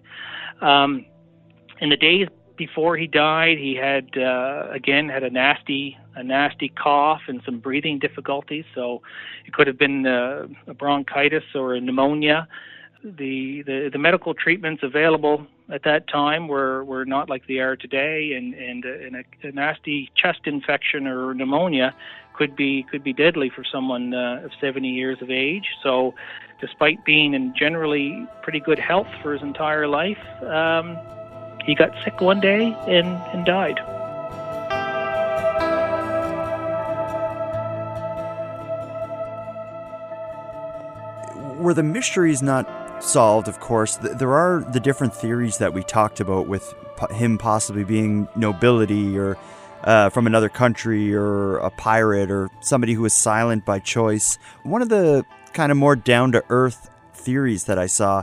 Um, 0.61 1.07
in 1.81 1.91
the 1.91 1.97
days 1.97 2.29
before 2.57 2.97
he 2.97 3.07
died, 3.07 3.59
he 3.59 3.75
had 3.75 4.17
uh, 4.17 4.69
again 4.71 5.09
had 5.09 5.23
a 5.23 5.31
nasty 5.31 5.97
a 6.15 6.23
nasty 6.23 6.69
cough 6.69 7.23
and 7.29 7.41
some 7.45 7.59
breathing 7.59 7.99
difficulties. 7.99 8.65
So 8.75 9.03
it 9.47 9.53
could 9.53 9.67
have 9.67 9.79
been 9.79 10.07
uh, 10.07 10.47
a 10.67 10.75
bronchitis 10.75 11.45
or 11.55 11.75
a 11.75 11.81
pneumonia. 11.81 12.49
The, 13.03 13.63
the 13.63 13.89
the 13.91 13.99
medical 13.99 14.35
treatments 14.35 14.83
available 14.83 15.47
at 15.73 15.85
that 15.85 16.07
time 16.09 16.49
were, 16.49 16.85
were 16.85 17.07
not 17.07 17.31
like 17.31 17.47
they 17.47 17.59
are 17.59 17.75
today, 17.75 18.35
and 18.35 18.53
and, 18.53 18.85
uh, 18.85 19.07
and 19.07 19.17
a, 19.17 19.49
a 19.49 19.53
nasty 19.53 20.11
chest 20.15 20.41
infection 20.45 21.07
or 21.07 21.33
pneumonia 21.33 21.95
could 22.35 22.55
be 22.57 22.85
could 22.91 23.03
be 23.03 23.13
deadly 23.13 23.51
for 23.51 23.65
someone 23.65 24.13
uh, 24.13 24.43
of 24.45 24.51
70 24.61 24.89
years 24.89 25.23
of 25.23 25.31
age. 25.31 25.69
So, 25.83 26.15
despite 26.61 27.05
being 27.05 27.35
in 27.35 27.55
generally 27.57 28.27
pretty 28.43 28.61
good 28.61 28.79
health 28.79 29.09
for 29.23 29.33
his 29.33 29.43
entire 29.43 29.87
life, 29.87 30.21
um, 30.43 30.99
he 31.65 31.75
got 31.75 31.91
sick 32.05 32.21
one 32.21 32.41
day 32.41 32.75
and, 32.87 33.09
and 33.33 33.45
died. 33.45 33.79
Were 41.61 41.75
the 41.75 41.83
mysteries 41.83 42.43
not 42.43 43.05
solved, 43.05 43.47
of 43.47 43.61
course, 43.61 43.97
there 43.97 44.33
are 44.33 44.65
the 44.73 44.81
different 44.81 45.15
theories 45.15 45.59
that 45.59 45.75
we 45.75 45.83
talked 45.83 46.19
about 46.19 46.49
with 46.49 46.75
him 47.11 47.37
possibly 47.37 47.85
being 47.85 48.29
nobility 48.35 49.19
or 49.19 49.37
uh, 49.85 50.09
from 50.09 50.27
another 50.27 50.49
country 50.49 51.15
or 51.15 51.59
a 51.59 51.71
pirate 51.71 52.31
or 52.31 52.49
somebody 52.63 52.95
who 52.95 53.03
was 53.03 53.13
silent 53.13 53.67
by 53.67 53.79
choice. 53.79 54.39
One 54.63 54.81
of 54.81 54.89
the 54.89 55.25
kind 55.53 55.71
of 55.71 55.79
more 55.79 55.97
down 55.97 56.33
to 56.33 56.43
earth 56.49 56.91
theories 57.15 57.65
that 57.65 57.79
I 57.79 57.87
saw 57.87 58.23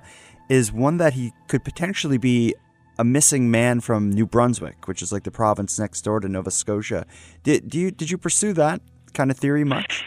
is 0.49 0.71
one 0.71 0.97
that 0.97 1.13
he 1.13 1.33
could 1.47 1.63
potentially 1.63 2.17
be 2.17 2.55
a 2.97 3.03
missing 3.03 3.51
man 3.51 3.81
from 3.81 4.09
New 4.09 4.25
Brunswick, 4.25 4.87
which 4.87 5.03
is 5.03 5.11
like 5.11 5.23
the 5.23 5.31
province 5.31 5.77
next 5.77 6.01
door 6.01 6.19
to 6.19 6.27
Nova 6.27 6.49
Scotia. 6.49 7.05
Did 7.43 7.69
do 7.69 7.77
you 7.77 7.91
did 7.91 8.09
you 8.09 8.17
pursue 8.17 8.53
that 8.53 8.81
kind 9.13 9.29
of 9.29 9.37
theory 9.37 9.63
much? 9.63 10.03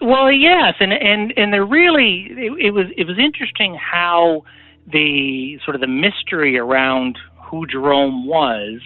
Well, 0.00 0.32
yes, 0.32 0.74
and 0.80 0.92
and 0.92 1.32
and 1.36 1.52
there 1.52 1.64
really 1.64 2.28
it, 2.30 2.66
it 2.66 2.70
was 2.72 2.86
it 2.96 3.06
was 3.06 3.18
interesting 3.18 3.76
how 3.76 4.44
the 4.90 5.58
sort 5.64 5.74
of 5.74 5.80
the 5.80 5.86
mystery 5.86 6.58
around 6.58 7.18
who 7.50 7.66
Jerome 7.66 8.26
was 8.26 8.80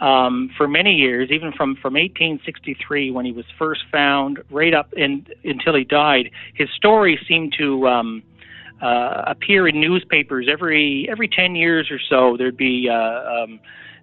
um, 0.00 0.50
for 0.56 0.68
many 0.68 0.92
years, 0.92 1.30
even 1.30 1.52
from 1.52 1.76
from 1.76 1.94
1863 1.94 3.10
when 3.10 3.24
he 3.24 3.32
was 3.32 3.44
first 3.58 3.82
found, 3.90 4.40
right 4.50 4.74
up 4.74 4.92
in, 4.94 5.26
until 5.44 5.74
he 5.74 5.84
died, 5.84 6.30
his 6.54 6.68
story 6.76 7.18
seemed 7.26 7.54
to 7.58 7.88
um, 7.88 8.22
uh, 8.82 9.22
appear 9.26 9.66
in 9.68 9.80
newspapers 9.80 10.48
every 10.50 11.08
every 11.10 11.28
10 11.28 11.56
years 11.56 11.90
or 11.90 11.98
so. 12.10 12.36
There'd 12.36 12.56
be 12.56 12.88
uh, 12.90 13.42
um, 13.42 13.60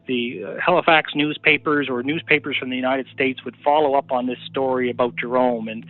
the 0.08 0.44
uh, 0.44 0.60
Halifax 0.64 1.12
newspapers 1.16 1.88
or 1.90 2.04
newspapers 2.04 2.58
from 2.58 2.70
the 2.70 2.76
United 2.76 3.08
States 3.14 3.44
would 3.46 3.56
follow 3.64 3.96
up 3.96 4.12
on 4.12 4.28
this 4.28 4.38
story 4.50 4.90
about 4.90 5.16
Jerome. 5.16 5.68
And 5.68 5.86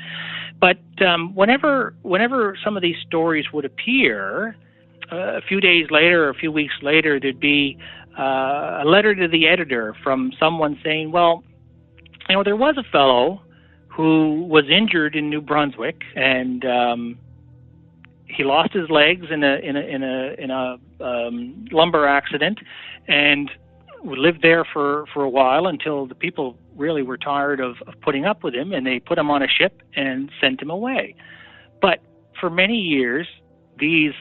but 0.59 0.79
um, 1.05 1.35
whenever 1.35 1.95
whenever 2.03 2.57
some 2.63 2.75
of 2.75 2.81
these 2.81 2.95
stories 3.05 3.45
would 3.53 3.65
appear, 3.65 4.55
uh, 5.11 5.37
a 5.37 5.41
few 5.41 5.59
days 5.59 5.87
later 5.89 6.25
or 6.25 6.29
a 6.29 6.35
few 6.35 6.51
weeks 6.51 6.75
later, 6.81 7.19
there'd 7.19 7.39
be 7.39 7.77
uh, 8.17 8.81
a 8.81 8.85
letter 8.85 9.15
to 9.15 9.27
the 9.27 9.47
editor 9.47 9.95
from 10.03 10.31
someone 10.39 10.79
saying, 10.83 11.11
"Well, 11.11 11.43
you 12.29 12.35
know, 12.35 12.43
there 12.43 12.55
was 12.55 12.75
a 12.77 12.83
fellow." 12.91 13.41
Who 13.95 14.45
was 14.45 14.63
injured 14.71 15.15
in 15.15 15.29
New 15.29 15.39
Brunswick, 15.39 16.01
and 16.15 16.65
um, 16.65 17.19
he 18.25 18.43
lost 18.43 18.73
his 18.73 18.89
legs 18.89 19.27
in 19.29 19.43
a 19.43 19.55
in 19.57 19.75
a 19.75 19.81
in 19.81 20.03
a 20.03 20.33
in 20.37 20.51
a 20.51 20.77
um, 20.99 21.65
lumber 21.71 22.07
accident, 22.07 22.59
and 23.07 23.51
lived 24.03 24.41
there 24.41 24.65
for 24.65 25.05
for 25.13 25.23
a 25.23 25.29
while 25.29 25.67
until 25.67 26.05
the 26.05 26.15
people 26.15 26.57
really 26.75 27.03
were 27.03 27.17
tired 27.17 27.59
of, 27.59 27.75
of 27.87 27.93
putting 28.01 28.25
up 28.25 28.43
with 28.43 28.53
him, 28.53 28.73
and 28.73 28.85
they 28.85 28.99
put 28.99 29.17
him 29.17 29.29
on 29.29 29.43
a 29.43 29.47
ship 29.47 29.81
and 29.95 30.29
sent 30.41 30.61
him 30.61 30.69
away. 30.69 31.15
But 31.81 31.99
for 32.39 32.49
many 32.49 32.77
years, 32.77 33.27
these 33.79 34.13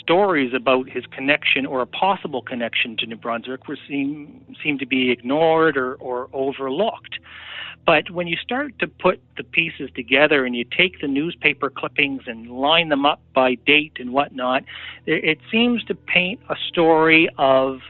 stories 0.00 0.52
about 0.54 0.88
his 0.88 1.04
connection 1.06 1.66
or 1.66 1.82
a 1.82 1.86
possible 1.86 2.42
connection 2.42 2.96
to 2.98 3.06
New 3.06 3.16
Brunswick 3.16 3.68
were 3.68 3.78
seem 3.88 4.44
seem 4.62 4.78
to 4.78 4.86
be 4.86 5.10
ignored 5.10 5.76
or, 5.76 5.94
or 5.94 6.28
overlooked. 6.32 7.18
But 7.84 8.10
when 8.10 8.28
you 8.28 8.36
start 8.36 8.78
to 8.78 8.86
put 8.86 9.20
the 9.36 9.42
pieces 9.42 9.90
together 9.94 10.46
and 10.46 10.54
you 10.54 10.64
take 10.64 11.00
the 11.00 11.08
newspaper 11.08 11.68
clippings 11.68 12.22
and 12.26 12.48
line 12.48 12.90
them 12.90 13.04
up 13.04 13.20
by 13.34 13.56
date 13.56 13.94
and 13.98 14.12
whatnot, 14.12 14.62
it 15.04 15.38
seems 15.50 15.82
to 15.84 15.94
paint 15.94 16.40
a 16.48 16.54
story 16.68 17.28
of 17.38 17.80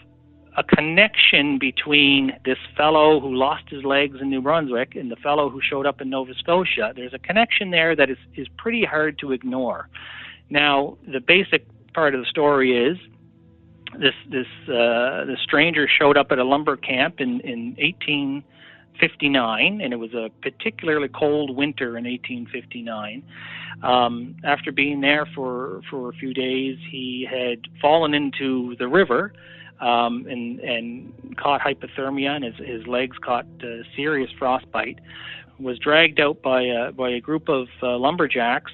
a 0.57 0.63
connection 0.63 1.59
between 1.59 2.33
this 2.45 2.59
fellow 2.77 3.21
who 3.21 3.35
lost 3.35 3.65
his 3.69 3.85
legs 3.85 4.19
in 4.21 4.29
New 4.29 4.43
Brunswick 4.43 4.95
and 4.95 5.11
the 5.11 5.17
fellow 5.17 5.49
who 5.49 5.61
showed 5.63 5.87
up 5.87 6.01
in 6.01 6.11
Nova 6.11 6.35
Scotia. 6.35 6.93
There's 6.95 7.15
a 7.15 7.19
connection 7.19 7.71
there 7.71 7.97
that 7.97 8.11
is, 8.11 8.19
is 8.37 8.49
pretty 8.59 8.85
hard 8.85 9.19
to 9.21 9.33
ignore. 9.33 9.89
Now, 10.51 10.99
the 11.11 11.21
basic 11.21 11.67
part 11.95 12.15
of 12.15 12.21
the 12.21 12.27
story 12.27 12.77
is 12.77 12.99
this 13.99 14.15
this 14.31 14.47
uh, 14.75 15.25
stranger 15.43 15.87
showed 15.87 16.17
up 16.17 16.33
at 16.33 16.39
a 16.39 16.45
lumber 16.45 16.77
camp 16.77 17.21
in 17.21 17.41
in 17.41 17.77
18 17.79 18.43
59, 19.01 19.81
and 19.81 19.93
it 19.93 19.97
was 19.97 20.13
a 20.15 20.31
particularly 20.43 21.09
cold 21.09 21.57
winter 21.57 21.97
in 21.97 22.05
1859. 22.05 23.23
Um, 23.83 24.37
after 24.45 24.71
being 24.71 25.01
there 25.01 25.27
for, 25.35 25.81
for 25.91 26.11
a 26.11 26.13
few 26.13 26.35
days, 26.35 26.77
he 26.91 27.27
had 27.29 27.59
fallen 27.81 28.15
into 28.15 28.77
the 28.79 28.87
river 28.87 29.33
um, 29.83 30.26
and, 30.30 30.61
and 30.61 31.37
caught 31.37 31.61
hypothermia, 31.61 32.30
and 32.30 32.45
his, 32.45 32.55
his 32.66 32.87
legs 32.87 33.16
caught 33.18 33.47
uh, 33.62 33.83
serious 33.97 34.30
frostbite. 34.39 35.01
Was 35.59 35.78
dragged 35.78 36.18
out 36.18 36.43
by 36.43 36.62
a, 36.62 36.93
by 36.93 37.11
a 37.11 37.20
group 37.20 37.49
of 37.49 37.68
uh, 37.83 37.97
lumberjacks 37.99 38.72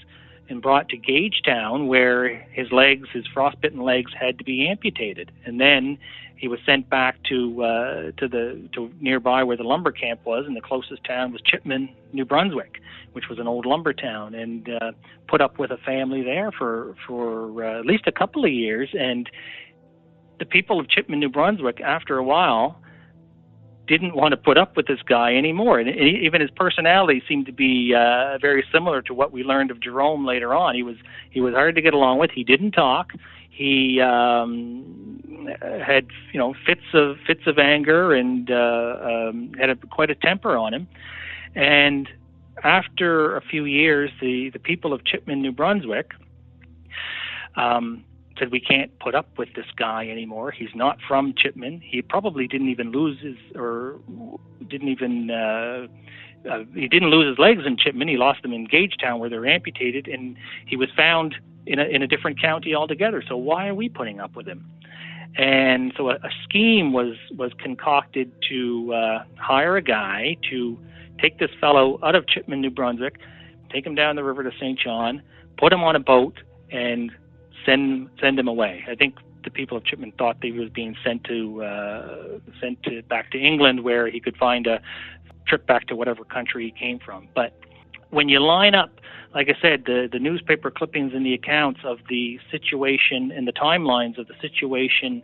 and 0.49 0.63
brought 0.63 0.89
to 0.89 0.97
Gagetown, 0.97 1.87
where 1.87 2.39
his 2.53 2.73
legs, 2.73 3.09
his 3.13 3.27
frostbitten 3.27 3.83
legs, 3.83 4.13
had 4.19 4.39
to 4.39 4.45
be 4.45 4.67
amputated, 4.67 5.31
and 5.45 5.61
then 5.61 5.99
he 6.37 6.47
was 6.47 6.61
sent 6.65 6.89
back 6.89 7.17
to 7.25 7.63
uh, 7.63 8.11
to 8.17 8.29
the 8.29 8.69
to 8.75 8.91
nearby 9.01 9.43
where 9.43 9.57
the 9.57 9.65
lumber 9.65 9.93
camp 9.93 10.21
was, 10.25 10.45
and 10.47 10.57
the 10.57 10.61
closest 10.61 11.05
town 11.05 11.33
was 11.33 11.43
Chipman, 11.43 11.91
New 12.13 12.25
Brunswick, 12.25 12.81
which 13.13 13.29
was 13.29 13.39
an 13.39 13.49
old 13.49 13.67
lumber 13.67 13.93
town, 13.93 14.35
and 14.35 14.69
uh, 14.81 14.93
put 15.27 15.41
up 15.41 15.59
with 15.59 15.71
a 15.71 15.79
family 15.79 16.23
there 16.23 16.53
for 16.53 16.95
for 17.07 17.65
uh, 17.65 17.81
at 17.81 17.87
least 17.87 18.05
a 18.07 18.13
couple 18.13 18.45
of 18.45 18.53
years. 18.53 18.89
And 18.99 19.29
the 20.39 20.45
people 20.45 20.81
of 20.81 20.89
Chipman, 20.89 21.21
New 21.21 21.29
Brunswick, 21.29 21.81
after 21.81 22.19
a 22.19 22.25
while, 22.25 22.81
didn't 23.89 24.15
want 24.15 24.33
to 24.33 24.37
put 24.37 24.59
up 24.59 24.77
with 24.77 24.87
this 24.87 25.01
guy 25.09 25.35
anymore. 25.35 25.81
And 25.81 25.89
even 25.89 26.41
his 26.41 26.51
personality 26.51 27.23
seemed 27.27 27.47
to 27.47 27.53
be 27.53 27.95
uh, 27.95 28.39
very 28.39 28.65
similar 28.73 29.03
to 29.03 29.15
what 29.15 29.33
we 29.33 29.43
learned 29.43 29.71
of 29.71 29.81
Jerome 29.81 30.25
later 30.27 30.55
on. 30.55 30.75
He 30.75 30.83
was 30.83 30.97
he 31.31 31.41
was 31.41 31.55
hard 31.55 31.75
to 31.75 31.83
get 31.83 31.95
along 31.95 32.19
with. 32.19 32.31
He 32.31 32.45
didn't 32.45 32.73
talk. 32.73 33.13
He 33.51 34.01
um, 34.01 35.49
had 35.61 36.07
you 36.33 36.39
know 36.39 36.55
fits 36.67 36.85
of 36.93 37.17
fits 37.27 37.47
of 37.47 37.59
anger 37.59 38.13
and 38.13 38.51
uh, 38.51 39.31
um, 39.31 39.53
had 39.59 39.71
a, 39.71 39.77
quite 39.77 40.11
a 40.11 40.15
temper 40.15 40.57
on 40.57 40.75
him. 40.75 40.87
And 41.55 42.09
after 42.63 43.37
a 43.37 43.41
few 43.41 43.65
years, 43.65 44.11
the 44.21 44.51
the 44.51 44.59
people 44.59 44.93
of 44.93 45.05
Chipman, 45.05 45.43
New 45.43 45.53
Brunswick. 45.53 46.13
Um, 47.57 48.05
said 48.39 48.51
we 48.51 48.61
can't 48.61 48.97
put 48.99 49.15
up 49.15 49.29
with 49.39 49.49
this 49.55 49.67
guy 49.77 50.09
anymore. 50.09 50.51
He's 50.51 50.75
not 50.75 50.99
from 51.07 51.35
Chipman. 51.37 51.81
He 51.85 52.03
probably 52.03 52.47
didn't 52.47 52.69
even 52.69 52.93
lose 52.93 53.21
his 53.21 53.37
or 53.55 54.01
didn't 54.69 54.89
even 54.89 55.31
uh, 55.31 55.87
uh, 56.49 56.65
he 56.75 56.89
didn't 56.89 57.11
lose 57.11 57.29
his 57.29 57.39
legs 57.39 57.63
in 57.67 57.77
Chipman. 57.77 58.09
He 58.09 58.17
lost 58.17 58.43
them 58.43 58.53
in 58.53 58.67
Gagetown 58.67 59.19
where 59.19 59.29
they 59.29 59.39
were 59.39 59.47
amputated, 59.47 60.09
and 60.09 60.37
he 60.67 60.77
was 60.77 60.89
found 60.97 61.35
in 61.67 61.79
a 61.79 61.85
in 61.85 62.03
a 62.03 62.07
different 62.07 62.41
county 62.41 62.75
altogether. 62.75 63.23
So 63.27 63.37
why 63.37 63.69
are 63.69 63.75
we 63.75 63.89
putting 63.89 64.21
up 64.21 64.37
with 64.37 64.47
him? 64.47 64.65
And 65.37 65.93
so 65.97 66.11
a, 66.11 66.15
a 66.15 66.31
scheme 66.45 66.93
was 66.93 67.15
was 67.37 67.53
concocted 67.59 68.33
to 68.49 68.93
uh, 68.95 69.25
hire 69.37 69.77
a 69.77 69.83
guy 69.83 70.37
to 70.51 70.79
take 71.21 71.39
this 71.39 71.51
fellow 71.61 71.99
out 72.03 72.15
of 72.15 72.27
Chipman, 72.29 72.61
New 72.61 72.71
Brunswick, 72.71 73.17
take 73.71 73.85
him 73.85 73.95
down 73.95 74.17
the 74.17 74.25
river 74.25 74.43
to 74.43 74.51
St. 74.57 74.79
John, 74.79 75.23
put 75.59 75.73
him 75.73 75.83
on 75.83 75.97
a 75.97 76.01
boat, 76.01 76.39
and 76.71 77.11
send 77.65 78.11
send 78.21 78.39
him 78.39 78.49
away. 78.49 78.85
I 78.89 78.95
think 78.95 79.17
the 79.45 79.51
people 79.51 79.77
of 79.77 79.85
Chipman 79.85 80.13
thought 80.13 80.41
that 80.41 80.47
he 80.47 80.59
was 80.59 80.71
being 80.71 80.97
sent 81.05 81.25
to 81.25 81.63
uh, 81.63 82.39
sent 82.61 82.83
to 82.85 83.03
back 83.03 83.31
to 83.33 83.39
England, 83.39 83.85
where 83.85 84.09
he 84.09 84.21
could 84.21 84.37
find 84.37 84.67
a 84.67 84.81
trip 85.47 85.67
back 85.67 85.87
to 85.89 85.97
whatever 85.97 86.25
country 86.25 86.65
he 86.65 86.71
came 86.71 86.99
from. 86.99 87.29
But 87.35 87.53
when 88.11 88.29
you 88.29 88.41
line 88.41 88.75
up, 88.75 88.91
like 89.35 89.49
I 89.49 89.61
said, 89.61 89.85
the 89.87 90.09
the 90.11 90.19
newspaper 90.19 90.71
clippings 90.71 91.13
and 91.15 91.25
the 91.25 91.35
accounts 91.35 91.81
of 91.85 91.99
the 92.09 92.39
situation 92.51 93.33
and 93.33 93.47
the 93.47 93.53
timelines 93.53 94.19
of 94.19 94.27
the 94.27 94.35
situation 94.41 95.23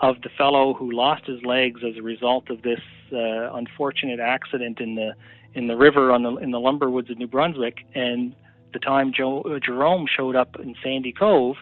of 0.00 0.20
the 0.22 0.28
fellow 0.28 0.74
who 0.74 0.92
lost 0.92 1.26
his 1.26 1.42
legs 1.42 1.80
as 1.86 1.96
a 1.96 2.02
result 2.02 2.50
of 2.50 2.62
this 2.62 2.80
uh, 3.12 3.52
unfortunate 3.54 4.20
accident 4.20 4.80
in 4.80 4.94
the 4.94 5.14
in 5.54 5.68
the 5.68 5.76
river 5.76 6.12
on 6.12 6.22
the 6.22 6.36
in 6.36 6.50
the 6.50 6.60
lumber 6.60 6.90
woods 6.90 7.10
of 7.10 7.18
New 7.18 7.26
Brunswick, 7.26 7.86
and 7.94 8.34
the 8.76 8.84
time 8.84 9.08
uh, 9.08 9.58
Jerome 9.58 10.06
showed 10.06 10.36
up 10.36 10.56
in 10.60 10.74
Sandy 10.82 11.12
Cove, 11.12 11.56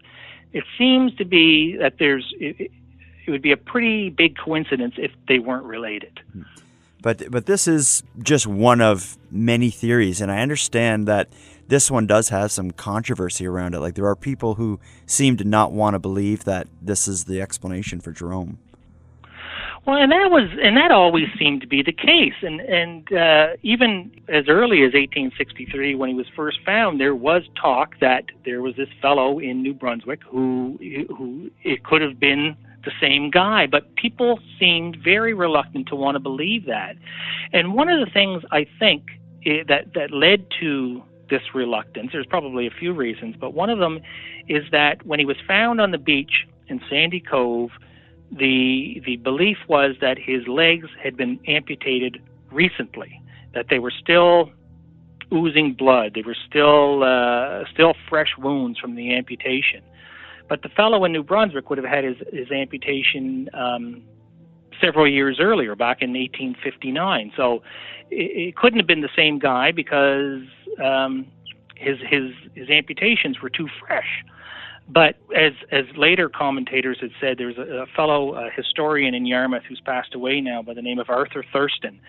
it 0.52 0.64
seems 0.76 1.14
to 1.16 1.24
be 1.24 1.76
that 1.76 1.94
there's 1.98 2.32
it, 2.38 2.70
it 3.26 3.30
would 3.30 3.42
be 3.42 3.52
a 3.52 3.56
pretty 3.56 4.10
big 4.10 4.36
coincidence 4.36 4.94
if 4.98 5.12
they 5.28 5.38
weren't 5.38 5.64
related. 5.64 6.20
But 7.02 7.30
but 7.30 7.46
this 7.46 7.68
is 7.68 8.02
just 8.22 8.46
one 8.46 8.80
of 8.80 9.16
many 9.30 9.70
theories, 9.70 10.20
and 10.20 10.30
I 10.30 10.40
understand 10.40 11.06
that 11.08 11.28
this 11.68 11.90
one 11.90 12.06
does 12.06 12.28
have 12.28 12.50
some 12.50 12.70
controversy 12.72 13.46
around 13.46 13.74
it. 13.74 13.80
Like 13.80 13.94
there 13.94 14.06
are 14.06 14.16
people 14.16 14.56
who 14.56 14.80
seem 15.06 15.36
to 15.38 15.44
not 15.44 15.72
want 15.72 15.94
to 15.94 15.98
believe 15.98 16.44
that 16.44 16.66
this 16.82 17.06
is 17.08 17.24
the 17.24 17.40
explanation 17.40 18.00
for 18.00 18.12
Jerome. 18.12 18.58
Well, 19.86 19.96
and 19.96 20.10
that 20.12 20.30
was, 20.30 20.48
and 20.62 20.78
that 20.78 20.90
always 20.90 21.26
seemed 21.38 21.60
to 21.60 21.66
be 21.66 21.82
the 21.82 21.92
case. 21.92 22.34
And 22.40 22.60
and 22.60 23.12
uh, 23.12 23.56
even 23.62 24.10
as 24.28 24.44
early 24.48 24.78
as 24.78 24.94
1863, 24.94 25.94
when 25.94 26.08
he 26.08 26.14
was 26.14 26.26
first 26.34 26.58
found, 26.64 26.98
there 26.98 27.14
was 27.14 27.42
talk 27.60 27.98
that 28.00 28.24
there 28.46 28.62
was 28.62 28.76
this 28.76 28.88
fellow 29.02 29.38
in 29.38 29.62
New 29.62 29.74
Brunswick 29.74 30.20
who 30.26 30.78
who 31.16 31.50
it 31.62 31.84
could 31.84 32.00
have 32.00 32.18
been 32.18 32.56
the 32.84 32.92
same 32.98 33.30
guy. 33.30 33.66
But 33.66 33.94
people 33.96 34.38
seemed 34.58 34.96
very 35.04 35.34
reluctant 35.34 35.88
to 35.88 35.96
want 35.96 36.14
to 36.14 36.20
believe 36.20 36.64
that. 36.66 36.96
And 37.52 37.74
one 37.74 37.90
of 37.90 38.00
the 38.00 38.10
things 38.10 38.42
I 38.50 38.66
think 38.78 39.02
it, 39.42 39.68
that 39.68 39.92
that 39.94 40.12
led 40.12 40.46
to 40.60 41.02
this 41.28 41.42
reluctance, 41.54 42.10
there's 42.12 42.26
probably 42.26 42.66
a 42.66 42.70
few 42.70 42.94
reasons, 42.94 43.36
but 43.38 43.52
one 43.52 43.68
of 43.68 43.78
them 43.78 44.00
is 44.48 44.64
that 44.72 45.04
when 45.04 45.18
he 45.18 45.26
was 45.26 45.36
found 45.46 45.80
on 45.80 45.90
the 45.90 45.98
beach 45.98 46.46
in 46.68 46.80
Sandy 46.88 47.20
Cove 47.20 47.70
the 48.36 49.00
the 49.04 49.16
belief 49.16 49.58
was 49.68 49.96
that 50.00 50.18
his 50.18 50.46
legs 50.48 50.88
had 51.02 51.16
been 51.16 51.38
amputated 51.46 52.20
recently, 52.50 53.20
that 53.54 53.66
they 53.70 53.78
were 53.78 53.92
still 53.92 54.50
oozing 55.32 55.74
blood, 55.74 56.12
they 56.14 56.22
were 56.22 56.36
still 56.48 57.02
uh, 57.02 57.64
still 57.72 57.94
fresh 58.08 58.30
wounds 58.38 58.78
from 58.78 58.94
the 58.94 59.14
amputation. 59.14 59.82
But 60.48 60.62
the 60.62 60.68
fellow 60.68 61.04
in 61.04 61.12
New 61.12 61.22
Brunswick 61.22 61.70
would 61.70 61.78
have 61.78 61.86
had 61.86 62.04
his 62.04 62.16
his 62.32 62.50
amputation 62.50 63.48
um, 63.54 64.02
several 64.80 65.08
years 65.08 65.38
earlier, 65.40 65.74
back 65.74 66.02
in 66.02 66.12
1859. 66.12 67.32
So 67.36 67.62
it, 68.10 68.48
it 68.48 68.56
couldn't 68.56 68.78
have 68.78 68.86
been 68.86 69.00
the 69.00 69.08
same 69.16 69.38
guy 69.38 69.72
because 69.72 70.42
um, 70.82 71.26
his 71.76 71.98
his 72.08 72.32
his 72.54 72.68
amputations 72.70 73.40
were 73.40 73.50
too 73.50 73.68
fresh. 73.80 74.24
But 74.88 75.16
as 75.34 75.52
as 75.72 75.84
later 75.96 76.28
commentators 76.28 76.98
had 77.00 77.10
said, 77.20 77.38
there's 77.38 77.56
a, 77.56 77.82
a 77.82 77.86
fellow 77.96 78.48
historian 78.54 79.14
in 79.14 79.24
Yarmouth 79.24 79.62
who's 79.66 79.80
passed 79.80 80.14
away 80.14 80.40
now 80.40 80.62
by 80.62 80.74
the 80.74 80.82
name 80.82 80.98
of 80.98 81.08
Arthur 81.08 81.42
Thurston, 81.52 82.00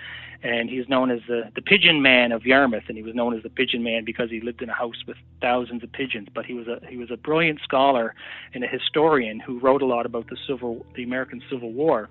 and 0.43 0.69
he's 0.69 0.88
known 0.89 1.09
as 1.09 1.19
the 1.28 1.43
the 1.55 1.61
Pigeon 1.61 2.01
Man 2.01 2.34
of 2.34 2.45
Yarmouth, 2.45 2.84
and 2.89 2.97
he 2.97 3.03
was 3.03 3.15
known 3.15 3.34
as 3.36 3.43
the 3.43 3.49
Pigeon 3.49 3.82
Man 3.82 4.03
because 4.03 4.30
he 4.30 4.41
lived 4.41 4.61
in 4.61 4.69
a 4.69 4.73
house 4.73 5.01
with 5.07 5.15
thousands 5.39 5.84
of 5.84 5.91
pigeons. 5.93 6.28
But 6.34 6.45
he 6.45 6.53
was 6.53 6.67
a 6.67 6.82
he 6.89 6.97
was 6.97 7.11
a 7.11 7.17
brilliant 7.17 7.61
scholar 7.63 8.13
and 8.53 8.61
a 8.63 8.67
historian 8.67 9.39
who 9.39 9.57
wrote 9.59 9.82
a 9.82 9.86
lot 9.86 10.05
about 10.05 10.28
the 10.28 10.38
civil 10.45 10.86
the 10.95 11.03
American 11.03 11.41
Civil 11.49 11.71
War, 11.71 12.09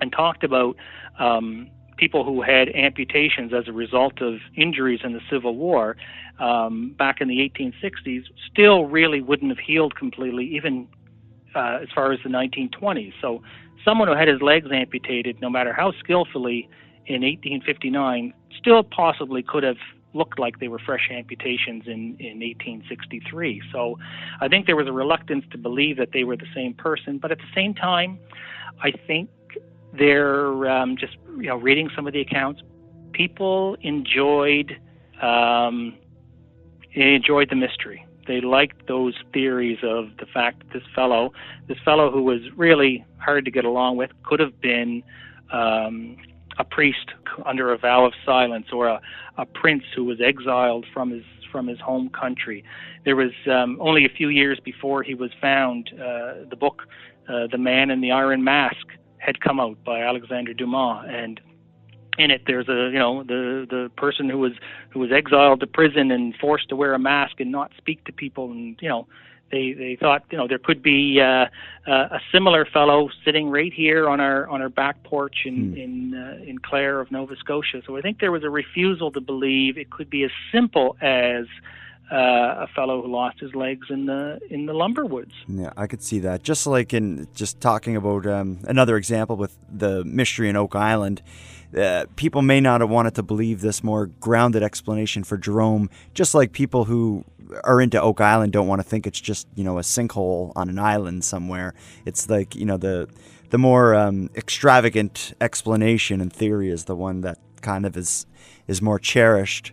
and 0.00 0.12
talked 0.12 0.44
about 0.44 0.76
um, 1.18 1.70
people 1.98 2.24
who 2.24 2.40
had 2.40 2.68
amputations 2.74 3.52
as 3.52 3.68
a 3.68 3.72
result 3.72 4.22
of 4.22 4.38
injuries 4.56 5.00
in 5.04 5.12
the 5.12 5.20
Civil 5.30 5.56
War 5.56 5.96
um, 6.38 6.94
back 6.96 7.20
in 7.20 7.28
the 7.28 7.38
1860s 7.50 8.22
still 8.50 8.86
really 8.86 9.20
wouldn't 9.20 9.50
have 9.50 9.58
healed 9.58 9.96
completely, 9.96 10.44
even 10.46 10.88
uh, 11.54 11.80
as 11.82 11.88
far 11.94 12.12
as 12.12 12.20
the 12.22 12.30
1920s. 12.30 13.12
So, 13.20 13.42
someone 13.84 14.08
who 14.08 14.14
had 14.14 14.28
his 14.28 14.40
legs 14.42 14.68
amputated, 14.72 15.40
no 15.40 15.50
matter 15.50 15.72
how 15.72 15.92
skillfully, 15.98 16.68
in 17.06 17.22
1859, 17.22 18.34
still 18.58 18.82
possibly 18.82 19.42
could 19.42 19.62
have 19.62 19.78
looked 20.14 20.38
like 20.38 20.58
they 20.58 20.68
were 20.68 20.78
fresh 20.78 21.08
amputations 21.10 21.84
in, 21.86 22.16
in 22.18 22.40
1863. 22.40 23.62
So, 23.72 23.98
I 24.40 24.48
think 24.48 24.66
there 24.66 24.76
was 24.76 24.86
a 24.86 24.92
reluctance 24.92 25.44
to 25.52 25.58
believe 25.58 25.96
that 25.96 26.10
they 26.12 26.24
were 26.24 26.36
the 26.36 26.50
same 26.54 26.74
person, 26.74 27.18
but 27.18 27.32
at 27.32 27.38
the 27.38 27.50
same 27.54 27.74
time, 27.74 28.18
I 28.82 28.92
think 29.06 29.30
they're 29.92 30.68
um, 30.68 30.96
just 30.96 31.16
you 31.36 31.48
know 31.48 31.56
reading 31.56 31.90
some 31.94 32.06
of 32.06 32.12
the 32.12 32.20
accounts. 32.20 32.62
People 33.12 33.76
enjoyed 33.82 34.78
um, 35.22 35.96
enjoyed 36.94 37.50
the 37.50 37.56
mystery. 37.56 38.04
They 38.26 38.40
liked 38.42 38.86
those 38.86 39.14
theories 39.32 39.78
of 39.82 40.10
the 40.18 40.26
fact 40.26 40.58
that 40.58 40.72
this 40.72 40.82
fellow, 40.94 41.32
this 41.66 41.78
fellow 41.84 42.10
who 42.10 42.22
was 42.22 42.40
really 42.56 43.04
hard 43.18 43.46
to 43.46 43.50
get 43.50 43.64
along 43.64 43.96
with, 43.96 44.10
could 44.22 44.38
have 44.38 44.60
been 44.60 45.02
um, 45.50 46.16
a 46.58 46.64
priest 46.64 47.10
under 47.46 47.72
a 47.72 47.78
vow 47.78 48.04
of 48.04 48.12
silence 48.26 48.66
or 48.72 48.88
a, 48.88 49.00
a 49.38 49.46
prince 49.46 49.84
who 49.96 50.04
was 50.04 50.20
exiled 50.20 50.84
from 50.92 51.10
his 51.10 51.24
from 51.50 51.66
his 51.66 51.80
home 51.80 52.10
country. 52.10 52.62
There 53.06 53.16
was 53.16 53.32
um, 53.50 53.78
only 53.80 54.04
a 54.04 54.10
few 54.10 54.28
years 54.28 54.60
before 54.62 55.02
he 55.02 55.14
was 55.14 55.30
found. 55.40 55.90
Uh, 55.94 56.44
the 56.50 56.56
book, 56.56 56.82
uh, 57.28 57.46
"The 57.50 57.56
Man 57.56 57.90
in 57.90 58.02
the 58.02 58.12
Iron 58.12 58.44
Mask," 58.44 58.86
had 59.18 59.40
come 59.40 59.60
out 59.60 59.82
by 59.84 60.00
Alexander 60.02 60.54
Dumas, 60.54 61.06
and 61.08 61.40
in 62.18 62.30
it 62.30 62.42
there's 62.46 62.68
a 62.68 62.90
you 62.92 62.98
know 62.98 63.22
the 63.22 63.66
the 63.68 63.90
person 63.96 64.28
who 64.28 64.38
was 64.38 64.52
who 64.90 65.00
was 65.00 65.10
exiled 65.12 65.60
to 65.60 65.66
prison 65.66 66.10
and 66.10 66.34
forced 66.36 66.68
to 66.68 66.76
wear 66.76 66.94
a 66.94 66.98
mask 66.98 67.40
and 67.40 67.50
not 67.50 67.72
speak 67.76 68.04
to 68.04 68.12
people, 68.12 68.50
and 68.50 68.76
you 68.80 68.88
know 68.88 69.06
they 69.50 69.72
they 69.72 69.96
thought 69.98 70.24
you 70.30 70.38
know 70.38 70.48
there 70.48 70.58
could 70.58 70.82
be 70.82 71.20
uh, 71.20 71.46
uh, 71.90 72.08
a 72.10 72.20
similar 72.32 72.66
fellow 72.66 73.08
sitting 73.24 73.50
right 73.50 73.72
here 73.72 74.08
on 74.08 74.20
our 74.20 74.48
on 74.48 74.60
our 74.60 74.68
back 74.68 75.02
porch 75.04 75.36
in 75.44 75.72
hmm. 75.72 75.76
in 75.76 76.14
uh, 76.14 76.44
in 76.44 76.58
Clare 76.58 77.00
of 77.00 77.10
Nova 77.10 77.36
Scotia. 77.36 77.82
So 77.86 77.96
I 77.96 78.00
think 78.00 78.20
there 78.20 78.32
was 78.32 78.44
a 78.44 78.50
refusal 78.50 79.10
to 79.12 79.20
believe 79.20 79.78
it 79.78 79.90
could 79.90 80.10
be 80.10 80.24
as 80.24 80.30
simple 80.52 80.96
as 81.00 81.46
uh, 82.10 82.64
a 82.64 82.66
fellow 82.74 83.02
who 83.02 83.08
lost 83.08 83.38
his 83.40 83.54
legs 83.54 83.88
in 83.90 84.06
the 84.06 84.40
in 84.50 84.66
the 84.66 84.72
lumber 84.72 85.04
woods. 85.04 85.32
Yeah, 85.46 85.72
I 85.76 85.86
could 85.86 86.02
see 86.02 86.20
that. 86.20 86.42
Just 86.42 86.66
like 86.66 86.94
in 86.94 87.28
just 87.34 87.60
talking 87.60 87.96
about 87.96 88.26
um, 88.26 88.60
another 88.64 88.96
example 88.96 89.36
with 89.36 89.56
the 89.70 90.04
mystery 90.04 90.48
in 90.48 90.56
Oak 90.56 90.74
Island, 90.74 91.22
uh, 91.76 92.06
people 92.16 92.42
may 92.42 92.60
not 92.60 92.80
have 92.80 92.90
wanted 92.90 93.14
to 93.16 93.22
believe 93.22 93.60
this 93.60 93.84
more 93.84 94.06
grounded 94.06 94.62
explanation 94.62 95.22
for 95.22 95.36
Jerome, 95.36 95.90
just 96.14 96.34
like 96.34 96.52
people 96.52 96.86
who 96.86 97.24
are 97.64 97.80
into 97.80 98.00
Oak 98.00 98.20
Island 98.20 98.52
don't 98.52 98.66
want 98.66 98.80
to 98.80 98.88
think 98.88 99.06
it's 99.06 99.20
just 99.20 99.46
you 99.54 99.64
know 99.64 99.78
a 99.78 99.82
sinkhole 99.82 100.52
on 100.56 100.68
an 100.68 100.78
island 100.78 101.24
somewhere. 101.24 101.74
It's 102.06 102.28
like 102.30 102.54
you 102.54 102.64
know 102.64 102.78
the 102.78 103.08
the 103.50 103.58
more 103.58 103.94
um, 103.94 104.30
extravagant 104.34 105.34
explanation 105.40 106.20
and 106.20 106.32
theory 106.32 106.70
is 106.70 106.84
the 106.84 106.96
one 106.96 107.20
that 107.22 107.38
kind 107.60 107.84
of 107.84 107.96
is 107.96 108.26
is 108.66 108.80
more 108.80 108.98
cherished. 108.98 109.72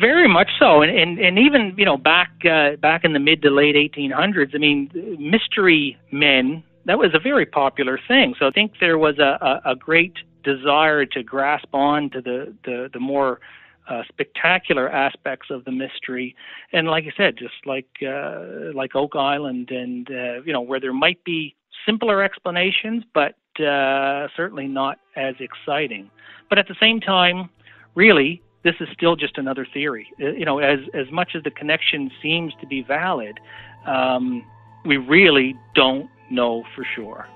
Very 0.00 0.28
much 0.28 0.50
so, 0.58 0.82
and 0.82 0.96
and, 0.96 1.18
and 1.18 1.38
even 1.38 1.74
you 1.76 1.84
know 1.84 1.96
back 1.96 2.30
uh, 2.44 2.76
back 2.76 3.04
in 3.04 3.12
the 3.12 3.18
mid 3.18 3.42
to 3.42 3.50
late 3.50 3.74
1800s. 3.74 4.54
I 4.54 4.58
mean, 4.58 4.90
mystery 5.18 5.98
men 6.10 6.62
that 6.84 6.98
was 6.98 7.10
a 7.14 7.20
very 7.20 7.46
popular 7.46 7.98
thing. 8.08 8.34
So 8.38 8.46
I 8.46 8.50
think 8.50 8.72
there 8.80 8.98
was 8.98 9.18
a, 9.18 9.38
a, 9.64 9.72
a 9.72 9.76
great 9.76 10.14
desire 10.42 11.06
to 11.06 11.22
grasp 11.22 11.72
on 11.72 12.10
to 12.10 12.20
the 12.20 12.54
the, 12.64 12.90
the 12.92 13.00
more 13.00 13.40
uh, 13.88 14.02
spectacular 14.08 14.88
aspects 14.88 15.48
of 15.50 15.64
the 15.64 15.72
mystery, 15.72 16.34
and 16.72 16.88
like 16.88 17.04
I 17.04 17.12
said, 17.16 17.36
just 17.36 17.66
like 17.66 17.88
uh, 18.06 18.72
like 18.74 18.94
Oak 18.94 19.16
Island, 19.16 19.70
and 19.70 20.08
uh, 20.10 20.42
you 20.44 20.52
know 20.52 20.60
where 20.60 20.80
there 20.80 20.92
might 20.92 21.22
be 21.24 21.54
simpler 21.86 22.22
explanations, 22.22 23.04
but 23.12 23.34
uh, 23.60 24.28
certainly 24.36 24.66
not 24.66 24.98
as 25.16 25.34
exciting. 25.40 26.10
But 26.48 26.58
at 26.58 26.68
the 26.68 26.76
same 26.80 27.00
time, 27.00 27.50
really, 27.94 28.42
this 28.64 28.74
is 28.80 28.88
still 28.92 29.16
just 29.16 29.38
another 29.38 29.66
theory. 29.72 30.12
Uh, 30.20 30.30
you 30.30 30.44
know, 30.44 30.58
as 30.58 30.80
as 30.94 31.10
much 31.10 31.34
as 31.34 31.42
the 31.42 31.50
connection 31.50 32.10
seems 32.20 32.54
to 32.60 32.66
be 32.66 32.82
valid, 32.82 33.40
um, 33.86 34.44
we 34.84 34.96
really 34.96 35.56
don't 35.74 36.10
know 36.30 36.64
for 36.74 36.84
sure. 36.94 37.26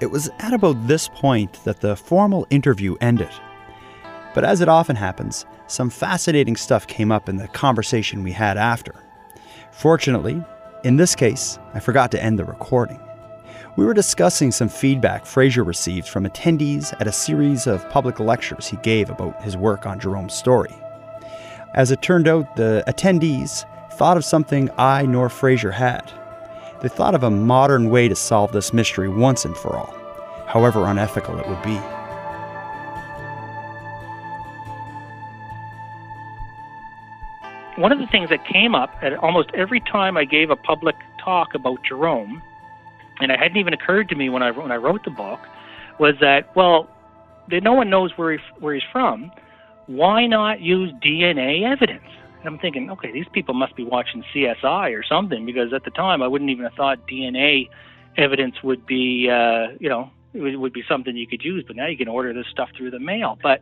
It 0.00 0.10
was 0.10 0.28
at 0.40 0.52
about 0.52 0.88
this 0.88 1.08
point 1.08 1.62
that 1.64 1.80
the 1.80 1.94
formal 1.94 2.44
interview 2.50 2.96
ended. 3.00 3.30
But 4.34 4.44
as 4.44 4.60
it 4.60 4.68
often 4.68 4.96
happens, 4.96 5.46
some 5.68 5.90
fascinating 5.90 6.56
stuff 6.56 6.86
came 6.88 7.12
up 7.12 7.28
in 7.28 7.36
the 7.36 7.46
conversation 7.48 8.24
we 8.24 8.32
had 8.32 8.56
after. 8.56 8.94
Fortunately, 9.70 10.42
in 10.84 10.96
this 10.96 11.14
case, 11.14 11.58
I 11.72 11.78
forgot 11.80 12.10
to 12.12 12.22
end 12.22 12.38
the 12.38 12.44
recording. 12.44 12.98
We 13.74 13.86
were 13.86 13.94
discussing 13.94 14.52
some 14.52 14.68
feedback 14.68 15.24
Fraser 15.24 15.64
received 15.64 16.06
from 16.06 16.26
attendees 16.26 16.92
at 17.00 17.06
a 17.06 17.12
series 17.12 17.66
of 17.66 17.88
public 17.88 18.20
lectures 18.20 18.68
he 18.68 18.76
gave 18.78 19.08
about 19.08 19.42
his 19.42 19.56
work 19.56 19.86
on 19.86 19.98
Jerome's 19.98 20.34
story. 20.34 20.74
As 21.74 21.90
it 21.90 22.02
turned 22.02 22.28
out, 22.28 22.54
the 22.54 22.84
attendees 22.86 23.64
thought 23.92 24.18
of 24.18 24.26
something 24.26 24.68
I 24.76 25.06
nor 25.06 25.30
Fraser 25.30 25.70
had. 25.70 26.12
They 26.82 26.88
thought 26.88 27.14
of 27.14 27.22
a 27.22 27.30
modern 27.30 27.88
way 27.88 28.08
to 28.08 28.14
solve 28.14 28.52
this 28.52 28.74
mystery 28.74 29.08
once 29.08 29.46
and 29.46 29.56
for 29.56 29.74
all, 29.74 29.94
however 30.48 30.84
unethical 30.84 31.38
it 31.38 31.48
would 31.48 31.62
be. 31.62 31.76
One 37.80 37.90
of 37.90 37.98
the 37.98 38.06
things 38.08 38.28
that 38.28 38.44
came 38.44 38.74
up 38.74 38.94
at 39.00 39.14
almost 39.14 39.50
every 39.54 39.80
time 39.80 40.18
I 40.18 40.26
gave 40.26 40.50
a 40.50 40.56
public 40.56 40.96
talk 41.16 41.54
about 41.54 41.82
Jerome, 41.84 42.42
and 43.22 43.32
it 43.32 43.38
hadn't 43.38 43.56
even 43.56 43.72
occurred 43.72 44.08
to 44.10 44.14
me 44.14 44.28
when 44.28 44.42
I 44.42 44.50
when 44.50 44.72
I 44.72 44.76
wrote 44.76 45.04
the 45.04 45.10
book, 45.10 45.40
was 45.98 46.14
that 46.20 46.54
well, 46.54 46.88
no 47.48 47.72
one 47.72 47.88
knows 47.90 48.12
where 48.16 48.32
he, 48.32 48.38
where 48.58 48.74
he's 48.74 48.84
from 48.92 49.30
why 49.86 50.26
not 50.26 50.60
use 50.60 50.92
DNA 51.04 51.70
evidence? 51.70 52.08
And 52.38 52.46
I'm 52.46 52.58
thinking, 52.58 52.90
okay, 52.90 53.12
these 53.12 53.26
people 53.32 53.54
must 53.54 53.76
be 53.76 53.84
watching 53.84 54.24
CSI 54.34 54.98
or 54.98 55.04
something 55.08 55.46
because 55.46 55.72
at 55.72 55.84
the 55.84 55.90
time 55.90 56.22
I 56.22 56.28
wouldn't 56.28 56.50
even 56.50 56.64
have 56.64 56.74
thought 56.74 57.06
DNA 57.08 57.68
evidence 58.16 58.56
would 58.62 58.86
be, 58.86 59.28
uh, 59.30 59.76
you 59.78 59.88
know, 59.88 60.10
it 60.34 60.58
would 60.58 60.72
be 60.72 60.82
something 60.88 61.16
you 61.16 61.26
could 61.26 61.44
use. 61.44 61.64
But 61.66 61.76
now 61.76 61.86
you 61.86 61.96
can 61.96 62.08
order 62.08 62.32
this 62.32 62.46
stuff 62.50 62.70
through 62.76 62.90
the 62.90 62.98
mail. 62.98 63.38
But 63.42 63.60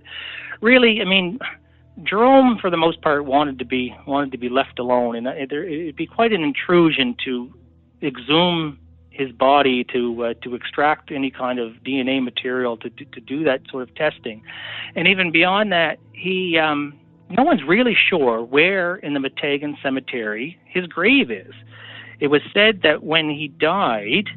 really, 0.60 1.00
I 1.00 1.04
mean, 1.04 1.38
Jerome, 2.04 2.58
for 2.60 2.70
the 2.70 2.76
most 2.76 3.02
part, 3.02 3.24
wanted 3.24 3.58
to 3.58 3.64
be 3.64 3.94
wanted 4.06 4.32
to 4.32 4.38
be 4.38 4.48
left 4.48 4.78
alone, 4.78 5.16
and 5.16 5.26
it'd 5.26 5.96
be 5.96 6.06
quite 6.06 6.32
an 6.32 6.42
intrusion 6.42 7.16
to 7.24 7.52
exhume 8.02 8.78
his 9.20 9.32
body 9.32 9.84
to 9.92 10.24
uh, 10.24 10.34
to 10.42 10.54
extract 10.54 11.12
any 11.12 11.30
kind 11.30 11.58
of 11.58 11.72
DNA 11.86 12.22
material 12.22 12.76
to, 12.78 12.90
to, 12.90 13.04
to 13.04 13.20
do 13.20 13.44
that 13.44 13.60
sort 13.70 13.82
of 13.82 13.94
testing, 13.94 14.42
and 14.96 15.06
even 15.06 15.30
beyond 15.30 15.70
that, 15.72 15.98
he 16.12 16.58
um, 16.58 16.98
no 17.28 17.42
one's 17.42 17.62
really 17.66 17.96
sure 18.08 18.42
where 18.42 18.96
in 18.96 19.14
the 19.14 19.20
Meteghan 19.20 19.74
cemetery 19.82 20.58
his 20.64 20.86
grave 20.86 21.30
is. 21.30 21.52
It 22.18 22.28
was 22.28 22.42
said 22.52 22.80
that 22.82 23.02
when 23.02 23.30
he 23.30 23.48
died, 23.48 24.28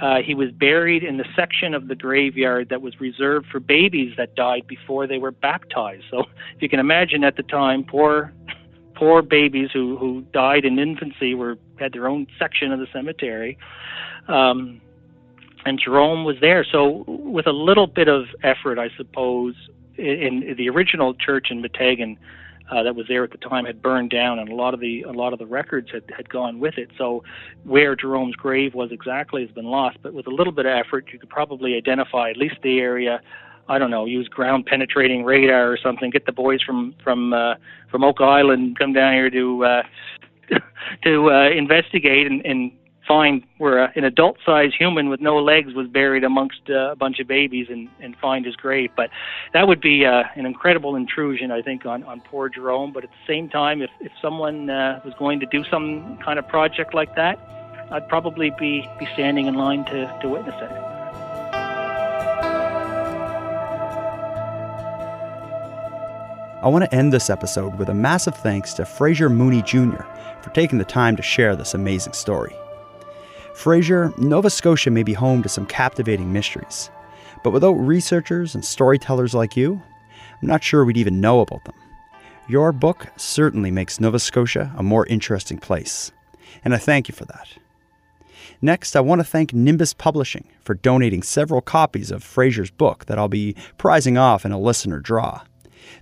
uh, 0.00 0.16
he 0.24 0.34
was 0.34 0.50
buried 0.50 1.02
in 1.02 1.16
the 1.16 1.24
section 1.34 1.74
of 1.74 1.88
the 1.88 1.94
graveyard 1.94 2.68
that 2.68 2.82
was 2.82 3.00
reserved 3.00 3.46
for 3.50 3.60
babies 3.60 4.14
that 4.16 4.34
died 4.34 4.66
before 4.66 5.06
they 5.06 5.18
were 5.18 5.30
baptized. 5.30 6.04
So, 6.10 6.20
if 6.54 6.60
you 6.60 6.68
can 6.68 6.80
imagine, 6.80 7.24
at 7.24 7.36
the 7.36 7.42
time, 7.44 7.84
poor 7.84 8.32
poor 8.94 9.22
babies 9.22 9.70
who 9.72 9.96
who 9.96 10.22
died 10.32 10.64
in 10.64 10.78
infancy 10.78 11.34
were 11.34 11.56
had 11.78 11.92
their 11.92 12.08
own 12.08 12.26
section 12.38 12.72
of 12.72 12.80
the 12.80 12.86
cemetery. 12.92 13.58
Um, 14.28 14.80
and 15.64 15.80
Jerome 15.82 16.24
was 16.24 16.36
there. 16.40 16.66
So, 16.70 17.04
with 17.06 17.46
a 17.46 17.52
little 17.52 17.86
bit 17.86 18.08
of 18.08 18.24
effort, 18.42 18.78
I 18.78 18.88
suppose, 18.96 19.54
in, 19.96 20.42
in 20.42 20.56
the 20.56 20.68
original 20.68 21.14
church 21.14 21.48
in 21.50 21.62
Meteghan 21.62 22.16
uh, 22.70 22.82
that 22.82 22.96
was 22.96 23.06
there 23.06 23.22
at 23.22 23.30
the 23.30 23.38
time 23.38 23.64
had 23.64 23.82
burned 23.82 24.10
down, 24.10 24.38
and 24.38 24.48
a 24.48 24.54
lot 24.54 24.74
of 24.74 24.80
the 24.80 25.02
a 25.02 25.12
lot 25.12 25.32
of 25.32 25.38
the 25.38 25.46
records 25.46 25.90
had 25.92 26.04
had 26.16 26.28
gone 26.28 26.58
with 26.58 26.78
it. 26.78 26.90
So, 26.96 27.22
where 27.64 27.94
Jerome's 27.94 28.34
grave 28.34 28.74
was 28.74 28.90
exactly 28.92 29.42
has 29.42 29.50
been 29.50 29.66
lost. 29.66 29.98
But 30.02 30.14
with 30.14 30.26
a 30.26 30.30
little 30.30 30.52
bit 30.52 30.66
of 30.66 30.72
effort, 30.72 31.06
you 31.12 31.18
could 31.18 31.28
probably 31.28 31.76
identify 31.76 32.30
at 32.30 32.36
least 32.36 32.56
the 32.62 32.78
area. 32.78 33.20
I 33.68 33.78
don't 33.78 33.90
know, 33.90 34.06
use 34.06 34.26
ground 34.26 34.66
penetrating 34.66 35.24
radar 35.24 35.70
or 35.70 35.78
something. 35.80 36.10
Get 36.10 36.26
the 36.26 36.32
boys 36.32 36.60
from 36.62 36.94
from 37.02 37.32
uh, 37.32 37.54
from 37.90 38.04
Oak 38.04 38.20
Island 38.20 38.78
come 38.78 38.92
down 38.92 39.12
here 39.12 39.30
to 39.30 39.64
uh, 39.64 39.82
to 41.04 41.30
uh, 41.30 41.50
investigate 41.50 42.26
and, 42.26 42.44
and 42.44 42.72
find 43.12 43.42
where 43.58 43.84
an 43.98 44.04
adult-sized 44.04 44.74
human 44.74 45.10
with 45.10 45.20
no 45.20 45.36
legs 45.36 45.74
was 45.74 45.86
buried 45.86 46.24
amongst 46.24 46.62
uh, 46.70 46.92
a 46.92 46.96
bunch 46.96 47.20
of 47.20 47.26
babies 47.28 47.66
and, 47.68 47.86
and 48.00 48.16
find 48.16 48.46
his 48.46 48.56
grave. 48.56 48.90
But 48.96 49.10
that 49.52 49.68
would 49.68 49.82
be 49.82 50.06
uh, 50.06 50.22
an 50.34 50.46
incredible 50.46 50.96
intrusion, 50.96 51.50
I 51.50 51.60
think, 51.60 51.84
on, 51.84 52.04
on 52.04 52.22
poor 52.22 52.48
Jerome. 52.48 52.90
But 52.90 53.04
at 53.04 53.10
the 53.10 53.26
same 53.34 53.50
time, 53.50 53.82
if, 53.82 53.90
if 54.00 54.12
someone 54.22 54.70
uh, 54.70 55.02
was 55.04 55.12
going 55.18 55.40
to 55.40 55.46
do 55.46 55.62
some 55.70 56.16
kind 56.24 56.38
of 56.38 56.48
project 56.48 56.94
like 56.94 57.14
that, 57.16 57.38
I'd 57.90 58.08
probably 58.08 58.48
be, 58.58 58.88
be 58.98 59.06
standing 59.12 59.46
in 59.46 59.56
line 59.56 59.84
to, 59.86 60.18
to 60.22 60.28
witness 60.30 60.54
it. 60.54 60.70
I 66.62 66.68
want 66.68 66.84
to 66.84 66.94
end 66.94 67.12
this 67.12 67.28
episode 67.28 67.78
with 67.78 67.90
a 67.90 67.94
massive 67.94 68.36
thanks 68.36 68.72
to 68.74 68.86
Fraser 68.86 69.28
Mooney 69.28 69.60
Jr. 69.60 70.02
for 70.40 70.50
taking 70.54 70.78
the 70.78 70.86
time 70.86 71.14
to 71.16 71.22
share 71.22 71.54
this 71.54 71.74
amazing 71.74 72.14
story. 72.14 72.56
Fraser, 73.62 74.12
Nova 74.18 74.50
Scotia 74.50 74.90
may 74.90 75.04
be 75.04 75.12
home 75.12 75.40
to 75.44 75.48
some 75.48 75.66
captivating 75.66 76.32
mysteries, 76.32 76.90
but 77.44 77.52
without 77.52 77.74
researchers 77.74 78.56
and 78.56 78.64
storytellers 78.64 79.34
like 79.34 79.56
you, 79.56 79.80
I'm 80.42 80.48
not 80.48 80.64
sure 80.64 80.84
we'd 80.84 80.96
even 80.96 81.20
know 81.20 81.38
about 81.38 81.62
them. 81.64 81.76
Your 82.48 82.72
book 82.72 83.06
certainly 83.16 83.70
makes 83.70 84.00
Nova 84.00 84.18
Scotia 84.18 84.74
a 84.76 84.82
more 84.82 85.06
interesting 85.06 85.58
place, 85.58 86.10
and 86.64 86.74
I 86.74 86.78
thank 86.78 87.06
you 87.06 87.14
for 87.14 87.24
that. 87.26 87.46
Next, 88.60 88.96
I 88.96 89.00
want 89.00 89.20
to 89.20 89.24
thank 89.24 89.54
Nimbus 89.54 89.94
Publishing 89.94 90.48
for 90.64 90.74
donating 90.74 91.22
several 91.22 91.60
copies 91.60 92.10
of 92.10 92.24
Fraser's 92.24 92.72
book 92.72 93.06
that 93.06 93.16
I'll 93.16 93.28
be 93.28 93.54
prizing 93.78 94.18
off 94.18 94.44
in 94.44 94.50
a 94.50 94.58
listener 94.58 94.98
draw. 94.98 95.40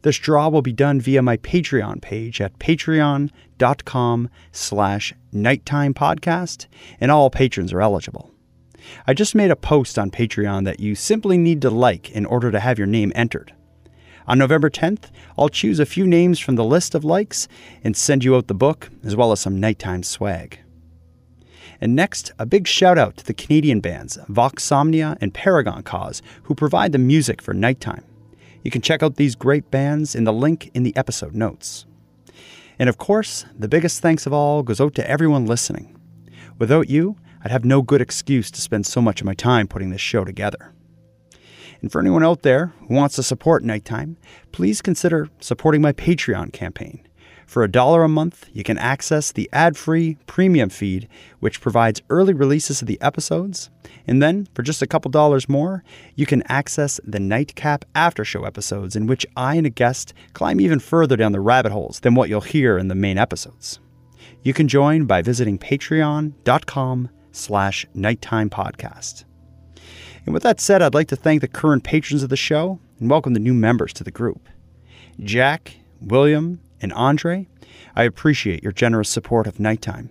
This 0.03 0.17
draw 0.17 0.49
will 0.49 0.63
be 0.63 0.73
done 0.73 1.01
via 1.01 1.23
my 1.23 1.37
Patreon 1.37 2.01
page 2.01 2.41
at 2.41 2.59
patreon.com 2.59 4.31
slash 4.51 5.15
nighttime 5.33 5.95
podcast, 5.95 6.67
and 7.01 7.11
all 7.11 7.29
patrons 7.29 7.73
are 7.73 7.83
eligible. 7.83 8.31
I 9.07 9.13
just 9.13 9.35
made 9.35 9.51
a 9.51 9.57
post 9.57 9.99
on 9.99 10.11
Patreon 10.11 10.65
that 10.65 10.81
you 10.81 10.95
simply 10.95 11.37
need 11.37 11.61
to 11.63 11.71
like 11.71 12.11
in 12.11 12.25
order 12.25 12.51
to 12.51 12.61
have 12.61 12.79
your 12.79 12.87
name 12.87 13.13
entered. 13.15 13.53
On 14.27 14.39
November 14.39 14.71
10th, 14.71 15.11
I'll 15.37 15.49
choose 15.49 15.81
a 15.81 15.87
few 15.87 16.07
names 16.07 16.39
from 16.39 16.57
the 16.57 16.65
list 16.65 16.95
of 16.95 17.05
likes 17.05 17.49
and 17.85 17.97
send 17.97 18.25
you 18.25 18.37
out 18.37 18.47
the 18.47 18.55
book, 18.55 18.89
as 19.05 19.17
well 19.17 19.33
as 19.33 19.41
some 19.41 19.61
nighttime 19.61 20.03
swag. 20.03 20.61
And 21.81 21.97
next, 21.97 22.33
a 22.39 22.47
big 22.47 22.67
shout 22.67 22.99
out 22.99 23.17
to 23.19 23.27
the 23.27 23.35
Canadian 23.35 23.81
bands 23.81 24.19
Voxomnia 24.29 25.17
and 25.21 25.35
Paragon 25.35 25.83
Cause, 25.83 26.23
who 26.45 26.55
provide 26.55 26.93
the 26.93 26.99
music 26.99 27.43
for 27.43 27.55
nighttime. 27.55 28.05
You 28.63 28.71
can 28.71 28.83
check 28.83 29.03
out 29.03 29.17
these 29.17 29.35
great 29.35 29.71
bands 29.71 30.15
in 30.15 30.25
the 30.25 30.33
link 30.33 30.71
in 30.75 30.83
the 30.83 30.97
episode 30.97 31.35
notes. 31.35 31.87
And 32.79 32.89
of 32.89 32.99
course, 32.99 33.45
the 33.59 33.69
biggest 33.69 34.01
thanks 34.01 34.27
of 34.27 34.33
all 34.33 34.63
goes 34.63 34.81
out 34.81 34.95
to 34.95 35.11
everyone 35.11 35.47
listening. 35.47 35.97
Without 36.59 36.91
you, 36.91 37.17
I'd 37.43 37.51
have 37.51 37.65
no 37.65 37.83
good 37.83 38.01
excuse 38.01 38.51
to 38.51 38.61
spend 38.61 38.87
so 38.87 39.01
much 39.01 39.21
of 39.21 39.27
my 39.27 39.35
time 39.35 39.67
putting 39.67 39.91
this 39.91 40.01
show 40.01 40.25
together. 40.25 40.73
And 41.81 41.91
for 41.91 42.01
anyone 42.01 42.23
out 42.23 42.43
there 42.43 42.73
who 42.89 42.95
wants 42.95 43.17
to 43.17 43.23
support 43.23 43.65
Nighttime, 43.65 44.19
please 44.53 44.83
consider 44.83 45.29
supporting 45.41 45.81
my 45.81 45.93
Patreon 45.93 46.53
campaign. 46.53 47.07
For 47.51 47.65
a 47.65 47.69
dollar 47.69 48.05
a 48.05 48.09
month, 48.09 48.49
you 48.53 48.63
can 48.63 48.79
access 48.79 49.33
the 49.33 49.51
ad 49.53 49.77
free 49.77 50.17
premium 50.29 50.69
feed, 50.69 51.09
which 51.41 51.61
provides 51.61 52.01
early 52.09 52.33
releases 52.33 52.81
of 52.81 52.87
the 52.87 53.01
episodes. 53.03 53.71
And 54.07 54.23
then, 54.23 54.47
for 54.55 54.63
just 54.63 54.83
a 54.83 54.87
couple 54.87 55.11
dollars 55.11 55.49
more, 55.49 55.83
you 56.15 56.27
can 56.27 56.45
access 56.49 57.01
the 57.03 57.19
Nightcap 57.19 57.85
After 57.93 58.25
Show 58.25 58.45
episodes, 58.45 58.95
in 58.95 59.09
which 59.09 59.27
I 59.37 59.57
and 59.57 59.67
a 59.67 59.71
guest 59.71 60.15
climb 60.33 60.61
even 60.61 60.79
further 60.79 61.17
down 61.17 61.33
the 61.33 61.41
rabbit 61.41 61.73
holes 61.73 61.99
than 61.99 62.15
what 62.15 62.29
you'll 62.29 62.41
hear 62.41 62.79
in 62.79 62.87
the 62.87 62.95
main 62.95 63.19
episodes. 63.19 63.81
You 64.45 64.55
can 64.55 64.69
join 64.69 65.07
by 65.07 65.21
visiting 65.21 65.59
patreon.com 65.59 67.11
slash 67.33 67.85
nighttime 67.95 68.49
podcast. 68.49 69.25
And 70.25 70.33
with 70.33 70.45
that 70.45 70.61
said, 70.61 70.83
I'd 70.83 70.95
like 70.95 71.09
to 71.09 71.17
thank 71.17 71.41
the 71.41 71.49
current 71.49 71.83
patrons 71.83 72.23
of 72.23 72.29
the 72.29 72.37
show 72.37 72.79
and 73.01 73.11
welcome 73.11 73.35
the 73.35 73.41
new 73.41 73.55
members 73.55 73.93
to 73.95 74.05
the 74.05 74.13
group. 74.13 74.49
Jack, 75.19 75.75
William, 76.01 76.61
and 76.81 76.93
Andre, 76.93 77.49
I 77.95 78.05
appreciate 78.05 78.63
your 78.63 78.73
generous 78.73 79.09
support 79.09 79.47
of 79.47 79.61
Nighttime. 79.61 80.11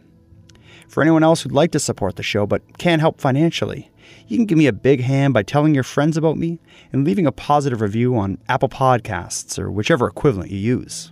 For 0.88 1.01
anyone 1.01 1.24
else 1.24 1.41
who'd 1.41 1.51
like 1.51 1.72
to 1.74 1.80
support 1.80 2.15
the 2.15 2.24
show 2.24 2.47
but 2.47 2.78
can't 2.78 3.01
help 3.01 3.22
financially, 3.22 3.91
you 4.28 4.38
can 4.38 4.45
give 4.45 4.57
me 4.57 4.67
a 4.67 4.74
big 4.74 5.01
hand 5.01 5.34
by 5.34 5.43
telling 5.43 5.76
your 5.76 5.84
friends 5.84 6.17
about 6.17 6.38
me 6.38 6.59
and 6.91 7.05
leaving 7.05 7.28
a 7.28 7.32
positive 7.32 7.82
review 7.82 8.17
on 8.17 8.39
Apple 8.49 8.70
Podcasts 8.70 9.59
or 9.59 9.72
whichever 9.72 10.07
equivalent 10.07 10.51
you 10.51 10.57
use. 10.57 11.11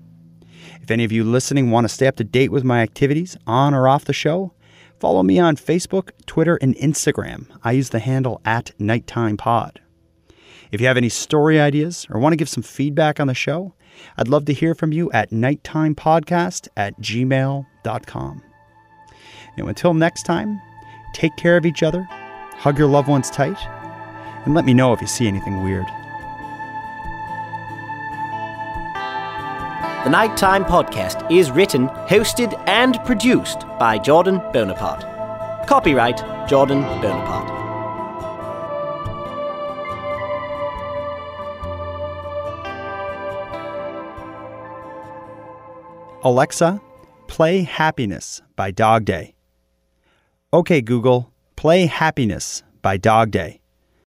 If 0.82 0.90
any 0.90 1.04
of 1.04 1.12
you 1.12 1.24
listening 1.24 1.70
want 1.70 1.86
to 1.86 1.94
stay 1.94 2.08
up 2.08 2.16
to 2.16 2.24
date 2.24 2.52
with 2.52 2.64
my 2.64 2.82
activities 2.82 3.38
on 3.46 3.74
or 3.74 3.88
off 3.88 4.06
the 4.06 4.14
show, 4.14 4.54
follow 5.00 5.22
me 5.22 5.38
on 5.38 5.58
Facebook, 5.58 6.10
Twitter, 6.26 6.58
and 6.62 6.76
Instagram. 6.78 7.46
I 7.64 7.74
use 7.74 7.90
the 7.90 8.00
handle 8.00 8.42
at 8.46 8.72
Nighttime 8.80 9.38
Pod. 9.38 9.80
If 10.72 10.82
you 10.82 10.88
have 10.88 10.98
any 10.98 11.10
story 11.10 11.60
ideas 11.60 12.08
or 12.10 12.20
want 12.20 12.34
to 12.34 12.38
give 12.38 12.50
some 12.50 12.64
feedback 12.64 13.20
on 13.20 13.28
the 13.28 13.34
show, 13.34 13.74
I'd 14.18 14.28
love 14.28 14.46
to 14.46 14.54
hear 14.54 14.76
from 14.76 14.92
you 14.92 15.12
at 15.12 15.32
nighttimepodcast 15.32 16.68
at 16.76 17.00
gmail.com. 17.00 18.44
Now, 19.58 19.68
until 19.68 19.94
next 19.94 20.24
time, 20.24 20.62
take 21.14 21.36
care 21.36 21.58
of 21.58 21.66
each 21.66 21.84
other, 21.84 22.04
hug 22.04 22.78
your 22.78 22.88
loved 22.88 23.08
ones 23.08 23.30
tight, 23.30 23.58
and 24.46 24.54
let 24.54 24.66
me 24.66 24.74
know 24.74 24.94
if 24.94 25.02
you 25.02 25.08
see 25.08 25.28
anything 25.28 25.64
weird. 25.64 25.86
The 30.04 30.12
Nighttime 30.12 30.64
Podcast 30.64 31.30
is 31.30 31.52
written, 31.52 31.90
hosted, 32.08 32.58
and 32.66 32.98
produced 33.04 33.62
by 33.78 33.98
Jordan 33.98 34.38
Bonaparte. 34.54 35.68
Copyright 35.68 36.48
Jordan 36.48 36.84
Bonaparte. 37.02 37.67
Alexa, 46.28 46.82
play 47.28 47.64
Happiness 47.64 48.42
by 48.58 48.70
Dog 48.70 49.06
Day. 49.06 49.34
Okay, 50.52 50.82
Google, 50.82 51.32
play 51.56 51.86
Happiness 51.86 52.64
by 52.82 52.98
Dog 52.98 53.32
Day. 53.32 53.62